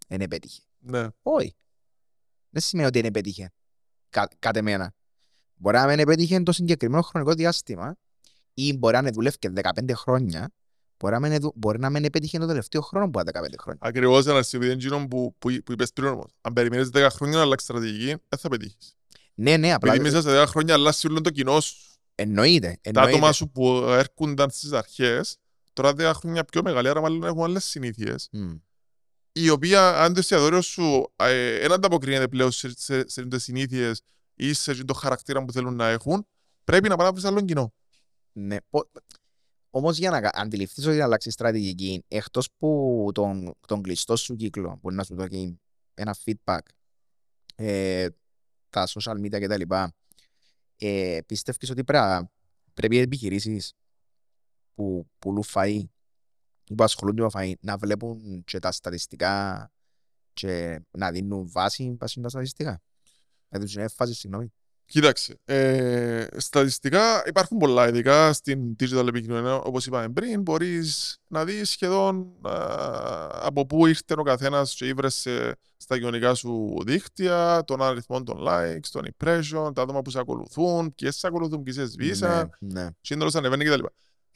[0.08, 0.62] Δεν επέτυχε.
[0.78, 1.06] Ναι.
[1.22, 1.56] Όχι.
[2.50, 3.50] Δεν σημαίνει ότι δεν επέτυχε.
[4.10, 4.94] Κα, κατ' εμένα.
[5.54, 7.96] Μπορεί να μην επέτυχε το συγκεκριμένο χρονικό διάστημα
[8.54, 10.52] ή μπορεί να μην δούλευε 15 χρόνια.
[10.98, 13.80] Μπορεί να μην, δου- μπορεί να μην επέτυχε το τελευταίο χρόνο που ήταν 15 χρόνια.
[13.82, 16.26] Ακριβώς ένα επειδή είναι εκείνο που, που, που είπες πριν όμως.
[16.40, 18.94] Αν περιμένεις 10 χρόνια να αλλάξεις στρατηγική, δεν θα πετύχεις.
[19.34, 21.76] Ναι, ναι, απλά Επειδή μέσα σε 10 χρόνια αλλάζει όλο το κοινό σου.
[22.14, 22.66] εννοείται.
[22.82, 23.10] Τα εννοείται.
[23.10, 25.36] άτομα σου που έρχονταν στις αρχές,
[25.72, 28.28] τώρα 10 χρόνια πιο μεγάλη, άρα μάλλον έχουν άλλες συνήθειες.
[28.32, 28.52] Μμ.
[29.38, 34.00] Η οποία αν το εστιατόριο σου ε, δεν ανταποκρίνεται πλέον σε, σε, σε, σε συνήθειες
[34.34, 36.26] ή σε το χαρακτήρα που θέλουν να έχουν,
[36.64, 37.74] πρέπει να πάνε να βρεις άλλον κοινό.
[38.32, 38.56] Ναι.
[39.70, 44.36] Όμως για να κα- αντιληφθείς ότι να αλλάξεις στρατηγική, εκτός που τον, τον κλειστό σου
[44.36, 45.60] κύκλο μπορεί να σου δώσει
[45.94, 46.58] ένα feedback,
[47.54, 48.08] ε,
[48.70, 49.74] τα social media κτλ.
[50.76, 52.30] Ε, πιστεύεις ότι πρέπει, να-
[52.74, 53.72] πρέπει οι επιχειρήσεις
[54.74, 55.90] που πουλούν φαΐ ή
[56.74, 59.70] που ασχολούνται με φαΐ να βλέπουν και τα στατιστικά
[60.32, 62.80] και να δίνουν βάση βάσει τα στατιστικά.
[63.48, 64.52] Να τους είναι έμφαση, συγγνώμη.
[64.88, 71.70] Κοίταξε, ε, στατιστικά υπάρχουν πολλά, ειδικά στην digital επικοινωνία, όπως είπαμε πριν, μπορείς να δεις
[71.70, 72.52] σχεδόν α,
[73.32, 78.86] από πού ήρθε ο καθένας και ήβρεσε στα κοινωνικά σου δίκτυα, τον αριθμό των likes,
[78.90, 82.88] των impression, τα άτομα που σε ακολουθούν, ποιες σε ακολουθούν, ποιες σε σβήσαν, Ναι, ναι.
[83.00, 83.84] σύνολος ανεβαίνει κτλ.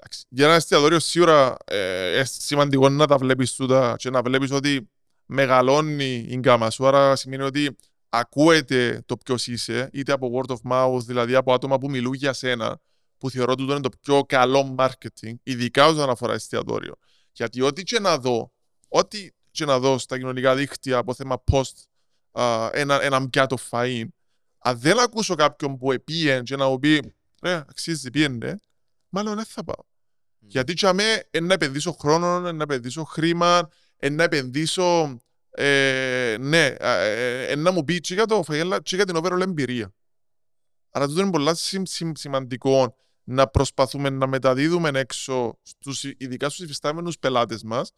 [0.02, 4.50] Εντάξει, Για ένα εστιατόριο σίγουρα ε, είναι σημαντικό να τα βλέπεις τούτα και να βλέπεις
[4.50, 4.90] ότι
[5.26, 7.76] μεγαλώνει η γκάμα σου, άρα σημαίνει ότι
[8.08, 12.32] ακούεται το ποιο είσαι, είτε από word of mouth, δηλαδή από άτομα που μιλούν για
[12.32, 12.80] σένα,
[13.18, 16.94] που θεωρώ ότι είναι το πιο καλό marketing, ειδικά όσον αφορά εστιατόριο.
[17.32, 18.52] Γιατί ό,τι και να δω,
[18.88, 21.74] ό,τι και να δω στα κοινωνικά δίκτυα από θέμα post,
[22.30, 24.06] α, ένα, ένα πιάτο φαΐν,
[24.58, 28.60] αν δεν ακούσω κάποιον που επίεν και να μου πει, ρε, αξίζει, πήγαινε,
[29.08, 29.89] μάλλον δεν θα πάω.
[30.50, 33.68] Γιατί για μέ να επενδύσω χρόνο, να επενδύσω χρήμα,
[34.10, 35.20] να επενδύσω
[35.50, 39.40] ε, ναι, ε, ε, να μου πει και για το φαγέλα και για την overall
[39.40, 39.92] εμπειρία.
[40.90, 46.64] Άρα τούτο είναι πολύ σημ, σημ, σημαντικό να προσπαθούμε να μεταδίδουμε έξω, στους, ειδικά στους
[46.64, 47.90] υφιστάμενους πελάτες μας,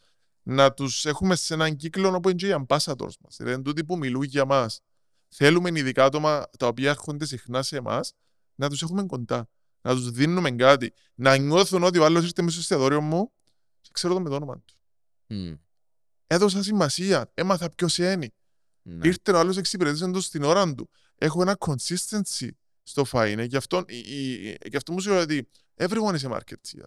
[0.42, 3.36] να τους έχουμε σε έναν κύκλο όπου είναι και οι ambassadors μας.
[3.36, 4.80] Δηλαδή είναι τούτοι που μιλούν για μας.
[5.28, 8.12] Θέλουμε ειδικά άτομα τα οποία έρχονται συχνά σε εμάς
[8.54, 9.48] να τους έχουμε κοντά.
[9.82, 10.92] Να τους δίνουμε κάτι.
[11.14, 13.32] Να νιώθουν ότι ο άλλος ήρθε μέσα στο εστιατόριο μου
[13.80, 14.74] και ξέρω το με το όνομα του.
[15.26, 15.54] Μμ.
[16.26, 17.30] Έδωσα σημασία.
[17.34, 18.32] Έμαθα ποιος είναι.
[18.82, 19.06] Ναι.
[19.08, 20.90] Ήρθε ο άλλος εξυπηρετήσε το στην ώρα του.
[21.16, 22.48] Έχω ένα consistency
[22.82, 23.44] στο φαΐνε.
[23.48, 26.84] Γι' αυτό, η- η- γι' αυτό μου σου λέω ότι everyone is a marketer.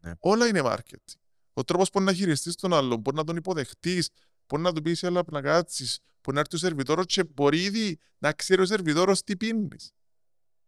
[0.00, 0.12] Ναι.
[0.18, 1.14] Όλα είναι marketing.
[1.52, 4.08] Ο τρόπος που να χειριστείς τον άλλον, μπορεί να τον υποδεχτείς,
[4.46, 7.98] μπορεί να του πεις έλα να κάτσεις, μπορεί να έρθει ο σερβιτόρος και μπορεί ήδη
[8.18, 9.90] να ξέρει ο σερβιτόρος τι πίνεις.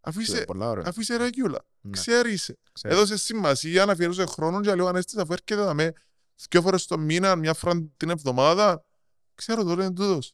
[0.08, 0.84] Αφού είσαι, Πολλά ωραία.
[0.86, 2.52] αφού είσαι ρεγιούλα, Ναι, ξέρεις.
[2.72, 2.94] ξέρω.
[2.94, 5.92] Έδωσε σημασία, αναφιέρωσε χρόνο και λέω ανέστης αφού έρχεται να με
[6.50, 8.84] δυο φορές το μήνα, μια φορά την εβδομάδα.
[9.34, 10.32] Ξέρω τώρα είναι τούτος.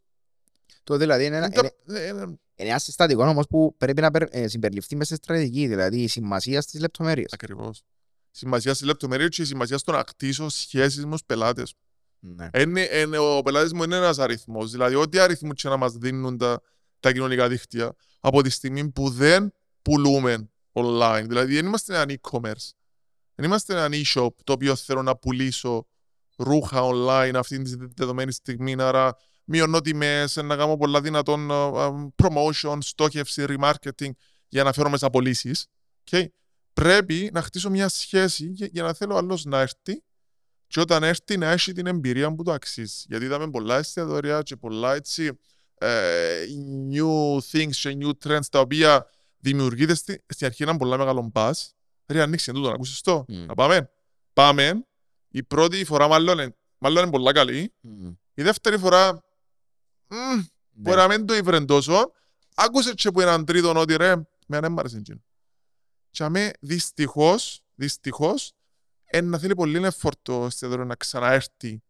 [0.85, 2.39] Το δηλαδή είναι ένα, Είναι είναι, τα- ε, ε, είναι
[2.71, 6.61] ένα συστατικό όμως που πρέπει να περ- ε, συμπεριληφθεί μέσα στη στρατηγική, δηλαδή η σημασία
[6.61, 7.33] στις λεπτομέρειες.
[7.33, 7.83] Ακριβώς.
[8.31, 11.75] Σημασία στη λεπτομέρεια και η σημασία στο να χτίσω σχέσεις με τους πελάτες.
[12.19, 12.49] Ναι.
[12.59, 14.71] Είναι, είναι, ο πελάτης μου είναι ένας αριθμός.
[14.71, 16.61] Δηλαδή, ό,τι αριθμού και να μας δίνουν τα,
[17.01, 19.53] τα κοινωνικά δίκτυα, από τη στιγμή που δεν
[19.83, 21.25] πουλούμε online.
[21.27, 22.71] Δηλαδή, δεν είμαστε ένα e-commerce.
[23.35, 25.87] Δεν είμαστε ένα e-shop το οποίο θέλω να πουλήσω
[26.37, 28.75] ρούχα online αυτή τη δεδομένη στιγμή.
[28.79, 34.11] Άρα, μειώνω τιμές, να κάνω πολλά δυνατόν α, α, promotion, στόχευση, remarketing
[34.49, 35.67] για να φέρω μέσα πωλήσεις.
[36.11, 36.27] Okay.
[36.73, 40.03] Πρέπει να χτίσω μια σχέση για, για να θέλω άλλος να έρθει
[40.67, 43.03] και όταν έρθει να έχει την εμπειρία που το αξίζει.
[43.07, 45.39] Γιατί είδαμε πολλά εστιατόρια και πολλά έτσι
[45.79, 46.45] ε,
[46.91, 49.07] new things και new trends τα οποία
[49.43, 51.53] δημιουργείται στη, στην αρχή έναν πολλά μεγάλο buzz.
[52.07, 53.25] Ρε ανοίξει τούτο, να ακούσεις το.
[53.29, 53.45] Μμ.
[53.45, 53.91] Να πάμε.
[54.33, 54.87] Πάμε.
[55.29, 57.75] Η πρώτη φορά μάλλον, είναι- μάλλον είναι πολλά καλή.
[57.81, 58.09] Μμ.
[58.35, 59.13] Η δεύτερη φορά
[60.07, 60.15] μ,
[60.71, 61.03] μπορεί Ναι.
[61.03, 62.13] να μην το ήβρεν τόσο.
[62.55, 64.17] Άκουσες και που έναν τρίτον ότι ρε,
[64.47, 65.23] με αν έμμαρε εκείνο.
[66.11, 68.53] Και αμέ δυστυχώς, δυστυχώς,
[69.05, 71.83] εν να θέλει πολύ εφόρτο εστιατόριο να ξαναέρθει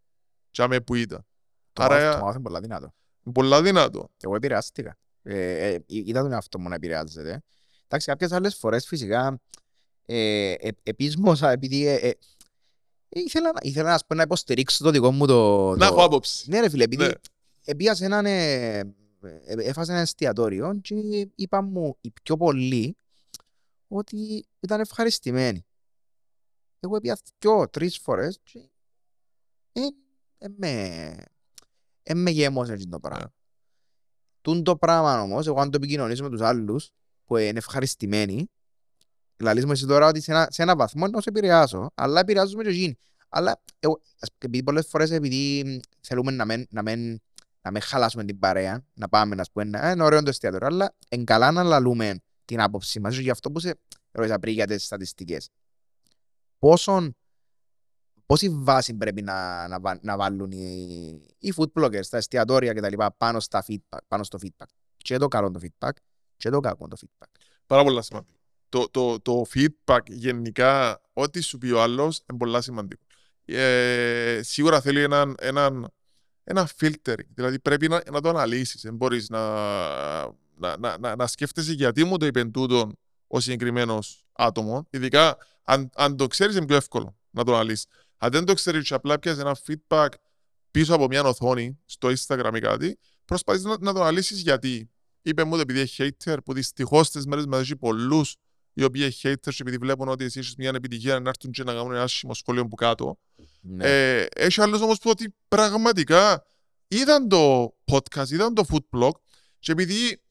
[0.51, 1.27] και αμέ που ήταν.
[1.73, 2.95] Το Άρα- μάθημα- το μάθημα είναι πολλά δυνατό.
[3.33, 4.09] Πολλά δυνατό.
[4.21, 4.97] Εγώ επηρεάστηκα.
[5.23, 7.43] Ε, ε, ή- είδα τον εαυτό μου να επηρεάζεται.
[7.85, 9.41] Εντάξει, κάποιες άλλες φορές φυσικά
[10.07, 14.91] ε, ε, επίσμωσα επειδή ε, ε, ε, ήθελα, να- ήθελα ας πούμε, να υποστηρίξω το
[14.91, 15.71] δικό μου το...
[15.71, 16.51] Να το- έχω άποψη.
[16.51, 17.13] Ναι ρε φίλε, επειδή Ναι.
[17.65, 18.85] επία σε έναν, ε, ε,
[19.45, 20.95] έφασε ένα εστιατόριο και
[21.35, 22.97] είπαν μου οι πιο πολλοί
[23.89, 25.65] ότι ήταν ευχαριστημένοι.
[26.81, 28.59] Εγώ έπια δυο, τρεις φορές και
[29.73, 29.81] ε,
[30.39, 30.71] ε, με,
[32.03, 33.33] ε, με γέμωσε εκείνο το πράγμα.
[34.47, 34.55] Ναι.
[34.55, 36.91] Τούν το πράγμα όμως, εγώ αν το επικοινωνήσω με τους άλλους
[37.25, 38.51] που είναι ευχαριστημένοι,
[39.37, 42.63] λαλείς μου εσύ τώρα ότι σε ένα, σε ένα βαθμό να σε επηρεάσω, αλλά επηρεάζουμε
[42.63, 42.99] και εκείνοι.
[43.29, 47.21] Αλλά εγώ, ας- επειδή πολλές φορές επειδή μ, θέλουμε να μην, να μην,
[47.63, 50.95] να μην χαλάσουμε την παρέα, να πάμε να πούμε, «Ε, είναι ωραίο το εστιατόριο, αλλά
[51.11, 52.15] είναι καλά να λαλούμε
[52.45, 53.17] την άποψη μας.
[53.17, 53.79] Γι' αυτό που σε
[54.11, 55.49] ρώτησα πριν για τις στατιστικές.
[56.59, 57.17] Πόσον,
[58.33, 63.05] πόση βάση πρέπει να, να, βα- να βάλουν οι, οι food bloggers, τα εστιατόρια κτλ.
[63.17, 64.67] πάνω, στα feedback, πάνω στο feedback.
[64.97, 65.91] Και το καλό το feedback
[66.37, 67.29] και το κακό το feedback.
[67.67, 68.39] Πάρα πολλά σημαντικό.
[68.69, 73.03] Το, το, το feedback γενικά, ό,τι σου πει ο άλλος, είναι πολλά σημαντικό.
[73.45, 75.93] Ε, σίγουρα θέλει έναν, έναν,
[76.45, 77.29] ένα filtering.
[77.35, 78.83] Δηλαδή πρέπει να, να το αναλύσεις.
[78.83, 79.41] Δεν μπορείς να,
[80.55, 84.83] να, να, να, να σκέφτεσαι γιατί μου το είπε τούτον ο συγκεκριμένος άτομος.
[84.91, 87.87] Ειδικά αν, αν το ξέρεις είναι πιο εύκολο να το αναλύσεις.
[88.25, 90.09] Αν δεν το ξέρεις και απλά πιάσεις ένα feedback
[90.71, 94.91] πίσω από μια οθόνη στο Instagram ή κάτι, προσπαθείς να, να το αναλύσεις γιατί.
[95.23, 98.37] Είπε μου ότι επειδή έχει hater, που δυστυχώς τις μέρες μας έχει πολλούς
[98.73, 101.63] οι οποίοι έχει haters και επειδή βλέπουν ότι εσύ έχεις μια επιτυχία να έρθουν και
[101.63, 103.19] να κάνουν ένα άσχημο σχόλιο που κάτω.
[103.61, 103.85] Ναι.
[103.85, 106.45] Ε, έχει άλλους όμως που ότι πραγματικά
[106.89, 109.13] είδαν το podcast, είδαν το food blog
[109.59, 110.23] και επειδή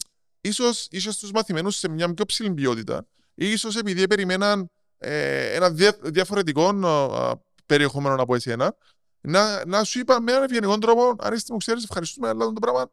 [0.41, 5.69] ίσως είσαι στους μαθημένους σε μια πιο ψηλή ποιότητα ή ίσως επειδή περιμέναν ε, ένα
[5.69, 7.35] δια, διαφορετικό α,
[7.71, 8.75] περιεχόμενο από εσένα
[9.21, 12.59] να, να σου είπα με έναν ευγενικό τρόπο αν είσαι μου ξέρεις ευχαριστούμε αλλά το
[12.61, 12.91] πράγμα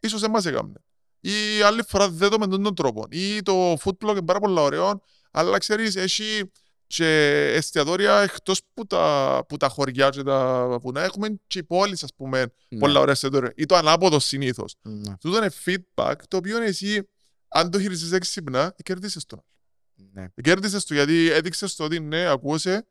[0.00, 0.72] ίσως δεν μας έκαμε.
[1.20, 3.06] Ή άλλη φορά δεν το με τον τρόπο.
[3.10, 6.50] Ή το food blog είναι πάρα πολύ ωραίο αλλά ξέρεις έχει
[6.86, 7.06] και
[7.54, 12.14] εστιατόρια εκτός που τα, που τα χωριά και τα βουνά έχουμε και οι πόλεις ας
[12.16, 12.78] πούμε Ναι.
[12.78, 14.74] πολλά ωραία εστιατόρια ή το ανάποδο συνήθως.
[14.82, 15.16] Ναι.
[15.20, 17.08] Τούτο είναι feedback το οποίο εσύ
[17.48, 19.44] αν το χειριστείς έξυπνα κερδίσεις το.
[20.12, 20.26] Ναι.
[20.42, 22.86] Κέρδισες το γιατί έδειξες το ότι ναι ακούσε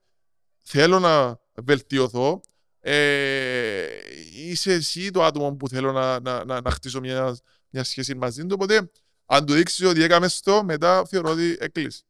[0.66, 2.42] θέλω να βελτιωθώ
[2.80, 3.88] ε,
[4.34, 7.38] είσαι εσύ το άτομο που θέλω να, να, να, να χτίσω μια,
[7.70, 8.92] μια σχέση μαζί του οπότε
[9.26, 12.06] αν του δείξεις ότι έκαμες το μετά θεωρώ ότι έκλεισες.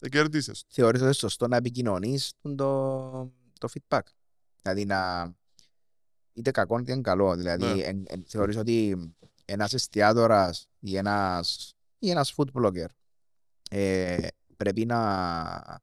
[0.00, 0.68] Ε, κέρδισες το.
[0.70, 4.00] Θεωρείς ότι είναι σωστό να επικοινωνείς το, το feedback.
[4.62, 5.32] Δηλαδή να
[6.32, 7.36] είτε κακό είτε καλό.
[7.36, 7.82] Δηλαδή Ναι.
[7.82, 8.96] εν, εν, θεωρείς ότι
[9.44, 12.86] ένας εστιατόρας ή ένας, ή ένας food blogger
[13.70, 14.26] ε,
[14.56, 15.82] πρέπει να,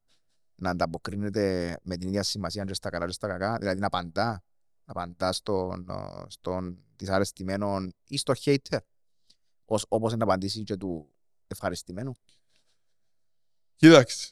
[0.64, 3.58] να ανταποκρίνεται με την ίδια σημασία και στα καλά και στα κακά.
[3.60, 4.30] Δηλαδή να απαντά,
[4.86, 8.78] να απαντά στον, ε, στον δυσαρεστημένο ή στο hater.
[9.66, 11.10] Ως, όπως να απαντήσει και του
[11.48, 12.14] ευχαριστημένου.
[13.76, 14.32] Κοίταξε.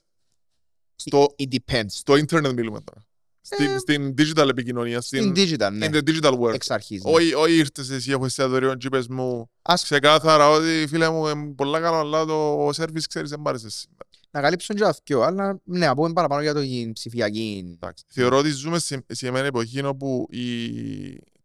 [0.95, 1.85] Στο, It depends.
[1.87, 3.05] στο ίντερνετ μιλούμε τώρα.
[3.41, 5.85] Στην, Ε, στην digital επικοινωνία, Στην στην, digital, ναι.
[5.85, 6.53] in the digital world.
[6.53, 7.03] Εξ αρχής.
[7.03, 7.11] ναι.
[7.11, 11.53] Όχι, όχι ήρθες εσύ από εστιατόριο και είπες μου Ας ξεκάθαρα ότι φίλε μου είναι
[11.53, 14.07] πολλά καλό αλλά το service ξέρεις δεν μ' άρεσε σήμερα.
[14.31, 17.71] Να καλύψουν και αυτό, αλλά ναι, να πούμε παραπάνω για το η ψηφιακή.
[17.73, 18.03] Εντάξει.
[18.07, 20.47] Θεωρώ ότι ζούμε σε, σε μια εποχή όπου η,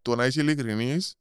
[0.02, 1.14] το να είσαι ειλικρινής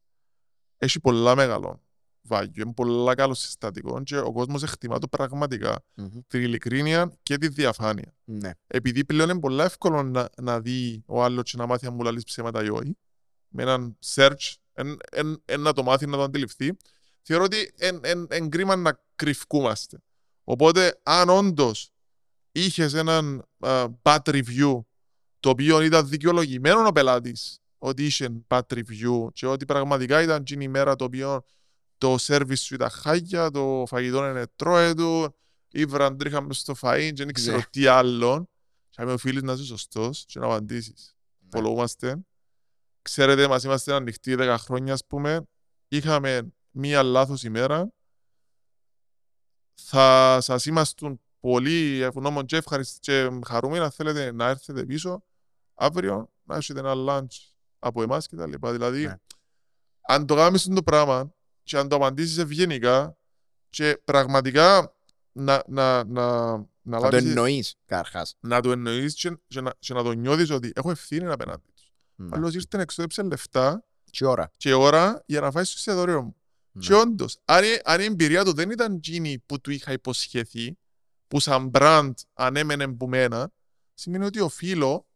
[0.78, 1.82] έχει πολλά μεγάλο
[2.28, 6.20] value, είναι πολλά καλό συστατικό και ο κόσμος εκτιμά το πραγματικά, Μμμ.
[6.28, 8.13] την ειλικρίνεια και τη διαφάνεια.
[8.24, 8.51] Ναι.
[8.68, 12.03] Επειδή πλέον είναι πολύ εύκολο να, να δει ο άλλος και να μάθει αν μου
[12.03, 12.97] λαλείς ψέματα ή όχι,
[13.47, 16.78] με έναν search, εν, εν, εν να το μάθει, να το αντιληφθεί,
[17.22, 17.74] θεωρώ ότι
[18.30, 19.97] είναι κρίμα να κρυφκούμαστε.
[20.48, 21.89] Οπότε, αν όντως
[22.52, 24.80] είχες έναν α, bad review,
[25.39, 30.62] το οποίο ήταν δικαιολογημένο ο πελάτης ότι είχε bad review και ότι πραγματικά ήταν την
[30.62, 31.43] ημέρα το οποίο
[31.98, 35.36] το service σου ήταν χάγια, το φαγητό είναι τρώετο,
[35.72, 37.64] ή βραντρίχα μες στο φαΐν και δεν ξέρω Ναι.
[37.70, 38.50] τι άλλο.
[38.89, 41.16] Και αν οφείλεις να είσαι σωστός και να απαντήσεις.
[41.39, 41.50] Ναι.
[41.50, 42.26] Φολοούμαστε.
[43.02, 45.48] Ξέρετε, μας είμαστε ανοιχτοί 10 χρόνια, ας πούμε.
[45.88, 47.93] Είχαμε μία λάθος ημέρα.
[49.76, 55.24] Θα σας ήμασταν πολύ ευγνώμων και ευχαριστ- και χαρούμενοι αν θέλετε να έρθετε πίσω
[55.74, 58.72] αύριο να έχετε ένα lunch από εμάς και τα λοιπά.
[58.72, 59.16] Δηλαδή, Ναι.
[60.02, 63.18] αν το κάνεις το πράγμα και αν το απαντήσεις ευγενικά
[63.70, 64.96] και πραγματικά
[65.32, 68.36] να, να, να, να, Να το λάβεις- εννοείς, καταρχάς.
[68.40, 71.92] να το εννοείς και, και, να, και να το νιώθεις ότι έχω ευθύνη απέναντι τους.
[72.16, 72.30] Ναι.
[72.36, 74.52] Άλλος ήρθε εξόδεψε λεφτά Και ώρα.
[74.58, 76.36] και ώρα για να φάει στο εστιατόριο μου.
[76.80, 77.00] Και Ναι.
[77.00, 80.78] όντως, αν, η- αν η εμπειρία του δεν ήταν εκείνη που του είχα υποσχεθεί,
[81.28, 83.52] που σαν brand ανέμενε που μένα,
[83.94, 85.08] σημαίνει ότι οφείλω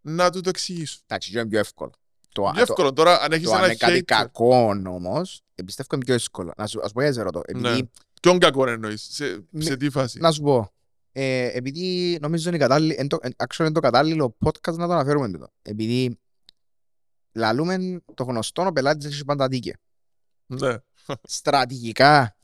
[0.00, 0.98] να του το εξηγήσω.
[1.06, 1.92] Εντάξει, και είναι πιο εύκολο.
[2.32, 4.56] Το, Είναι εύκολο τώρα, αν έχεις το αν ένα είναι κάτι hater, κακό
[4.86, 6.52] όμως, πιστεύω είναι πιο δύσκολο.
[6.56, 7.40] Να σου, ας πω γιατί σε ρωτώ.
[7.44, 7.78] Επειδή, Ναι.
[8.20, 9.64] ποιον κακό εννοείς, σε, Ναι.
[9.64, 10.72] σε τι φάση; Να σου πω.
[11.12, 14.92] Ε, επειδή νομίζω είναι, κατάλληλο, είναι, το, ε, actually είναι το κατάλληλο podcast να το
[14.92, 15.48] αναφέρουμε εδώ.
[15.62, 16.18] Επειδή
[17.32, 19.76] λαλούμε το γνωστό ο πελάτης έχει πάντα δίκαια.
[20.60, 20.76] Ναι.
[21.22, 22.36] Στρατηγικά,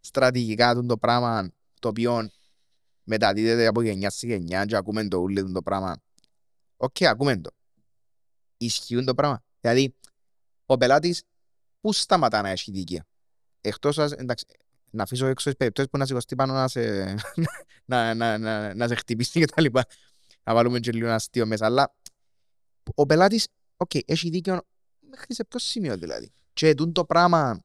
[0.00, 2.30] στρατηγικά τούτο το πράγμα το οποίο
[3.02, 6.02] μεταδίδεται από γενιάς σε γενιά και ακούμε το ούλι το πράγμα.
[6.76, 7.50] Οκ, ακούμε το.
[8.56, 9.42] Ισχύουν το πράγμα.
[9.60, 9.94] Δηλαδή,
[10.66, 11.22] ο πελάτης
[11.80, 13.06] πού σταματά να έχει δίκαια;
[13.60, 14.44] Εκτός σας, εντάξει,
[14.90, 17.04] να αφήσω έξω τις περιπτώσεις που να σηκωστεί πάνω να σε,
[17.90, 19.84] να, να, να, να σε χτυπήσει και τα λοιπά.
[20.44, 21.66] Να βάλουμε και λίγο ένα αστείο μέσα.
[21.66, 21.94] Αλλά
[22.94, 24.60] ο πελάτης, οκ, έχει δίκαιο
[25.00, 26.32] μέχρι σε ποιο σημείο δηλαδή.
[26.58, 27.62] Και τούτο το πράγμα,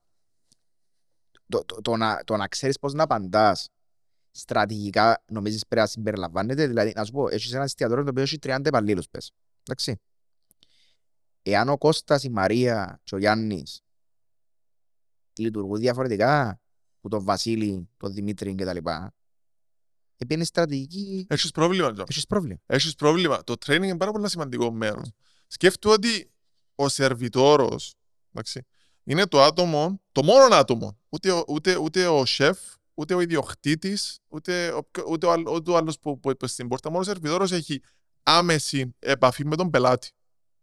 [1.47, 3.69] το, το, το, να, το να ξέρεις πώς να απαντάς
[4.31, 6.67] στρατηγικά νομίζεις πρέπει να συμπεριλαμβάνεται.
[6.67, 9.31] Δηλαδή, να σου πω, έχεις ένα εστιατόριο το οποίο έχει 30 υπαλλήλους πες.
[9.61, 10.01] Εντάξει.
[11.41, 13.81] Εάν ο Κώστας, η Μαρία και ο Γιάννης
[15.37, 16.61] λειτουργούν διαφορετικά
[16.99, 18.77] που τον Βασίλη, τον Δημήτρη κτλ.
[20.17, 22.05] Επειδή στρατηγική, Έχεις πρόβλημα, Τζον.
[22.09, 22.59] έχεις πρόβλημα.
[22.65, 23.43] Έχεις πρόβλημα.
[23.43, 25.11] Το training είναι πάρα πολύ σημαντικό μέρος.
[25.47, 26.31] Σκέφτομαι ότι
[26.75, 27.95] ο σερβιτόρος
[28.33, 28.65] εντάξει,
[29.03, 30.97] είναι το άτομο, το μόνο άτομο.
[31.09, 32.59] Ούτε, ο- ούτε, ούτε ο σεφ,
[32.93, 36.67] ούτε ο ιδιοκτήτης, ούτε, ο, ούτε, ο, άλλ- ούτε ο άλλος που, που είπε στην
[36.67, 36.89] πόρτα.
[36.89, 37.81] Μόνος ο σερβιτόρος έχει
[38.23, 40.11] άμεση επαφή με τον πελάτη.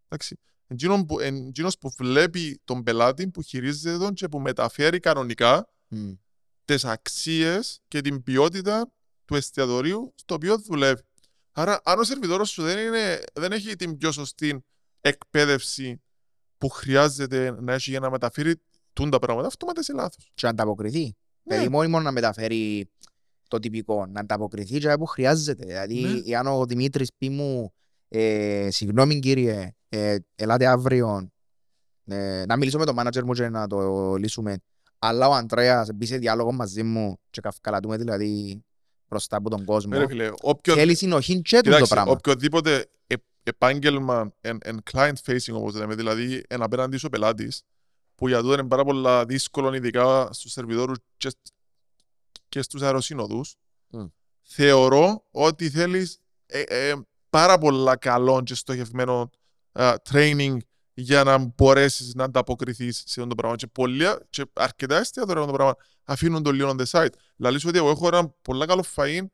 [0.08, 0.38] Εντάξει.
[0.66, 6.12] Εκείνος που, εκείνος που βλέπει τον πελάτη, που χειρίζεται τον και που μεταφέρει κανονικά Μμ.
[6.64, 8.92] τις αξίες και την ποιότητα
[9.24, 11.02] του εστιατορίου στο οποίο δουλεύει.
[11.52, 14.64] Άρα, αν ο σερβιτόρος σου δεν, είναι, δεν έχει την πιο σωστή
[15.00, 16.02] εκπαίδευση
[16.60, 18.54] που χρειάζεται να έχει για να μεταφέρει
[18.92, 20.30] τούν τα πράγματα, αυτόματα είσαι λάθος.
[20.34, 21.02] Και να ανταποκριθεί.
[21.02, 21.12] Ναι.
[21.54, 22.90] Δηλαδή, μόνοι μόνο να μεταφέρει
[23.48, 25.64] το τυπικό, να ανταποκριθεί και που χρειάζεται.
[25.66, 26.34] Δηλαδή, Ναι.
[26.34, 27.72] εάν ο Δημήτρης πει μου,
[28.08, 31.30] ε, συγγνώμη κύριε, ε, ελάτε αύριο,
[32.04, 34.56] ε, να μιλήσω με τον μάνατζερ μου και να το λύσουμε.
[34.98, 38.62] Αλλά ο Αντρέας μπει σε διάλογο μαζί μου και καυκαλατούμε δηλαδή
[39.08, 39.92] μπροστά από τον κόσμο.
[39.92, 42.12] Ναι, ρε φίλε, όποιο, Θέλει συνοχή και τούτο το κοιτάξτε, πράγμα.
[42.12, 47.62] οποιοδήποτε ε, επάγγελμα εν, εν client facing όπως λέμε, δηλαδή εν απέναντι σου πελάτης,
[48.14, 51.52] που για τούτο είναι πάρα πολλά δύσκολο ειδικά στους σερβιτόρους και, σ-
[52.48, 53.54] και στους αεροσύνοδους,
[53.88, 54.04] Μμ.
[54.42, 56.94] θεωρώ ότι θέλεις ε, ε,
[57.30, 59.30] πάρα πολλά καλό και στοχευμένο
[59.72, 60.56] α, training
[60.94, 63.56] για να μπορέσεις να ανταποκριθείς σε αυτό το πράγμα.
[63.56, 67.12] Και, πολλά, και αρκετά εστιατόρια αυτό το πράγμα αφήνουν το λίγο on the side.
[67.36, 69.24] Λαλείς ότι εγώ έχω ένα πολύ καλό φαΐν,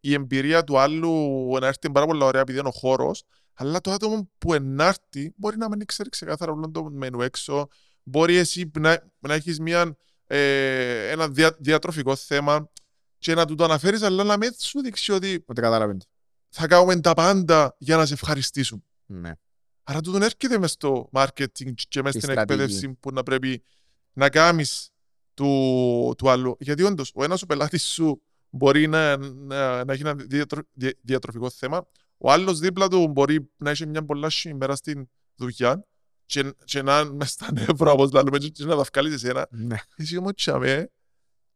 [0.00, 1.12] η εμπειρία του άλλου
[1.60, 3.22] να έρθει είναι πάρα πολύ ωραία επειδή είναι ο χώρος,
[3.56, 7.68] αλλά το άτομο που ενάρτη μπορεί να μην ξέρει ξεκάθαρα όλο το μενού έξω,
[8.02, 9.96] μπορεί εσύ να, να έχεις μια,
[10.26, 12.70] ε, ένα δια, διατροφικό θέμα
[13.18, 16.04] και να του το αναφέρεις, αλλά να μην σου δείξει ότι Ότι καταλαβαίνετε.
[16.48, 18.80] θα κάνουμε τα πάντα για να σε ευχαριστήσουμε.
[19.06, 19.32] Ναι.
[19.82, 22.40] Άρα τούτον έρχεται μες στο marketing και μες Στη στην στρατηγική.
[22.62, 23.62] εκπαίδευση που να πρέπει
[24.12, 24.90] να κάνεις
[25.34, 26.56] του, του άλλου.
[26.60, 30.94] Γιατί όντως, ο ένας ο πελάτης σου μπορεί να, να, να έχει ένα διατρο, δια-
[31.02, 31.86] διατροφικό θέμα,
[32.18, 35.86] ο άλλος δίπλα του μπορεί να έχει μια πολλά ημέρα στην δουλειά
[36.26, 39.48] και, και να είναι μες στα νεύρα, όπως λέμε, και να τα βγάλεις εσένα.
[39.50, 39.76] Ναι.
[39.96, 40.90] Εσύ όμως τσάμε,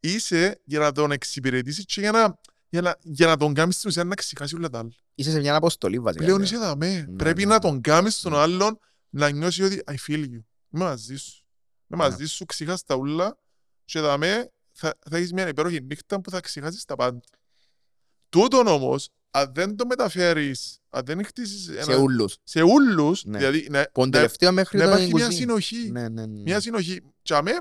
[0.01, 3.89] είσαι για να τον εξυπηρετήσεις και για να, για να, για να τον κάνεις στην
[3.89, 4.91] ουσία να ξεχάσει όλα τα άλλα.
[5.15, 6.25] Είσαι σε μια αποστολή βασικά.
[6.25, 6.45] Πλέον ναι.
[6.45, 7.07] είσαι δαμέ.
[7.09, 7.61] Ναι, Πρέπει ναι, να ναι.
[7.61, 8.39] τον κάνεις τον Ναι.
[8.39, 10.43] άλλον να νιώσει ότι I feel you.
[10.73, 11.45] Είμαι μαζί σου.
[11.87, 12.09] Είμαι Ναι.
[12.09, 13.39] μαζί σου, ξεχάσεις τα ούλα
[13.85, 17.21] και δαμέ θα, θα έχεις μια υπέροχη νύχτα που θα ξεχάσεις τα πάντα.
[18.29, 22.37] Τούτον όμως, αν δεν το μεταφέρεις, αν δεν χτίσεις Σε ένα, ούλους.
[22.43, 23.39] σε ούλους, Ναι.
[23.39, 25.33] δηλαδή να, Πον να, τελευταίο μέχρι να το υπάρχει μια 20.
[25.35, 25.91] συνοχή.
[25.91, 26.41] Ναι, ναι, ναι.
[26.43, 27.01] Μια συνοχή.
[27.22, 27.53] Και αμέ,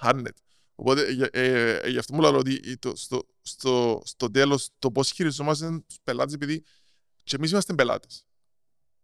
[0.00, 0.32] χάνεται.
[0.74, 4.90] Οπότε, για- ε, ε, γι' αυτό μου λέω ότι το, στο, στο, στο τέλος το
[4.90, 6.64] πώς χειριζόμαστε τους πελάτες, επειδή
[7.24, 8.26] και εμείς είμαστε πελάτες.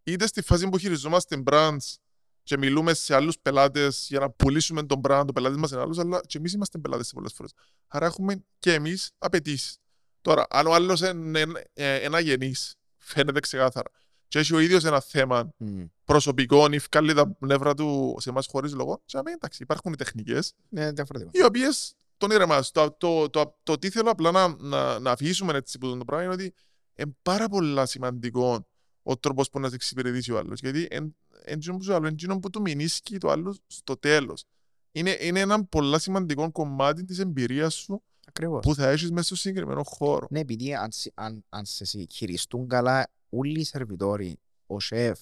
[0.03, 1.95] Είτε στη φάση που χειριζόμαστε brands
[2.43, 5.99] και μιλούμε σε άλλους πελάτες για να πουλήσουμε τον brand, το πελάτη μας είναι άλλος,
[5.99, 7.53] αλλά και εμείς είμαστε πελάτες σε πολλές φορές.
[7.87, 9.77] Άρα έχουμε και εμείς απαιτήσεις.
[10.21, 13.91] Τώρα, αν ο άλλος είναι ε, ένα γενής, φαίνεται ξεκάθαρα,
[14.29, 15.83] και έχει ο ίδιος ένα θέμα Μμ.
[16.05, 19.97] προσωπικό ή βγάλει τα νεύρα του σε εμάς χωρίς λόγο, και αμέ, εντάξει, υπάρχουν οι
[19.97, 21.31] τεχνικές, Ναι, διαφορετικό.
[21.35, 22.73] οι οποίες τον ηρεμάζουν.
[22.73, 26.25] Το, το, το, το, τι θέλω απλά να, να, να αφήσουμε έτσι που το πράγμα
[26.25, 26.55] είναι ότι
[26.95, 28.67] είναι πάρα πολύ σημαντικό
[29.03, 30.61] ο τρόπος που να σε εξυπηρετήσει ο άλλος.
[30.61, 34.45] Γιατί εν, εντζήνο που σου άλλο, εντζήνο που του μηνίσκει το άλλος στο τέλος.
[34.93, 38.63] Είναι, είναι ένα πολύ σημαντικό κομμάτι της εμπειρίας σου Ακριβώς.
[38.65, 40.27] που θα έχεις μέσα στο συγκεκριμένο χώρο.
[40.31, 45.21] Ναι, επειδή αν, σε- αν, αν σε σε χειριστούν καλά όλοι οι σερβιτόροι, ο σεφ,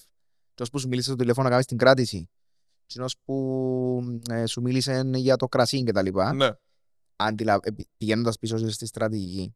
[0.53, 2.29] τόσο που σου μίλησε στο τηλέφωνο να κάνεις την κράτηση,
[2.83, 6.49] εκείνος που ε, σου μίλησε για το κρασί και τα λοιπά, Ναι,
[7.15, 7.59] αντιλα...
[7.63, 9.55] επι- πηγαίνοντας πίσω στη στρατηγική,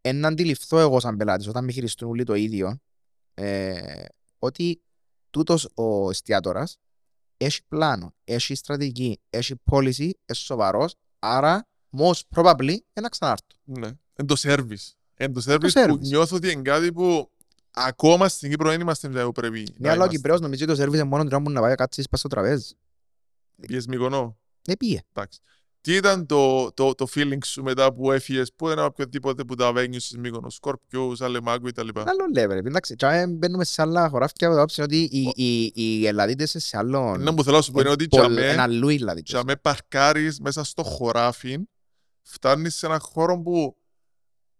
[0.00, 2.78] εν αντιληφθώ εγώ σαν πελάτης, όταν με χειριστούν όλοι το ίδιο,
[3.34, 4.04] ε,
[4.38, 4.82] ότι
[5.30, 6.76] τούτος ο εστιατόρας
[7.36, 11.66] έχει πλάνο, έχει στρατηγική, έχει policy, είναι σοβαρός, άρα
[11.98, 13.46] most probably ένα ξανάρθω.
[13.64, 13.88] ναι.
[14.14, 14.92] Εν το service.
[15.14, 15.98] Εν το service που service.
[15.98, 17.30] νιώθω ότι είναι κάτι που
[17.70, 20.16] ακόμα στην Κύπρο δεν είμαστε μια που πρέπει Ναι, αλλά ο είμαστε.
[20.16, 22.74] Κυπρέος νομίζει ότι το σερβις είναι μόνο τρόπο να πάει να κάτσεις πας στο τραπέζι.
[23.66, 24.36] Πιες Μυκονό.
[24.68, 25.00] Ναι, πήγε.
[25.12, 25.40] Εντάξει.
[25.80, 29.72] Τι ήταν το, το, το feeling σου μετά που έφυγες, που ένα οποιοδήποτε που τα
[29.76, 31.88] venues στις Μύκονος, Σκορπιούς, Αλεμάκου κτλ.
[31.94, 32.64] Άλλο level.
[32.64, 36.76] Εντάξει, τώρα μπαίνουμε σε άλλα χωράφια από το άποψη ότι οι, οι, οι Ελλαδίτες σε
[36.78, 37.14] άλλο...
[37.20, 39.30] Ένα που θέλω να σου πω είναι ότι Πολλ- τζαμέ, Ένα αλλού οι Ελλαδίτες.
[39.32, 41.58] τζαμέ παρκάρεις μέσα στο χωράφι,
[42.22, 43.76] φτάνεις σε ένα χώρο που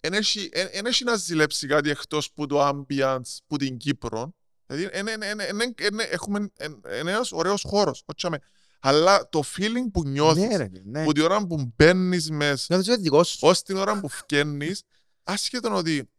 [0.00, 4.34] δεν έχει, εν- εν έχει να ζηλέψει κάτι εκτός που το ambience που την Κύπρο.
[4.66, 7.98] Δηλαδή εν- εν- εν- εν- εν- εν- έχουμε εν- εν- ένας ωραίος χώρος.
[8.06, 8.38] όχι τζαμέ.
[8.84, 11.04] Αλλά το feeling που νιώθεις, Ναι, ρε, ναι.
[11.04, 13.38] που την ώρα που μπαίνεις μέσα, Νιώθεις ότι δικός σου.
[13.42, 14.82] ως την ώρα που φκένεις,
[15.22, 16.10] άσχετον ότι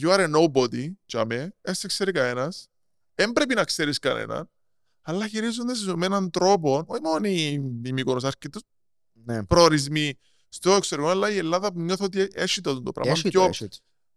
[0.00, 2.68] you are a nobody, τζαμέ, δεν σε ξέρει κανένας,
[3.14, 4.50] δεν πρέπει να ξέρεις κανέναν,
[5.02, 7.52] αλλά χειρίζονται σε με έναν τρόπο, όχι μόνο οι,
[7.84, 8.62] οι Μύκονος, αρκετούς
[9.12, 9.44] Ναι.
[9.44, 10.18] προορισμοί
[10.48, 13.68] στο εξωτερικό, αλλά η Ελλάδα νιώθω ότι έχει το, το πράγμα Έχει το, πιο, έχει
[13.68, 13.76] το.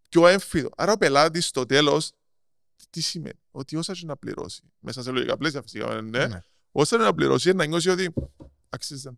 [0.10, 0.70] πιο έμφυτο.
[0.78, 2.12] Άρα ο πελάτης στο τέλος,
[2.90, 6.44] τι σημαίνει, ότι όσα έχει να πληρώσει, μέσα σε λογικά πλαίσια φυσικά, ναι, Ναι.
[6.72, 8.14] όσα έχει να πληρώσει, να νιώσει ότι
[8.70, 9.10] αξίζει.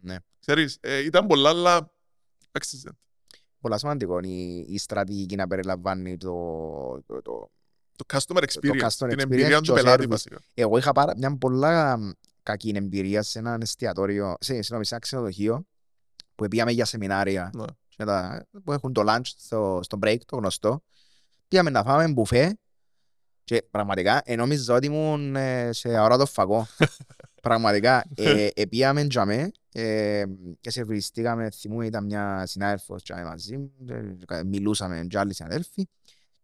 [0.00, 0.16] Ναι.
[0.40, 1.92] Ξέρεις, ε, ήταν πολλά, αλλά
[2.52, 2.88] αξίζει.
[3.60, 6.32] Πολλά σημαντικό είναι η, η στρατηγική να περιλαμβάνει το,
[7.06, 7.50] το, το...
[7.96, 10.08] Το customer experience, customer την experience εμπειρία και του ο πελάτη service.
[10.08, 10.40] βασικά.
[10.54, 12.10] Εγώ είχα πάρα μια πολλά μ,
[12.42, 15.66] κακή εμπειρία σε ένα εστιατόριο, σε, συγγνώμη, σε ένα ξενοδοχείο
[16.42, 17.64] που πήγαμε για σεμινάρια Ναι.
[17.88, 20.82] και τα, που έχουν το lunch στο, στο break, το γνωστό.
[21.48, 22.56] Πήγαμε να φάμε μπουφέ
[23.44, 26.66] και πραγματικά ε, νόμιζα ότι ήμουν ε, σε αόρατο φαγό.
[27.42, 30.24] πραγματικά, ε, ε, πήγαμε τζαμέ ε,
[30.60, 33.72] και σερβιστήκαμε, θυμούμαι ήταν μια συνάδελφος τζαμέ μαζί μου,
[34.28, 35.88] ε, μιλούσαμε και άλλοι συναδέλφοι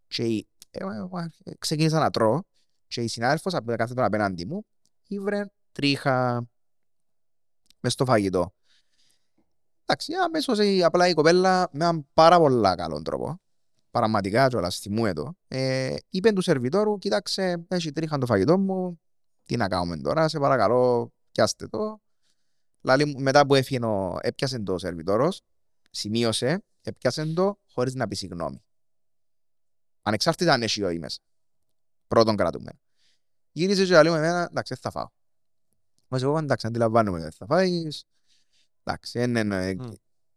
[0.08, 2.40] και η- ε, ε, ε, ξεκίνησα να τρώω
[2.88, 4.66] και η συνάδελφος από κάθε τον απέναντι μου
[5.08, 6.46] ήβρε τρίχα
[7.80, 8.54] μες στο φαγητό.
[9.90, 13.40] Εντάξει, αμέσως η, απλά η κοπέλα με έναν πάρα πολλά καλό τρόπο,
[13.90, 19.00] πραγματικά κιόλας θυμούμαι το, ε, είπε του σερβιτόρου, κοίταξε, έχει τρίχα το φαγητό μου,
[19.44, 22.00] τι να κάνουμε τώρα, σε παρακαλώ, πιάστε το.
[22.80, 25.40] Λάλη, μου, μετά που έφυγε, ο- έπιασε το σερβιτόρος,
[25.90, 28.62] σημείωσε, έπιασε το χωρίς να πει συγγνώμη.
[30.02, 31.18] Ανεξάρτητα αν έχει όχι μέσα.
[32.08, 32.78] Πρώτον κρατούμενο.
[33.52, 35.08] Γύρισε και λέει με εμένα, εντάξει, δεν θα φάω.
[36.08, 38.04] Μας εγώ, εντάξει, αντιλαμβάνομαι, δεν θα φάεις.
[38.88, 39.88] Εντάξει, είναι ε, Μμ.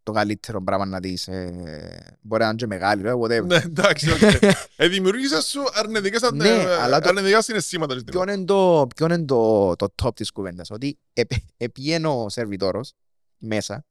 [0.04, 1.28] το καλύτερο πράγμα να δεις.
[1.28, 3.46] Ε, μπορεί να είναι και μεγάλη, ρε, whatever.
[3.46, 4.20] Ναι, εντάξει, οκ.
[4.76, 7.94] Ε, δημιουργήσες σου αρνητικές ατε- Ναι, αλλά το- αρνητικά συναισθήματα.
[8.00, 12.30] στην Ποιο είναι το, ποιο είναι το, το top της κουβέντας, ότι επ- επήγαινε ο
[12.30, 12.94] σερβιτόρος
[13.38, 13.86] μέσα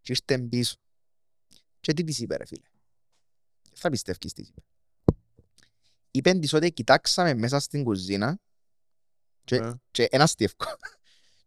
[0.00, 0.74] και ήρθε πίσω.
[1.80, 2.62] Και τι της είπε ρε φίλε;
[3.74, 4.60] Θα πιστεύεις τι της είπε.
[6.10, 8.38] Είπε της ότι κοιτάξαμε μέσα στην κουζίνα
[9.44, 9.70] και, Ναι.
[9.90, 10.66] και ένας στιεύκο.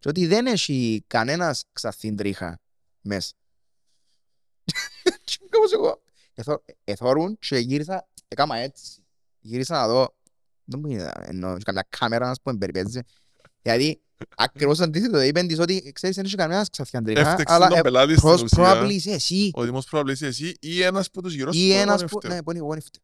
[0.03, 2.59] Και ότι δεν έχει κανένας ξαθήν τρίχα
[3.01, 3.31] μέσα.
[5.23, 6.01] και κάπως εγώ.
[6.33, 9.03] Εθώ- Εθώρουν και γύρισα, έκαμα έτσι.
[9.39, 10.15] Γύρισα να δω
[10.63, 12.99] δεν μου είδα, εννοώ, και καμιά κάμερα να πούμε περιπέτζει.
[13.61, 14.01] Δηλαδή,
[14.35, 18.17] ακριβώς αντίθετο, είπεν της ότι ξέρεις δεν έχει κανένας ξαφιαντρικά, Έφτεξε αλλά τον ε, πελάτη
[18.17, 18.81] στην most ουσία.
[18.83, 21.67] probably είσαι εσύ Ότι most probably είσαι εσύ ή ένας από τους γύρω σου ή
[21.69, 22.31] που ένας είναι που, φταίω.
[22.35, 23.03] ναι, που είναι εγώ είναι φταίω.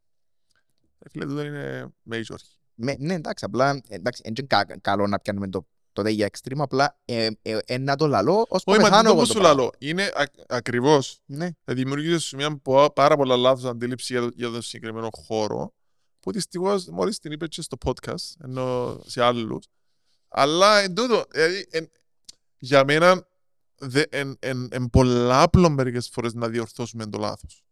[1.00, 2.36] Ε, Φίλε, τούτο είναι major.
[2.74, 6.58] Με, ναι, εντάξει, απλά εντάξει, είναι και κα- καλό να πιάνουμε το, το για extreme,
[6.60, 9.28] απλά ε, ε, ε, να το λαλώ ως που Όχι, μα πεθάνω το εγώ που
[9.28, 9.56] το σου πράγμα.
[9.58, 9.72] λαλώ.
[9.78, 11.20] Είναι ακ- ακριβώς.
[11.26, 15.74] Ναι, δημιούργησε σου μια πο- πάρα πολλά λάθος αντίληψη για, το- για τον συγκεκριμένο χώρο
[16.20, 19.66] που δυστυχώς μόλις την είπε και στο podcast ενώ σε άλλους
[20.28, 21.92] αλλά εν τούτο δηλαδή, εν-
[22.58, 23.28] για μένα
[23.76, 27.64] δε- εν, εν, εν πολλά απλό μερικές φορές να διορθώσουμε το λάθος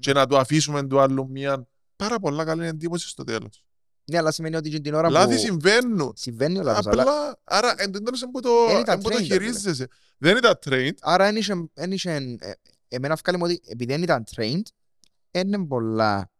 [0.00, 3.64] και να το αφήσουμε του άλλου μια πάρα πολλά καλή εντύπωση στο τέλος.
[4.10, 6.12] Ναι, αλλά σημαίνει ότι και την ώρα Λάθη που συμβαίνουν.
[6.16, 9.02] συμβαίνει ο λάθος, αλλά Απλά, άρα εν τω τέλος εν που το, Εν ήταν εν
[9.02, 9.44] που το trained, ρε φίλε.
[9.44, 9.88] χειρίζεσαι.
[10.18, 10.92] Δεν ήταν trained.
[11.00, 12.52] άρα εν είχε- εν είχε, ε,
[12.88, 14.62] εμένα βγάλε μου ότι επειδή δεν ήταν trained,
[15.30, 16.30] είναι πολλά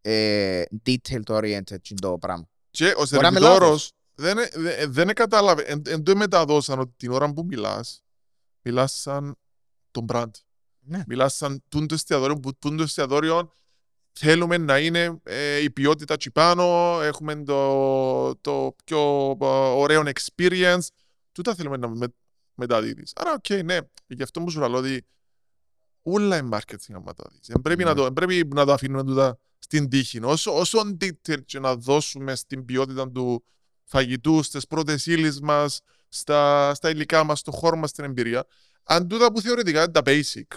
[0.00, 2.48] ε, detailed oriented και το πράγμα.
[2.70, 6.78] Και ο Μπορεί να είμαι σερβιτόρος δεν, ε- δε- δεν κατάλαβε, εν, εν το μεταδώσαν
[6.78, 8.02] ότι την ώρα που μιλάς,
[8.62, 9.36] μιλάς σαν
[9.90, 10.30] τον brand.
[10.84, 11.02] Ναι.
[11.06, 13.52] Μιλάς σαν τούν το εστιατόριο, που τούν το εστιατόριο
[14.12, 19.00] θέλουμε να είναι ε, η ποιότητα τσι πάνω, έχουμε το, το πιο
[19.40, 19.44] ε,
[19.74, 20.86] ωραίο experience.
[21.32, 22.06] Τούτα θέλουμε να με,
[22.54, 23.12] μεταδίδεις.
[23.16, 25.06] Άρα, οκ, ναι, γι' αυτό μου σου λέω ότι
[26.02, 27.46] όλα είναι marketing να μεταδίδεις.
[27.46, 27.96] Δεν πρέπει, να Ναι.
[27.96, 30.20] το, δεν πρέπει να το αφήνουμε τούτα στην τύχη.
[30.22, 33.44] Όσο, όσο detail και να δώσουμε στην ποιότητα του
[33.84, 38.44] φαγητού, στις πρώτες ύλες μας, στα, στα υλικά μας, στο χώρο μας, στην εμπειρία,
[38.82, 40.56] αν τούτα που θεωρητικά είναι τα basic,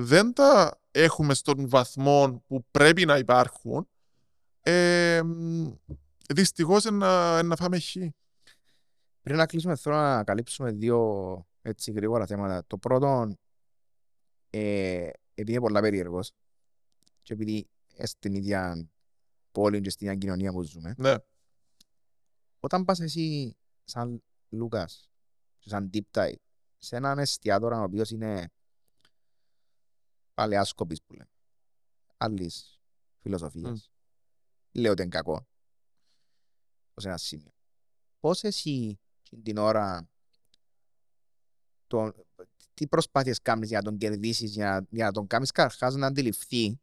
[0.00, 3.88] δεν τα έχουμε στον βαθμό που πρέπει να υπάρχουν,
[4.60, 5.66] ε, μ,
[6.34, 7.96] δυστυχώς είναι να, είναι να φάμε χ.
[9.22, 12.64] Πριν να κλείσουμε, θέλω να καλύψουμε δύο έτσι γρήγορα θέματα.
[12.66, 13.32] Το πρώτο,
[14.50, 16.32] ε, επειδή είναι πολλά περίεργος
[17.22, 18.88] και επειδή είναι στην ίδια
[19.52, 21.14] πόλη και στην ίδια κοινωνία που ζούμε, Ναι,
[22.60, 25.08] όταν πας εσύ σαν Λούκας,
[25.58, 26.34] και σαν Deep Dive,
[26.78, 28.50] σε έναν εστιατόρα ο οποίος είναι
[30.38, 31.30] παλαιάσκοπης που λέμε,
[32.16, 32.80] άλλης
[33.20, 33.90] φιλοσοφίας,
[34.72, 35.46] λέω ότι είναι κακό,
[36.94, 37.52] ως ένα σημείο.
[38.20, 39.00] Πώς εσύ
[39.42, 40.08] την ώρα
[41.86, 42.26] το,
[42.74, 46.80] τι προσπάθειες κάνεις για να τον κερδίσεις, για, για να τον κάνεις καταρχάς να αντιληφθεί,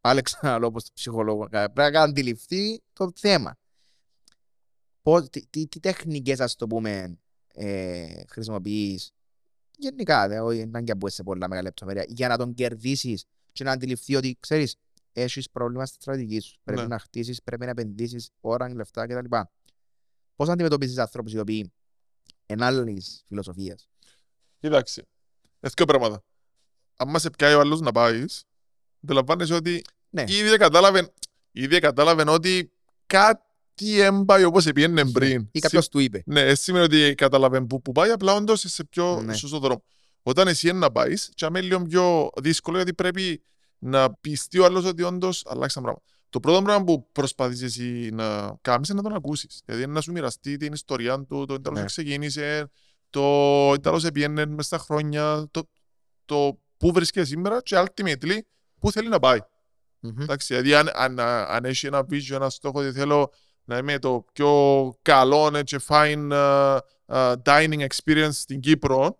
[0.00, 3.56] πάλι ξαναλέω όπως το ψυχολόγο, πρέπει να αντιληφθεί το θέμα.
[5.02, 7.18] Πώς, τι, τι, τι τεχνικές, ας το πούμε,
[7.54, 9.12] ε, χρησιμοποιείς,
[9.84, 13.70] γενικά, δε, όχι να και σε πολλά μεγάλη λεπτομέρεια, για να τον κερδίσεις και να
[13.72, 14.76] αντιληφθεί ότι, ξέρεις,
[15.12, 16.58] έχεις πρόβλημα στη στρατηγική σου.
[16.64, 16.86] Πρέπει Ναι.
[16.86, 19.36] να χτίσεις, πρέπει να επενδύσεις ώρα, λεφτά κτλ.
[20.36, 21.72] Πώς αντιμετωπίζεις ανθρώπους οι οποίοι
[22.46, 23.88] είναι άλλης φιλοσοφίας.
[24.58, 25.06] κοίταξε.
[25.60, 26.22] Δύο πράγματα.
[26.96, 28.44] Αν μας πιάει ο άλλος να πάεις,
[29.04, 30.24] αντιλαμβάνεσαι ότι Ναι.
[30.28, 31.12] ήδη κατάλαβε,
[31.52, 32.72] ήδη κατάλαβε ότι
[33.06, 33.42] κάτι
[33.82, 35.48] έμπαει όπως πήγαινε πριν.
[35.52, 36.22] Ή κάποιος του είπε.
[36.26, 39.34] Ναι, δεν σημαίνει ότι κατάλαβε που, που πάει, απλά όντως είσαι σε πιο Ναι.
[39.34, 39.84] σωστό δρόμο.
[40.22, 43.42] Όταν εσύ είναι να πάεις, και είναι λίγο πιο δύσκολο γιατί πρέπει
[43.78, 46.04] να πιστεί ο άλλος ότι όντως αλλάξει τα πράγματα.
[46.30, 49.62] Το πρώτο πράγμα που προσπαθείς εσύ να κάνεις είναι να τον ακούσεις.
[49.64, 51.86] Δηλαδή είναι να σου μοιραστεί την ιστορία του, το εντάλλως Ναι.
[51.86, 52.70] ξεκίνησε,
[53.10, 53.22] το
[53.74, 55.68] εντάλλως επίενε μες στα χρόνια, το,
[56.24, 58.38] το πού βρίσκεται σήμερα και ultimately
[58.80, 59.38] πού θέλει να πάει.
[60.00, 60.20] Μμμ.
[60.20, 63.30] Εντάξει, δηλαδή αν, αν, αν έχει ένα vision, ένα στόχο ότι θέλω
[63.64, 64.52] να είμαι το πιο
[65.02, 69.18] καλό ναι, και fine uh, uh, dining experience στην Κύπρο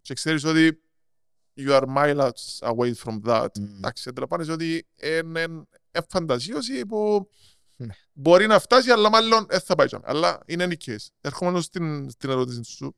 [0.00, 0.80] και ξέρεις ότι
[1.56, 3.48] you are miles away from that.
[3.58, 3.76] Μμμ.
[3.76, 5.66] Εντάξει, αντιλαμβάνεσαι ότι είναι είναι
[6.08, 7.30] φαντασίωση που
[7.76, 7.94] Ναι.
[8.12, 9.86] μπορεί να φτάσει, αλλά μάλλον δεν θα πάει.
[9.86, 10.04] τζάμε.
[10.06, 11.10] Αλλά είναι νικές.
[11.20, 12.96] Έρχομαι στην, στην ερώτηση σου.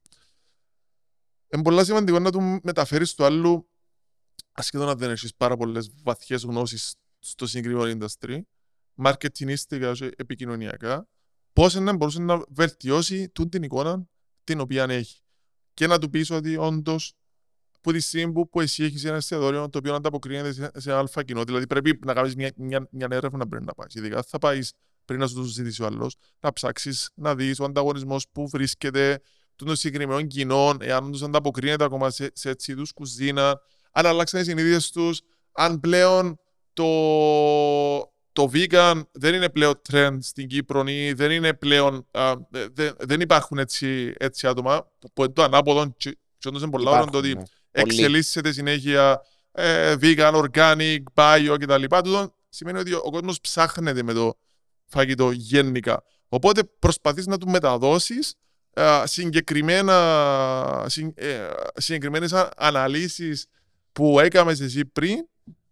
[1.49, 3.69] Είναι πολύ σημαντικό να του μεταφέρεις του άλλου
[4.53, 8.41] ασχεδόν αν δεν έχεις πάρα πολλές βαθιές γνώσεις στο συγκεκριμένο industry,
[9.05, 11.09] marketingίστικα και επικοινωνιακά,
[11.53, 14.07] πώς να μπορούσε να βελτιώσει τούτη την εικόνα
[14.45, 15.21] την οποία έχει.
[15.75, 17.15] Και να του πεις ότι όντως
[17.81, 20.99] που τη στιγμή που, που εσύ έχεις ένα εστιατόριο το οποίο ανταποκρίνεται σε, σε ένα
[20.99, 23.95] αλφα κοινό, δηλαδή πρέπει να κάνεις μια, μια, μια έρευνα πριν να πάεις.
[23.95, 24.73] Ειδικά θα πάεις
[25.05, 29.21] πριν να σου το ζητήσει ο άλλος, να ψάξεις να δεις ο ανταγωνισμός που βρίσκεται
[29.57, 33.61] των συγκεκριμένων κοινών, εάν τους ανταποκρίνεται ακόμα σε, σε έτσι είδους κουζίνα,
[33.93, 35.21] αν αλλάξαν οι συνήθειες τους,
[35.53, 36.39] αν πλέον
[36.73, 36.85] το,
[38.39, 42.91] το vegan δεν είναι πλέον trend στην Κύπρο ή δεν είναι πλέον, α, δε- δε-
[42.99, 46.91] δεν υπάρχουν έτσι, έτσι άτομα που, που είναι το ανάποδο και, και όντως είναι πολλά
[46.91, 47.43] ώρα το Υπάρχουν, ότι ναι.
[47.83, 47.95] Πολλοί.
[47.95, 49.21] εξελίσσεται συνέχεια
[49.53, 51.85] ε, vegan, organic, bio κτλ.
[52.05, 54.35] Τούτο σημαίνει ότι ο, ο κόσμος ψάχνεται με το
[54.87, 56.03] φαγητό γενικά.
[56.29, 58.35] Οπότε προσπαθείς να του μεταδώσεις
[58.75, 63.47] ε, συγκεκριμένα, συν, ε, συγκεκριμένες α- αναλύσεις
[63.93, 65.17] που έκαμες εσύ πριν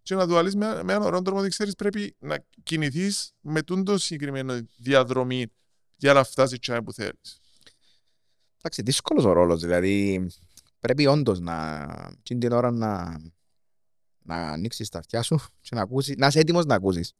[0.07, 3.61] και να του αλείς με, με έναν ωραίο τρόπο ότι ξέρεις πρέπει να κινηθείς με
[3.61, 5.47] τούν το συγκεκριμένο διαδρομή
[5.95, 7.39] για να φτάσεις τσάι που θέλεις.
[8.57, 10.25] Εντάξει, δύσκολος ο ρόλος, δηλαδή
[10.79, 11.83] πρέπει όντως να,
[12.17, 13.19] εκείνη την ώρα να,
[14.21, 17.13] να ανοίξεις τα αυτιά σου και να ακούσεις, να είσαι έτοιμος να ακούσεις.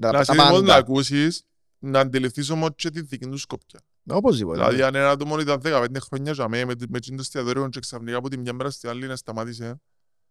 [0.00, 0.66] Τα- να τα είσαι έτοιμος πάντα.
[0.66, 1.42] να ακούσεις
[1.78, 3.80] να αντιληφθείς όμως και τη δική του σκοπιά.
[4.06, 4.58] Οπωσδήποτε.
[4.58, 8.16] Δηλαδή αν ένα άτομο ήταν 15 χρόνια για μέ, με, με το εστιατόριο και ξαφνικά
[8.16, 9.80] από τη μια μέρα στη άλλη να σταμάτησε,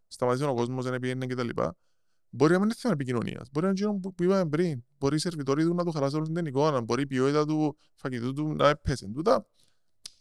[0.07, 1.49] σταμάτησε ο κόσμος, δεν πήγαινε κτλ.
[2.34, 3.48] Μπορεί να μην είναι θέμα επικοινωνίας.
[3.52, 4.84] Μπορεί να είναι εκείνο που, που είπαμε πριν.
[4.98, 6.82] Μπορεί οι σερβιτόροι του να του χαράσουν την εικόνα.
[6.82, 9.08] Μπορεί η ποιότητα του φαγητού του να έπαιζε.
[9.14, 9.46] Τούτα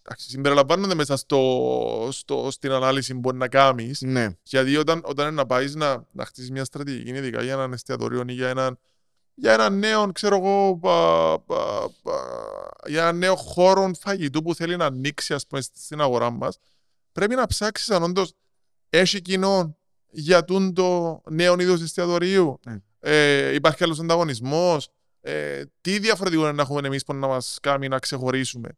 [0.03, 4.01] εντάξει, συμπεριλαμβάνονται μέσα στο, στο, στην ανάλυση που μπορεί να κάνεις.
[4.01, 4.29] Ναι.
[4.43, 8.25] Γιατί όταν, όταν είναι να πάεις να, να χτίσεις μια στρατηγική, ειδικά για έναν εστιατόριο
[8.27, 8.79] ή για έναν,
[9.35, 12.15] για έναν νέο, ξέρω εγώ, πα, πα, πα,
[12.87, 16.59] για έναν νέο χώρο φαγητού που θέλει να ανοίξει ας πούμε, στην αγορά μας,
[17.13, 18.33] πρέπει να ψάξεις αν όντως
[18.91, 19.77] έχει κοινό
[20.11, 22.61] για τον το νέο είδος εστιατορίου.
[22.67, 22.79] Ναι.
[23.01, 24.89] Ε, υπάρχει άλλος ανταγωνισμός.
[25.21, 28.69] Ε, τι διαφορετικό είναι να έχουμε εμείς που να μας κάνει να ξεχωρίσουμε;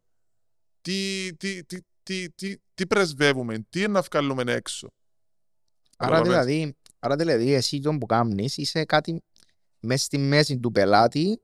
[0.81, 4.87] Τι, τι, τι, τι, τι, τι πρεσβεύουμε, τι είναι να βγάλουμε έξω;
[5.97, 6.45] Άρα Καταλαβαίνεις.
[6.45, 9.23] δηλαδή, άρα δηλαδή εσύ τον που κάνεις είσαι κάτι
[9.79, 11.41] μέσα στη μέση του πελάτη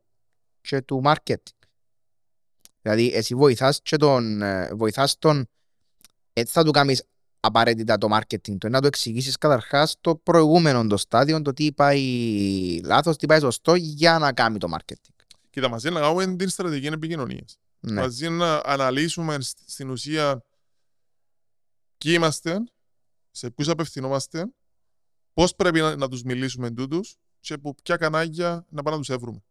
[0.62, 1.68] και του marketing.
[2.82, 5.48] Δηλαδή εσύ βοηθάς και τον, ε, βοηθάς τον,
[6.34, 7.04] έτσι θα του κάνεις
[7.40, 12.02] απαραίτητα το marketing του, να του εξηγήσεις καταρχάς το προηγούμενο το στάδιο, το τι πάει
[12.84, 15.14] λάθος, τι πάει σωστό για να κάνει το marketing.
[15.50, 17.60] Κοίτα, μαζί να κάνουμε την στρατηγική επικοινωνίας.
[17.80, 18.02] Ναι.
[18.02, 20.44] Μαζί να αναλύσουμε σ- στην ουσία
[21.98, 22.64] ποιοι είμαστε,
[23.32, 24.46] σε ποιους απευθυνόμαστε,
[25.34, 29.10] πώς πρέπει να, να τους μιλήσουμε τούτους και από ποια κανάλια να πάμε να τους
[29.10, 29.44] έβρουμε.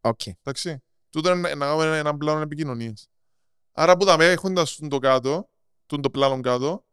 [0.00, 0.26] Οκ.
[0.26, 0.82] Εντάξει.
[1.10, 3.08] Τούτο είναι να κάνουμε ένα- έναν πλάνο επικοινωνίας.
[3.72, 5.48] Άρα που τα με έχοντας το κάτω,
[5.86, 6.85] τούν το πλάνο κάτω,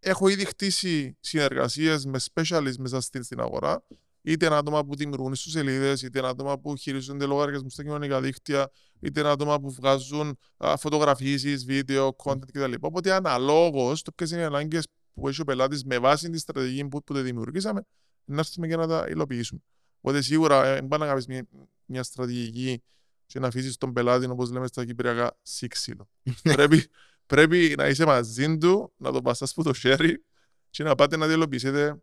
[0.00, 3.84] έχω ήδη χτίσει συνεργασίες με specialists μέσα στην, στην αγορά,
[4.22, 8.70] είτε είναι άτομα που δημιουργούν ιστοσελίδες, είτε είναι άτομα που χειρίζονται λογαριασμούς στα κοινωνικά δίκτυα,
[9.00, 10.38] είτε είναι άτομα που βγάζουν
[10.76, 12.72] φωτογραφίσεις, βίντεο, content κτλ.
[12.80, 16.88] Οπότε αναλόγως το ποιες είναι οι ανάγκες που έχει ο πελάτης με βάση τη στρατηγική
[16.88, 17.86] που, που τη δημιουργήσαμε,
[18.24, 19.60] να έρθουμε και να τα υλοποιήσουμε.
[20.00, 21.46] Οπότε σίγουρα δεν πάει να κάνεις μια,
[21.84, 22.82] μια στρατηγική
[23.26, 26.08] και να αφήσεις τον πελάτη, όπως λέμε στα Κυπριακά, σύξυλο.
[26.42, 26.86] πρέπει,
[27.30, 30.24] πρέπει να είσαι μαζί του, να το πασάς που το χέρι
[30.70, 32.02] και να πάτε να το υλοποιήσετε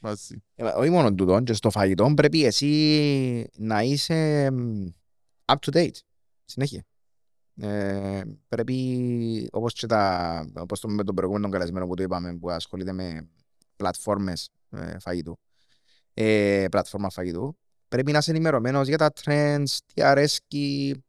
[0.00, 0.42] μαζί.
[0.54, 4.86] Ε, όχι μόνο τούτο, και στο φαγητό πρέπει εσύ να είσαι μ,
[5.44, 5.98] up to date.
[6.44, 6.84] Συνέχεια.
[7.60, 12.50] Ε, πρέπει, όπως και τα, όπως το, με τον προηγούμενο καλεσμένο που το είπαμε, που
[12.50, 13.28] ασχολείται με
[13.76, 15.38] πλατφόρμες ε, φαγητού,
[16.14, 17.58] ε, πλατφόρμα φαγητού,
[17.88, 21.04] πρέπει να είσαι ενημερωμένος για τα trends, τι αρέσκει,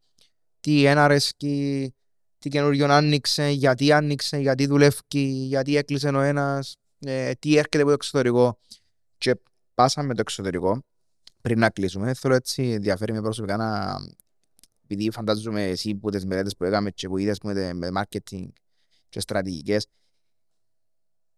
[0.60, 1.94] τι δεν αρέσκει,
[2.40, 5.00] τι καινούριο άνοιξε, γιατί άνοιξε, γιατί δουλεύει,
[5.48, 8.60] γιατί έκλεισε ο ένας, ε, τι έρχεται από το εξωτερικό.
[9.18, 9.36] Και
[9.74, 10.84] πάσαμε με το εξωτερικό,
[11.42, 13.98] πριν να κλείσουμε, θέλω έτσι ενδιαφέρει με προσωπικά να
[14.84, 18.48] επειδή φαντάζομαι εσύ που τις μελέτες που έκαμε και που είδες με, τε- με marketing
[19.10, 19.88] και στρατηγικές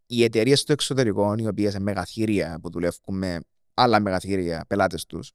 [0.05, 3.39] οι εταιρείες στο εξωτερικό, οι οποίες είναι μεγαθύρια που δουλεύουν με
[3.73, 5.31] άλλα μεγαθύρια πελάτες τους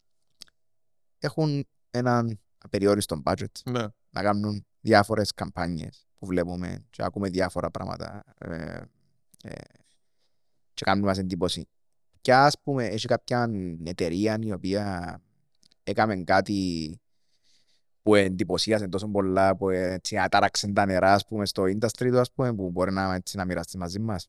[1.19, 3.85] έχουν έναν απεριόριστο budget Ναι.
[4.11, 8.81] να κάνουν διάφορες καμπάνιες που βλέπουμε και ακούμε διάφορα πράγματα ε,
[9.43, 9.55] ε,
[10.75, 11.69] και κάνουν μας εντύπωση.
[12.21, 13.51] Και ας πούμε, έχει κάποια
[13.85, 15.19] εταιρεία η οποία
[15.83, 17.01] έκαμε κάτι
[18.03, 22.33] που εντυπωσίασε τόσο πολλά, που έτσι ατάραξε τα νερά, ας πούμε, στο industry του, ας
[22.33, 24.29] πούμε, που μπορεί να, έτσι, να μοιραστεί μαζί μας.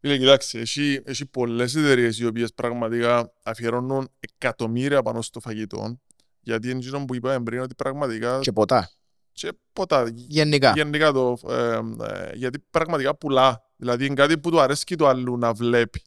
[0.00, 5.98] Φίλε, κοιτάξτε, έχει, έχει πολλές εταιρείες οι οποίες πραγματικά αφιερώνουν εκατομμύρια πάνω στο φαγητό
[6.44, 8.90] γιατί είναι εκείνο που είπαμε πριν ότι πραγματικά Και ποτά.
[9.32, 10.72] και ποτά Γενικά.
[10.76, 15.38] γενικά το ε, ε, γιατί πραγματικά πουλά δηλαδή είναι κάτι που του αρέσει το αλλού
[15.38, 16.02] να βλέπει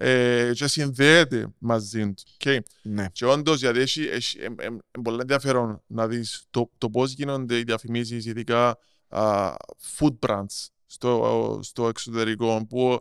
[0.00, 2.58] ε, και συνδέεται μαζί του okay.
[2.82, 3.06] Ναι.
[3.12, 7.12] και όντως γιατί έχει, έχει ε, ε, ε, πολύ ενδιαφέρον να δεις το, το πώς
[7.12, 8.78] γίνονται οι διαφημίσεις ειδικά
[9.08, 9.54] α,
[9.98, 13.00] food brands στο, στο εξωτερικό που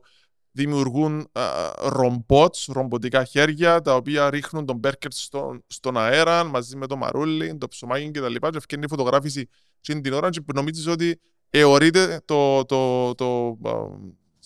[0.57, 1.41] δημιουργούν α,
[1.89, 7.57] ρομπότς, ρομποτικά χέρια τα οποία ρίχνουν τον μπέρκερ στον, στον αέρα μαζί με το μαρούλι,
[7.57, 8.33] το ψωμάκι κτλ.
[8.33, 11.19] Και, και ευκαιρνεί η φωτογράφηση εκείνη την ώρα και νομίζεις ότι
[11.49, 13.99] αιωρείται το, το, το, το,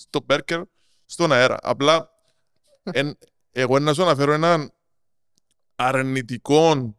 [0.09, 0.61] το μπέρκερ
[1.05, 1.57] στον αέρα.
[1.61, 2.09] Απλά
[2.99, 3.17] εν,
[3.51, 4.71] εγώ να σου αναφέρω έναν
[5.75, 6.95] αρνητικό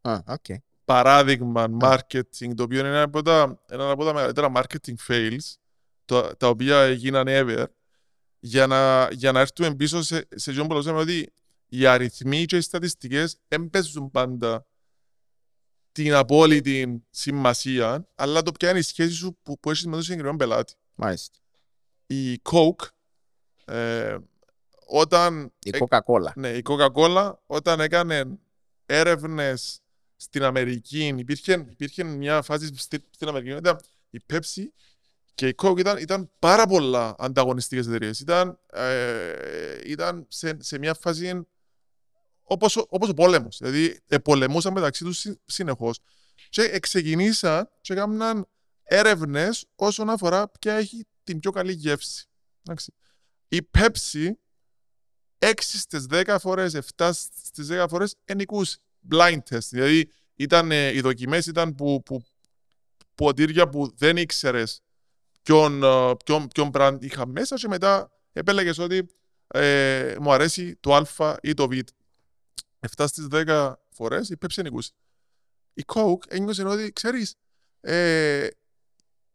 [0.00, 0.44] Α, οκ.
[0.84, 5.54] παράδειγμα marketing, το οποίο είναι ένα από τα, ένα από τα μεγαλύτερα marketing fails,
[6.04, 7.64] το, τα οποία έγιναν ever,
[8.40, 11.32] για να, για να έρθουμε πίσω σε, σε αυτό που λέμε ότι
[11.68, 14.66] οι αριθμοί και οι στατιστικές δεν παίζουν πάντα
[15.92, 20.02] την απόλυτη σημασία, αλλά το ποια είναι η σχέση σου που, που έχεις με τον
[20.02, 20.74] συγκεκριμένο πελάτη.
[20.94, 21.38] Μάλιστα.
[22.06, 22.86] Η Coke,
[23.64, 24.16] ε,
[24.86, 26.32] όταν Η ε, Coca-Cola.
[26.34, 28.38] ναι, η Coca-Cola όταν έκανε
[28.86, 29.80] έρευνες
[30.16, 34.62] στην Αμερική, υπήρχε, υπήρχε μια φάση στη- στην Αμερική, ήταν η Pepsi
[35.38, 38.20] και η Coke ήταν, ήταν πάρα πολλά ανταγωνιστικές εταιρείες.
[38.20, 41.46] Ήταν, ε, ήταν σε, σε μια φάση
[42.42, 43.58] όπως, όπως ο πόλεμος.
[43.58, 45.98] Δηλαδή, επολεμούσαν μεταξύ τους συ- συνεχώς.
[46.48, 48.48] Και ξεκινήσαν και έκαναν
[48.82, 52.28] έρευνες όσον αφορά ποια έχει την πιο καλή γεύση.
[52.62, 52.94] Εντάξει.
[53.48, 54.30] Η Pepsi
[55.38, 57.12] 6 στις 10 φορές, 7
[57.46, 58.76] στις 10 φορές ενικούς
[59.10, 59.68] blind test.
[59.70, 62.24] Δηλαδή ήταν, ε, οι δοκιμές ήταν που, που
[63.14, 64.82] ποτήρια που δεν ήξερες
[65.48, 69.08] ποιον, ε, ποιον, ποιον brand είχα μέσα και μετά επέλεγες ότι
[69.46, 71.72] ε, μου αρέσει το α ή το β.
[72.96, 74.92] 7 στις 10 φορές η Pepsi νικούσε.
[75.74, 77.34] Η Coke ένιωσε ότι, ξέρεις,
[77.80, 78.48] ε,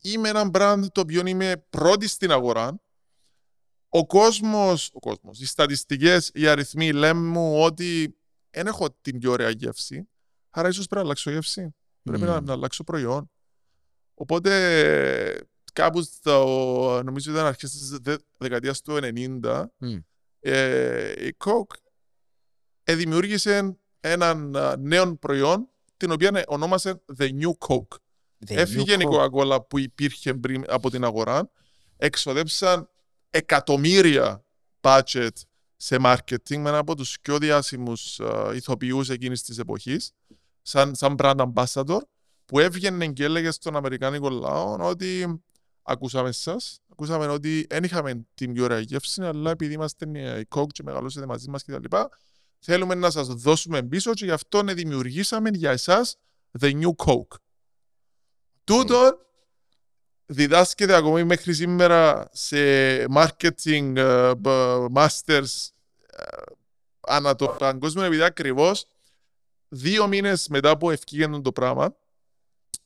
[0.02, 2.82] είμαι ένα brand το οποίο είμαι πρώτη στην αγορά.
[3.90, 8.18] Ο κόσμος, ο κόσμος, οι στατιστικές, οι αριθμοί λένε μου ότι
[8.50, 10.10] δεν έχω την πιο ωραία γεύση,
[10.50, 11.76] άρα ίσως πρέπει να αλλάξω γεύση.
[12.04, 12.46] Πρέπει να, Μμμ.
[12.46, 13.32] να αλλάξω προϊόν.
[14.14, 19.96] Οπότε κάπου στο, νομίζω ήταν αρχές της δε- δεκαετίας του 90, Μμ.
[20.40, 21.76] ε, η Coke
[22.84, 25.68] ε, δημιούργησε έναν α, νέο προϊόν
[25.98, 27.98] την οποία ε, ονόμασε The New Coke.
[28.48, 29.30] The Έφυγε new η Coke.
[29.30, 31.52] Coca-Cola που υπήρχε πριν από την αγορά,
[31.98, 32.90] εξοδέψαν
[33.30, 34.46] εκατομμύρια
[34.82, 35.30] budget
[35.76, 40.12] σε marketing με ένα από τους πιο διάσημους α, ηθοποιούς εκείνης της εποχής,
[40.62, 41.98] σαν, σαν brand ambassador,
[42.46, 45.42] που έβγαινε και έλεγε στον Αμερικάνικο λαό ότι
[45.84, 50.48] ακούσαμε σας, ακούσαμε ότι δεν είχαμε την πιο ωραία γεύση, αλλά επειδή είμαστε ε, η
[50.56, 51.96] Coke και μεγαλώσετε μαζί μας κτλ.
[52.60, 56.18] Θέλουμε να σας δώσουμε πίσω και γι' αυτό ναι, δημιουργήσαμε για εσάς
[56.60, 57.36] The New Coke.
[58.64, 59.18] Τούτο
[60.26, 62.58] διδάσκεται ακόμη μέχρι σήμερα σε
[63.16, 65.70] marketing ε, μπ- masters
[66.06, 66.24] ε,
[67.00, 68.86] ανά το παγκόσμιο επειδή ακριβώς
[69.68, 71.96] δύο μήνες μετά που ευκήγαινε το πράγμα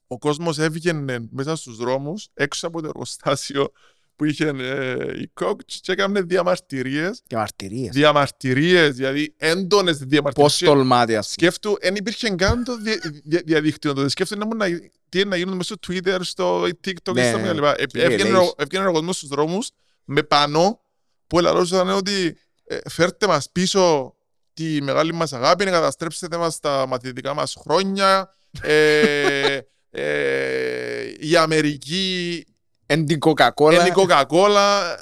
[0.08, 3.72] ο κόσμος έβγαινε μέσα στους δρόμους έξω από το εργοστάσιο
[4.16, 7.90] που είχε ε, η Coke και έκανε διαμαρτυρίες Και μαρτυρίες.
[7.94, 11.50] διαμαρτυρίες, δηλαδή έντονες διαμαρτυρίες Πώς τολμάτε, ας πούμε.
[11.50, 14.10] Σκέφτου, δεν υπήρχε καν το δια, δια, διαδίκτυο τότε.
[14.10, 14.66] Σκέφτου να μου να,
[15.10, 17.52] τι είναι να γίνουν μέσα στο Twitter, στο TikTok, Ναι, στο ναι.
[17.52, 17.64] κλπ.
[17.64, 18.40] Ε, Τι Έβγαινε λες.
[18.40, 19.70] ο- έβγαινε ο κόσμος στους δρόμους
[20.06, 20.82] με πανό
[21.28, 24.14] που ελαρώσαν ότι ε, φέρτε μας πίσω
[24.54, 28.34] τη μεγάλη μας αγάπη, να καταστρέψετε μας τα μαθητικά μας χρόνια.
[28.62, 29.58] Ε,
[30.02, 32.46] ε, η Αμερική
[32.86, 33.72] Εν την Coca-Cola.
[33.74, 34.96] είναι η Coca-Cola,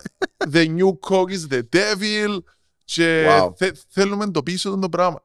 [0.51, 2.37] the new Coke is the devil
[2.83, 3.51] και Wow.
[3.57, 5.23] θε- θέλουμε το πίσω το πράγμα.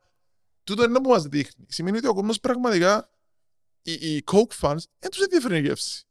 [0.65, 1.65] Τούτο είναι που μας δείχνει.
[1.69, 3.11] Σημαίνει ότι ο κόσμος πραγματικά,
[3.83, 6.05] οι, οι Coke fans, δεν τους ενδιαφέρει η γεύση.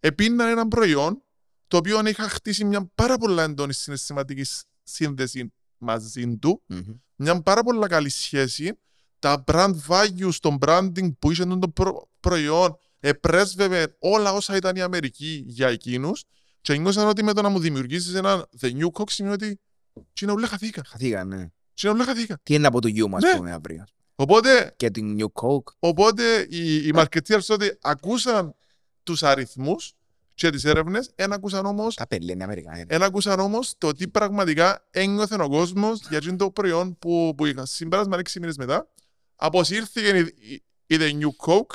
[0.00, 1.22] Επίναν ένα προϊόν
[1.68, 6.80] το οποίο είχα χτίσει μια πάρα πολλά έντονη συναισθηματική σ- σύνδεση μαζί του, Μμμ.
[7.16, 8.78] μια πάρα πολλά καλή σχέση.
[9.18, 12.78] Τα brand values, το branding που είχε το προ- προϊόν
[13.08, 16.24] επρέσβευε όλα όσα ήταν η Αμερική για εκείνους
[16.60, 19.60] και νιώσαν ότι με το να μου δημιουργήσεις ένα The New Coke σημαίνει ότι
[19.92, 20.82] τι είναι ούλα χαθήκα.
[20.86, 21.46] Χαθήκαν, ναι.
[21.74, 22.38] Τι είναι ούλα χαθήκα.
[22.42, 23.36] Τι είναι από το γιου μας, Ναι.
[23.36, 23.84] πούμε, αύριο.
[24.14, 25.72] Οπότε, Και την New Coke.
[25.78, 28.54] οπότε οι, οι marketeers τότε ακούσαν
[29.02, 29.92] τους αριθμούς
[30.34, 32.84] και τις έρευνες, δεν ακούσαν όμως Τα πέλη είναι Αμερικανοί.
[32.86, 37.46] Εν άκουσαν όμως το τι πραγματικά ένιωθε ο κόσμος για εκείνο το προϊόν που, που
[37.46, 37.66] είχα.
[37.66, 38.88] Συμπέρασμα 6 μήνες μετά,
[39.36, 41.74] αποσύρθηκε η, η, η The New Coke.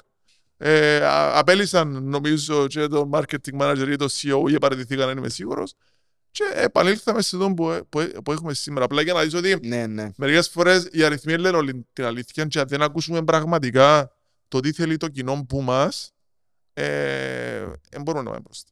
[0.62, 5.30] Ε, α- απέλησαν νομίζω και το marketing manager ή το CEO ή παραιτηθήκαν, δεν είμαι
[5.30, 5.74] σίγουρος.
[6.32, 8.86] Και επανήλθαμε σε αυτό που, που, που έχουμε σήμερα.
[8.86, 10.10] Απλά για να δεις ότι Ναι, ναι.
[10.18, 14.12] μερικές φορές οι αριθμοί λένε όλη την αλήθεια και αν δεν ακούσουμε πραγματικά
[14.48, 16.12] το τι θέλει το κοινό που μας,
[16.74, 18.72] ε, δεν μπορούμε να πάμε μπροστά.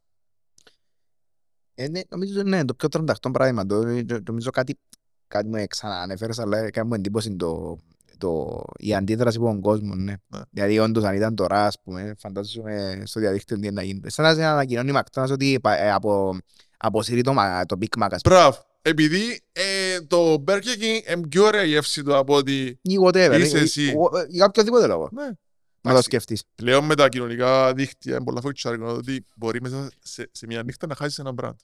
[1.75, 3.65] Ε, ναι, νομίζω ναι, το πιο τρανταχτό πράγμα.
[3.65, 4.79] Το, το- νομίζω κάτι,
[5.27, 7.77] κάτι μου ξαναανέφερες, αλλά έκανε μου εντύπωση το,
[8.17, 9.95] το, η αντίδραση από τον κόσμο.
[9.95, 10.13] Ναι.
[10.27, 10.39] Ναι.
[10.49, 14.01] Δηλαδή, όντως, αν ήταν τώρα, ας πούμε, φαντάζομαι στο διαδίκτυο τι είναι να γίνει.
[14.05, 16.37] Σαν να ανακοινώνει η McDonald's ότι ε, από,
[16.77, 18.35] αποσύρει το, Mac- το Big Mac, ας πούμε.
[18.35, 18.57] Μπράβο.
[18.81, 23.37] Επειδή ε, το Burger King είναι πιο ωραία η γεύση του από ότι Ή whatever.
[23.39, 23.83] Είσαι ε, εσύ.
[23.87, 23.93] ε,
[24.27, 25.09] Για οποιοδήποτε λόγο.
[25.11, 25.37] ναι, Να το
[25.81, 26.03] Εντάξει.
[26.03, 26.43] σκεφτείς.
[26.55, 30.87] πλέον με τα κοινωνικά δίκτυα είναι πολλά φοητσάρικο ότι μπορεί μέσα σε, σε μια νύχτα
[30.87, 31.55] να χάσεις έναν brand.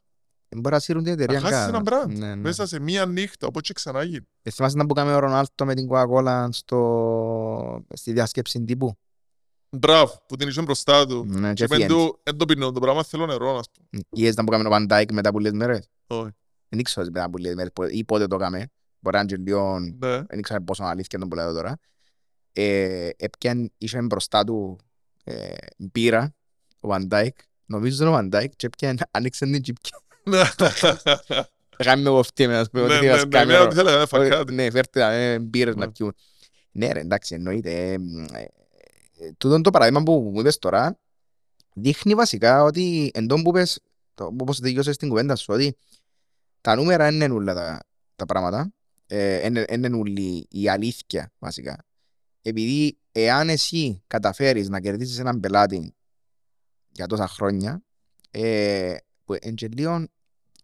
[0.53, 1.39] Δεν μπορεί να σύρουν την εταιρεία.
[1.39, 1.69] Να χάσεις καν.
[1.69, 2.17] έναν brand.
[2.17, 2.35] Ναι, ναι.
[2.35, 4.27] Μέσα σε μια νύχτα, όπως και ξανά γίνει.
[4.41, 7.85] Ε, Θυμάσαι να που κάνουμε ο Ρονάλτο με την Coca-Cola στο...
[7.93, 8.97] στη διάσκεψη τύπου;
[9.69, 11.25] Μπράβο, που την είσαι μπροστά του.
[11.27, 11.93] Ναι, Και και πεν φύγαινε.
[11.93, 14.03] του, δεν το πίνω το πράγμα, θέλω νερό, ας πούμε.
[14.09, 15.87] Είδες να που κάνουμε ο Van Dijk μετά από λίγες μέρες.
[16.07, 16.29] Όχι.
[16.69, 18.67] Δεν ξέρω μετά από λίγες μέρες πο- ή πότε το έκαμε.
[18.99, 19.79] Μπορεί να είναι και λίγο...
[19.79, 20.21] Ναι.
[20.23, 21.77] Δεν ξέρω πόσο αλήθεια είναι το που λέω τώρα.
[22.53, 24.77] Ε, έπιαν, είχε μπροστά του
[25.23, 26.35] ε, μπύρα,
[26.79, 27.29] ο Van Dijk.
[27.65, 29.97] Νομίζω είναι ο Van Dijk και έπιαν, άνοιξε την τσιπκιά.
[31.77, 33.75] Κάμε με κοφτή με, ας πούμε, Ναι, ότι ναι, μας ναι, κάνει ναι, ρο- ό,τι
[33.75, 34.53] θέλετε, φάει κάτι.
[34.53, 35.91] Ναι, φέρτε ε, μπύρες να Ναι.
[35.91, 36.15] πιούν.
[36.71, 37.91] Ναι ρε, εντάξει, εννοείται.
[37.91, 38.39] ε, μ, ε,
[39.19, 40.99] ε, Τούτο το παράδειγμα που μου είπες τώρα
[41.73, 43.79] δείχνει βασικά ότι εν τόν που είπες,
[44.13, 45.77] το- όπως τελειώσες στην κουβέντα σου, ότι
[46.61, 47.79] τα νούμερα είναι όλα τα,
[48.15, 48.73] τα πράγματα,
[49.69, 51.85] είναι ούλη η αλήθεια βασικά.
[52.41, 55.93] Επειδή εάν εσύ καταφέρεις να κερδίσεις έναν πελάτη
[56.91, 57.83] για τόσα χρόνια,
[58.31, 58.95] ε,
[59.33, 60.07] που είναι και λίγο, είναι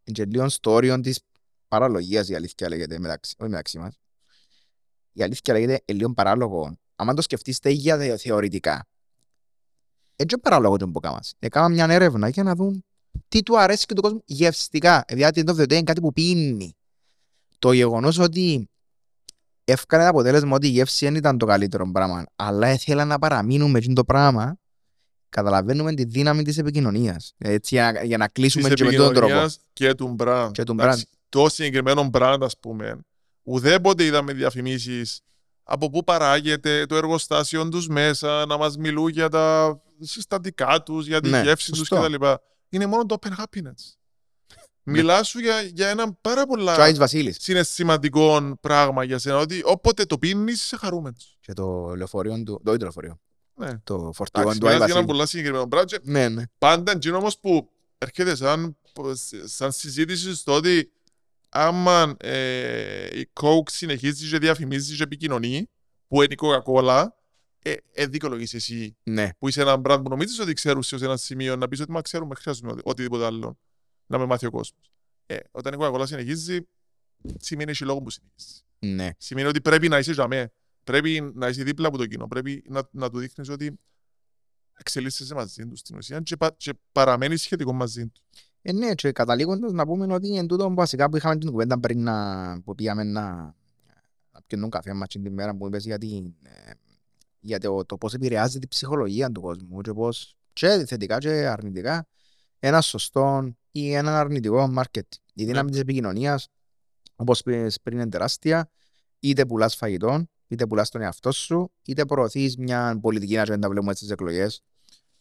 [0.04, 1.20] και λίγο στο όριο της
[1.68, 4.00] παραλογίας η αλήθεια λέγεται μεταξύ, όχι μεταξύ μας.
[5.14, 6.78] Η αλήθεια λέγεται ε, λίγο παράλογο.
[6.96, 8.88] Αν το σκεφτείς για δε- θεωρητικά,
[10.16, 11.34] έτσι παράλογο το που κάνεις.
[11.40, 12.84] Έκανα μια έρευνα για να δουν
[13.28, 15.04] τι του αρέσει και του κόσμου γευστικά.
[15.08, 16.76] Δηλαδή, το είναι κάτι που πίνει.
[17.60, 18.70] Το γεγονός ότι
[19.64, 23.80] έφκανε το αποτέλεσμα ότι η γεύση δεν ήταν το καλύτερο πράγμα, αλλά ήθελα να παραμείνουμε
[23.88, 24.58] με το πράγμα,
[25.30, 27.34] καταλαβαίνουμε τη δύναμη της επικοινωνίας.
[27.38, 29.18] Έτσι, για, να- για να κλείσουμε Της και με τον τρόπο.
[29.18, 30.50] επικοινωνίας και του brand.
[30.54, 33.00] Και του Εντάξει, Το συγκεκριμένο brand, ας πούμε,
[33.44, 35.20] ουδέποτε είδαμε διαφημίσεις
[35.64, 41.22] από πού παράγεται το εργοστάσιο τους μέσα, να μας μιλούν για τα συστατικά τους, για
[41.22, 41.96] τη Ναι, γεύση τους σωστό.
[42.02, 42.26] κτλ.
[42.70, 43.94] Είναι μόνο το open happiness.
[44.84, 49.38] Μιλάς σου για, για ένα πάρα Και ο πολλά Άης Βασίλης συναισθηματικό πράγμα για σένα,
[49.38, 51.38] ότι όποτε το πίνεις είσαι χαρούμενος.
[51.42, 53.20] και το λεωφορείο του, το όχι το λεωφορείο,
[53.60, 53.78] Ναι.
[53.84, 55.06] το φορτηγό Εντάξει, του Άη μιλάς για ένα Βασίλη.
[55.06, 56.44] πολλά συγκεκριμένο πράγμα και Ναι, ναι.
[56.58, 58.78] πάντα εκείνο όμως που έρχεται σαν,
[59.46, 60.92] σαν συζήτηση στο ότι
[61.50, 65.70] άμα ε, η Coke συνεχίζει και διαφημίζει και επικοινωνεί,
[66.08, 67.06] που είναι η Coca-Cola,
[67.62, 69.30] ε, ε, δικαιολογείς εσύ ναι.
[69.40, 72.02] που είσαι ένα brand που νομίζεις ότι ξέρουν σε ένα σημείο να πεις ότι μα
[72.02, 73.58] ξέρουμε, χρειάζομαι οτι- οτιδήποτε άλλο
[74.06, 74.92] να με μάθει ο κόσμος.
[75.26, 76.68] Ε, όταν η Coca-Cola συνεχίζει,
[77.40, 78.64] σημαίνει έχει λόγο που συνεχίζεις.
[78.80, 79.10] ναι.
[79.18, 80.52] Σημαίνει ότι πρέπει να είσαι για μέ.
[80.90, 82.28] Πρέπει να είσαι δίπλα από το κοινό.
[82.28, 83.80] Πρέπει να, να του δείχνεις ότι
[84.78, 88.24] εξελίσσεσαι μαζί τους στην ουσία και, πα, και παραμένεις σχετικό μαζί τους.
[88.62, 92.04] Ε, ναι, και καταλήγοντας να πούμε ότι εν τούτο βασικά που είχαμε την κουβέντα πριν
[92.04, 93.32] να, που πήγαμε να,
[94.32, 96.72] να πιένουν καφέ μας την μέρα που είπες για, την, ε,
[97.40, 102.08] για το, το πώς επηρεάζει την ψυχολογία του κόσμου και πώς και θετικά και αρνητικά
[102.60, 105.08] ένας σωστό ή ένα αρνητικό market.
[105.34, 106.48] Η δύναμη της επικοινωνίας
[107.16, 108.70] όπως είπες πριν είναι τεράστια
[109.20, 114.10] είτε πουλάς φαγητό, είτε πουλάς τον εαυτό σου, είτε προωθείς μια πολιτική ατζέντα βλέπουμε στις
[114.10, 114.62] εκλογές,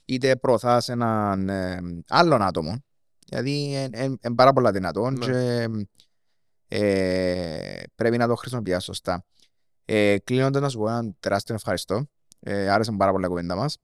[0.04, 1.78] είτε προωθάς έναν ε,
[2.08, 2.82] άλλον άτομο
[3.26, 3.50] Δηλαδή
[4.22, 5.26] είναι πάρα πολλά δυνατόν Ναι.
[5.26, 5.66] και
[6.68, 9.24] ε, πρέπει να το χρησιμοποιάς σωστά.
[9.84, 12.06] Ε, Κλείνοντας να σου πω ένα τεράστιο ευχαριστώ.
[12.40, 13.76] Ε, άρεσε πάρα πολλά η κουβέντα μας.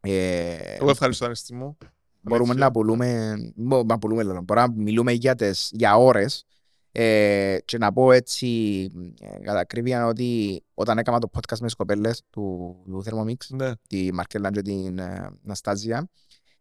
[0.00, 1.76] Ε, Εγώ ευχαριστώ, Ανέστη μου.
[2.20, 2.64] μπορούμε αλήθεια.
[2.66, 6.44] να πουλούμε, μπο- να πουλούμε λέω, μπορούμε να μιλούμε για, τις, για ώρες
[7.00, 8.46] ε, και να πω έτσι
[9.20, 13.72] ε, κατά ακρίβεια ότι όταν έκανα το podcast με τις κοπέλες του, του Thermomix Ναι.
[13.88, 16.08] τη Μαρκέλα και την ε, Ναστάζια.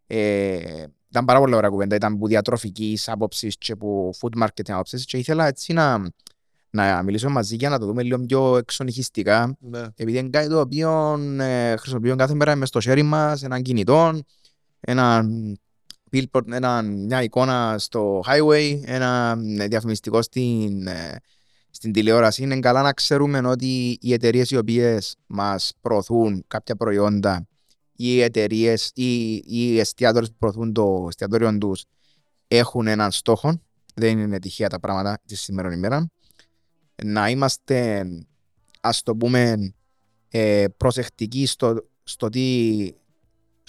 [0.07, 5.05] Ε, ήταν πάρα πολύ ωραία κουβέντα, ήταν που διατροφικής άποψης και που food marketing άποψης
[5.05, 6.11] και ήθελα έτσι να,
[6.69, 9.83] να μιλήσω μαζί για να το δούμε λίγο πιο εξονυχιστικά ναι.
[9.95, 14.19] επειδή είναι κάτι το οποίο ε, χρησιμοποιούμε κάθε μέρα μες στο χέρι μας, έναν κινητό,
[14.79, 15.55] έναν
[16.11, 21.15] billboard, ένα, μια εικόνα στο highway, ένα ε, διαφημιστικό στην, ε,
[21.69, 22.43] στην τηλεόραση.
[22.43, 27.47] Είναι καλά να ξέρουμε ότι οι εταιρείες οι οποίες μας προωθούν κάποια προϊόντα
[27.97, 31.83] ή οι εταιρείες ή οι εστιατόρες που προωθούν το εστιατόριο τους
[32.47, 33.61] έχουν έναν στόχο.
[33.93, 36.09] Δεν είναι τυχαία τα πράγματα τη σήμερα ημέρα.
[37.03, 38.05] Να είμαστε,
[38.81, 39.73] ας το πούμε,
[40.29, 42.89] ε, προσεκτικοί στο, στο τι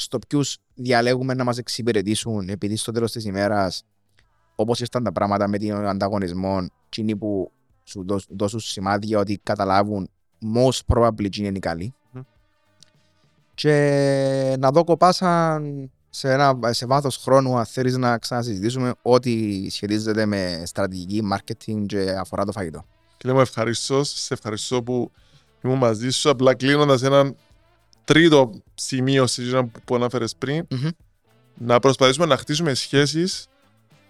[0.01, 3.85] στο ποιους διαλέγουμε να μας εξυπηρετήσουν, επειδή στο τέλος της ημέρας,
[4.55, 7.53] όπως ήρθαν τα πράγματα με τον ανταγωνισμό, εκείνοι που
[7.85, 10.11] σου δώσ- δώσουν σημάδια ότι καταλάβουν
[10.55, 11.95] most probably εκείνοι είναι οι καλοί.
[12.11, 12.23] Μμμ.
[13.55, 20.27] Και να δω κοπάσαν σε, ένα, σε βάθος χρόνου αν θέλεις να ξανασυζητήσουμε ό,τι σχετίζεται
[20.27, 22.85] με στρατηγική, marketing και αφορά το φαγητό.
[23.17, 25.11] Και λέμε ευχαριστώ, σε ευχαριστώ που
[25.63, 26.31] ήμουν μαζί σου.
[26.31, 27.37] Απλά κλείνοντας έναν
[28.09, 30.89] τρίτο σημείο συζήτηση που αναφέρες πριν, Μμμ.
[31.55, 33.47] να προσπαθήσουμε να χτίσουμε σχέσεις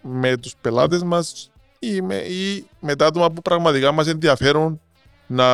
[0.02, 4.80] με τους πελάτες μας ή με, ή με τα άτομα που πραγματικά μας ενδιαφέρουν
[5.26, 5.46] να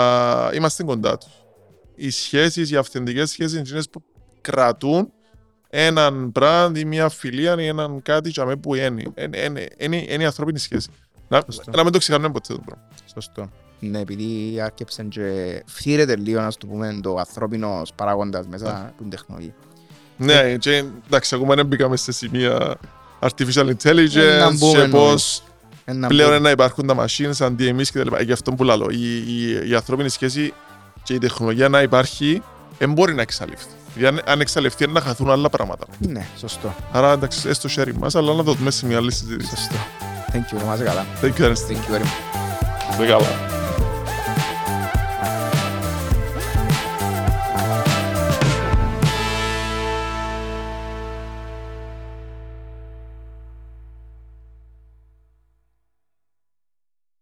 [0.55, 1.33] είμαστε κοντά τους.
[1.95, 4.03] Οι σχέσεις, οι αυθεντικές σχέσεις είναι εκείνες που
[4.41, 5.13] κρατούν
[5.69, 9.03] έναν brand ή μια φιλία ή έναν κάτι για μέ που είναι.
[9.17, 10.89] Είναι, είναι, είναι, είναι η ανθρώπινη σχέση.
[11.29, 11.71] Να, Σωστό.
[11.71, 12.89] να μην το ξεχάνουμε ποτέ το πράγμα.
[13.15, 13.51] Σωστό.
[13.81, 19.11] Ναι, επειδή άρκεψε και φθήρεται λίγο, να το πούμε, το ανθρώπινος παράγοντας μέσα από την
[19.11, 19.53] τεχνολογία.
[20.17, 22.77] Ναι, και εντάξει, ακόμα δεν μπήκαμε σε σημεία
[23.21, 25.43] artificial Ε, να intelligence μπούμε, και πώς
[25.85, 28.23] Ένα πλέον που- είναι να υπάρχουν τα machines αντί εμείς και τα λοιπά.
[28.23, 30.53] Γι' αυτό που λέω, η, η, η ανθρώπινη σχέση
[31.03, 32.43] και η τεχνολογία να υπάρχει
[32.79, 33.69] δεν μπορεί να εξαλειφθεί.
[33.97, 35.87] Γιατί αν, αν εξαλειφθεί είναι να χαθούν άλλα πράγματα.
[35.99, 36.75] Ναι, σωστό.
[36.93, 39.49] Άρα εντάξει, έστω sharing μας, αλλά να το δούμε σε μια άλλη συζήτηση.
[39.57, 39.75] Σωστό.
[40.33, 41.07] Thank you, να είμαστε καλά.
[41.23, 41.71] Thank you, Ernest.
[41.71, 42.91] Thank you very much.
[42.91, 43.63] Είστε καλά.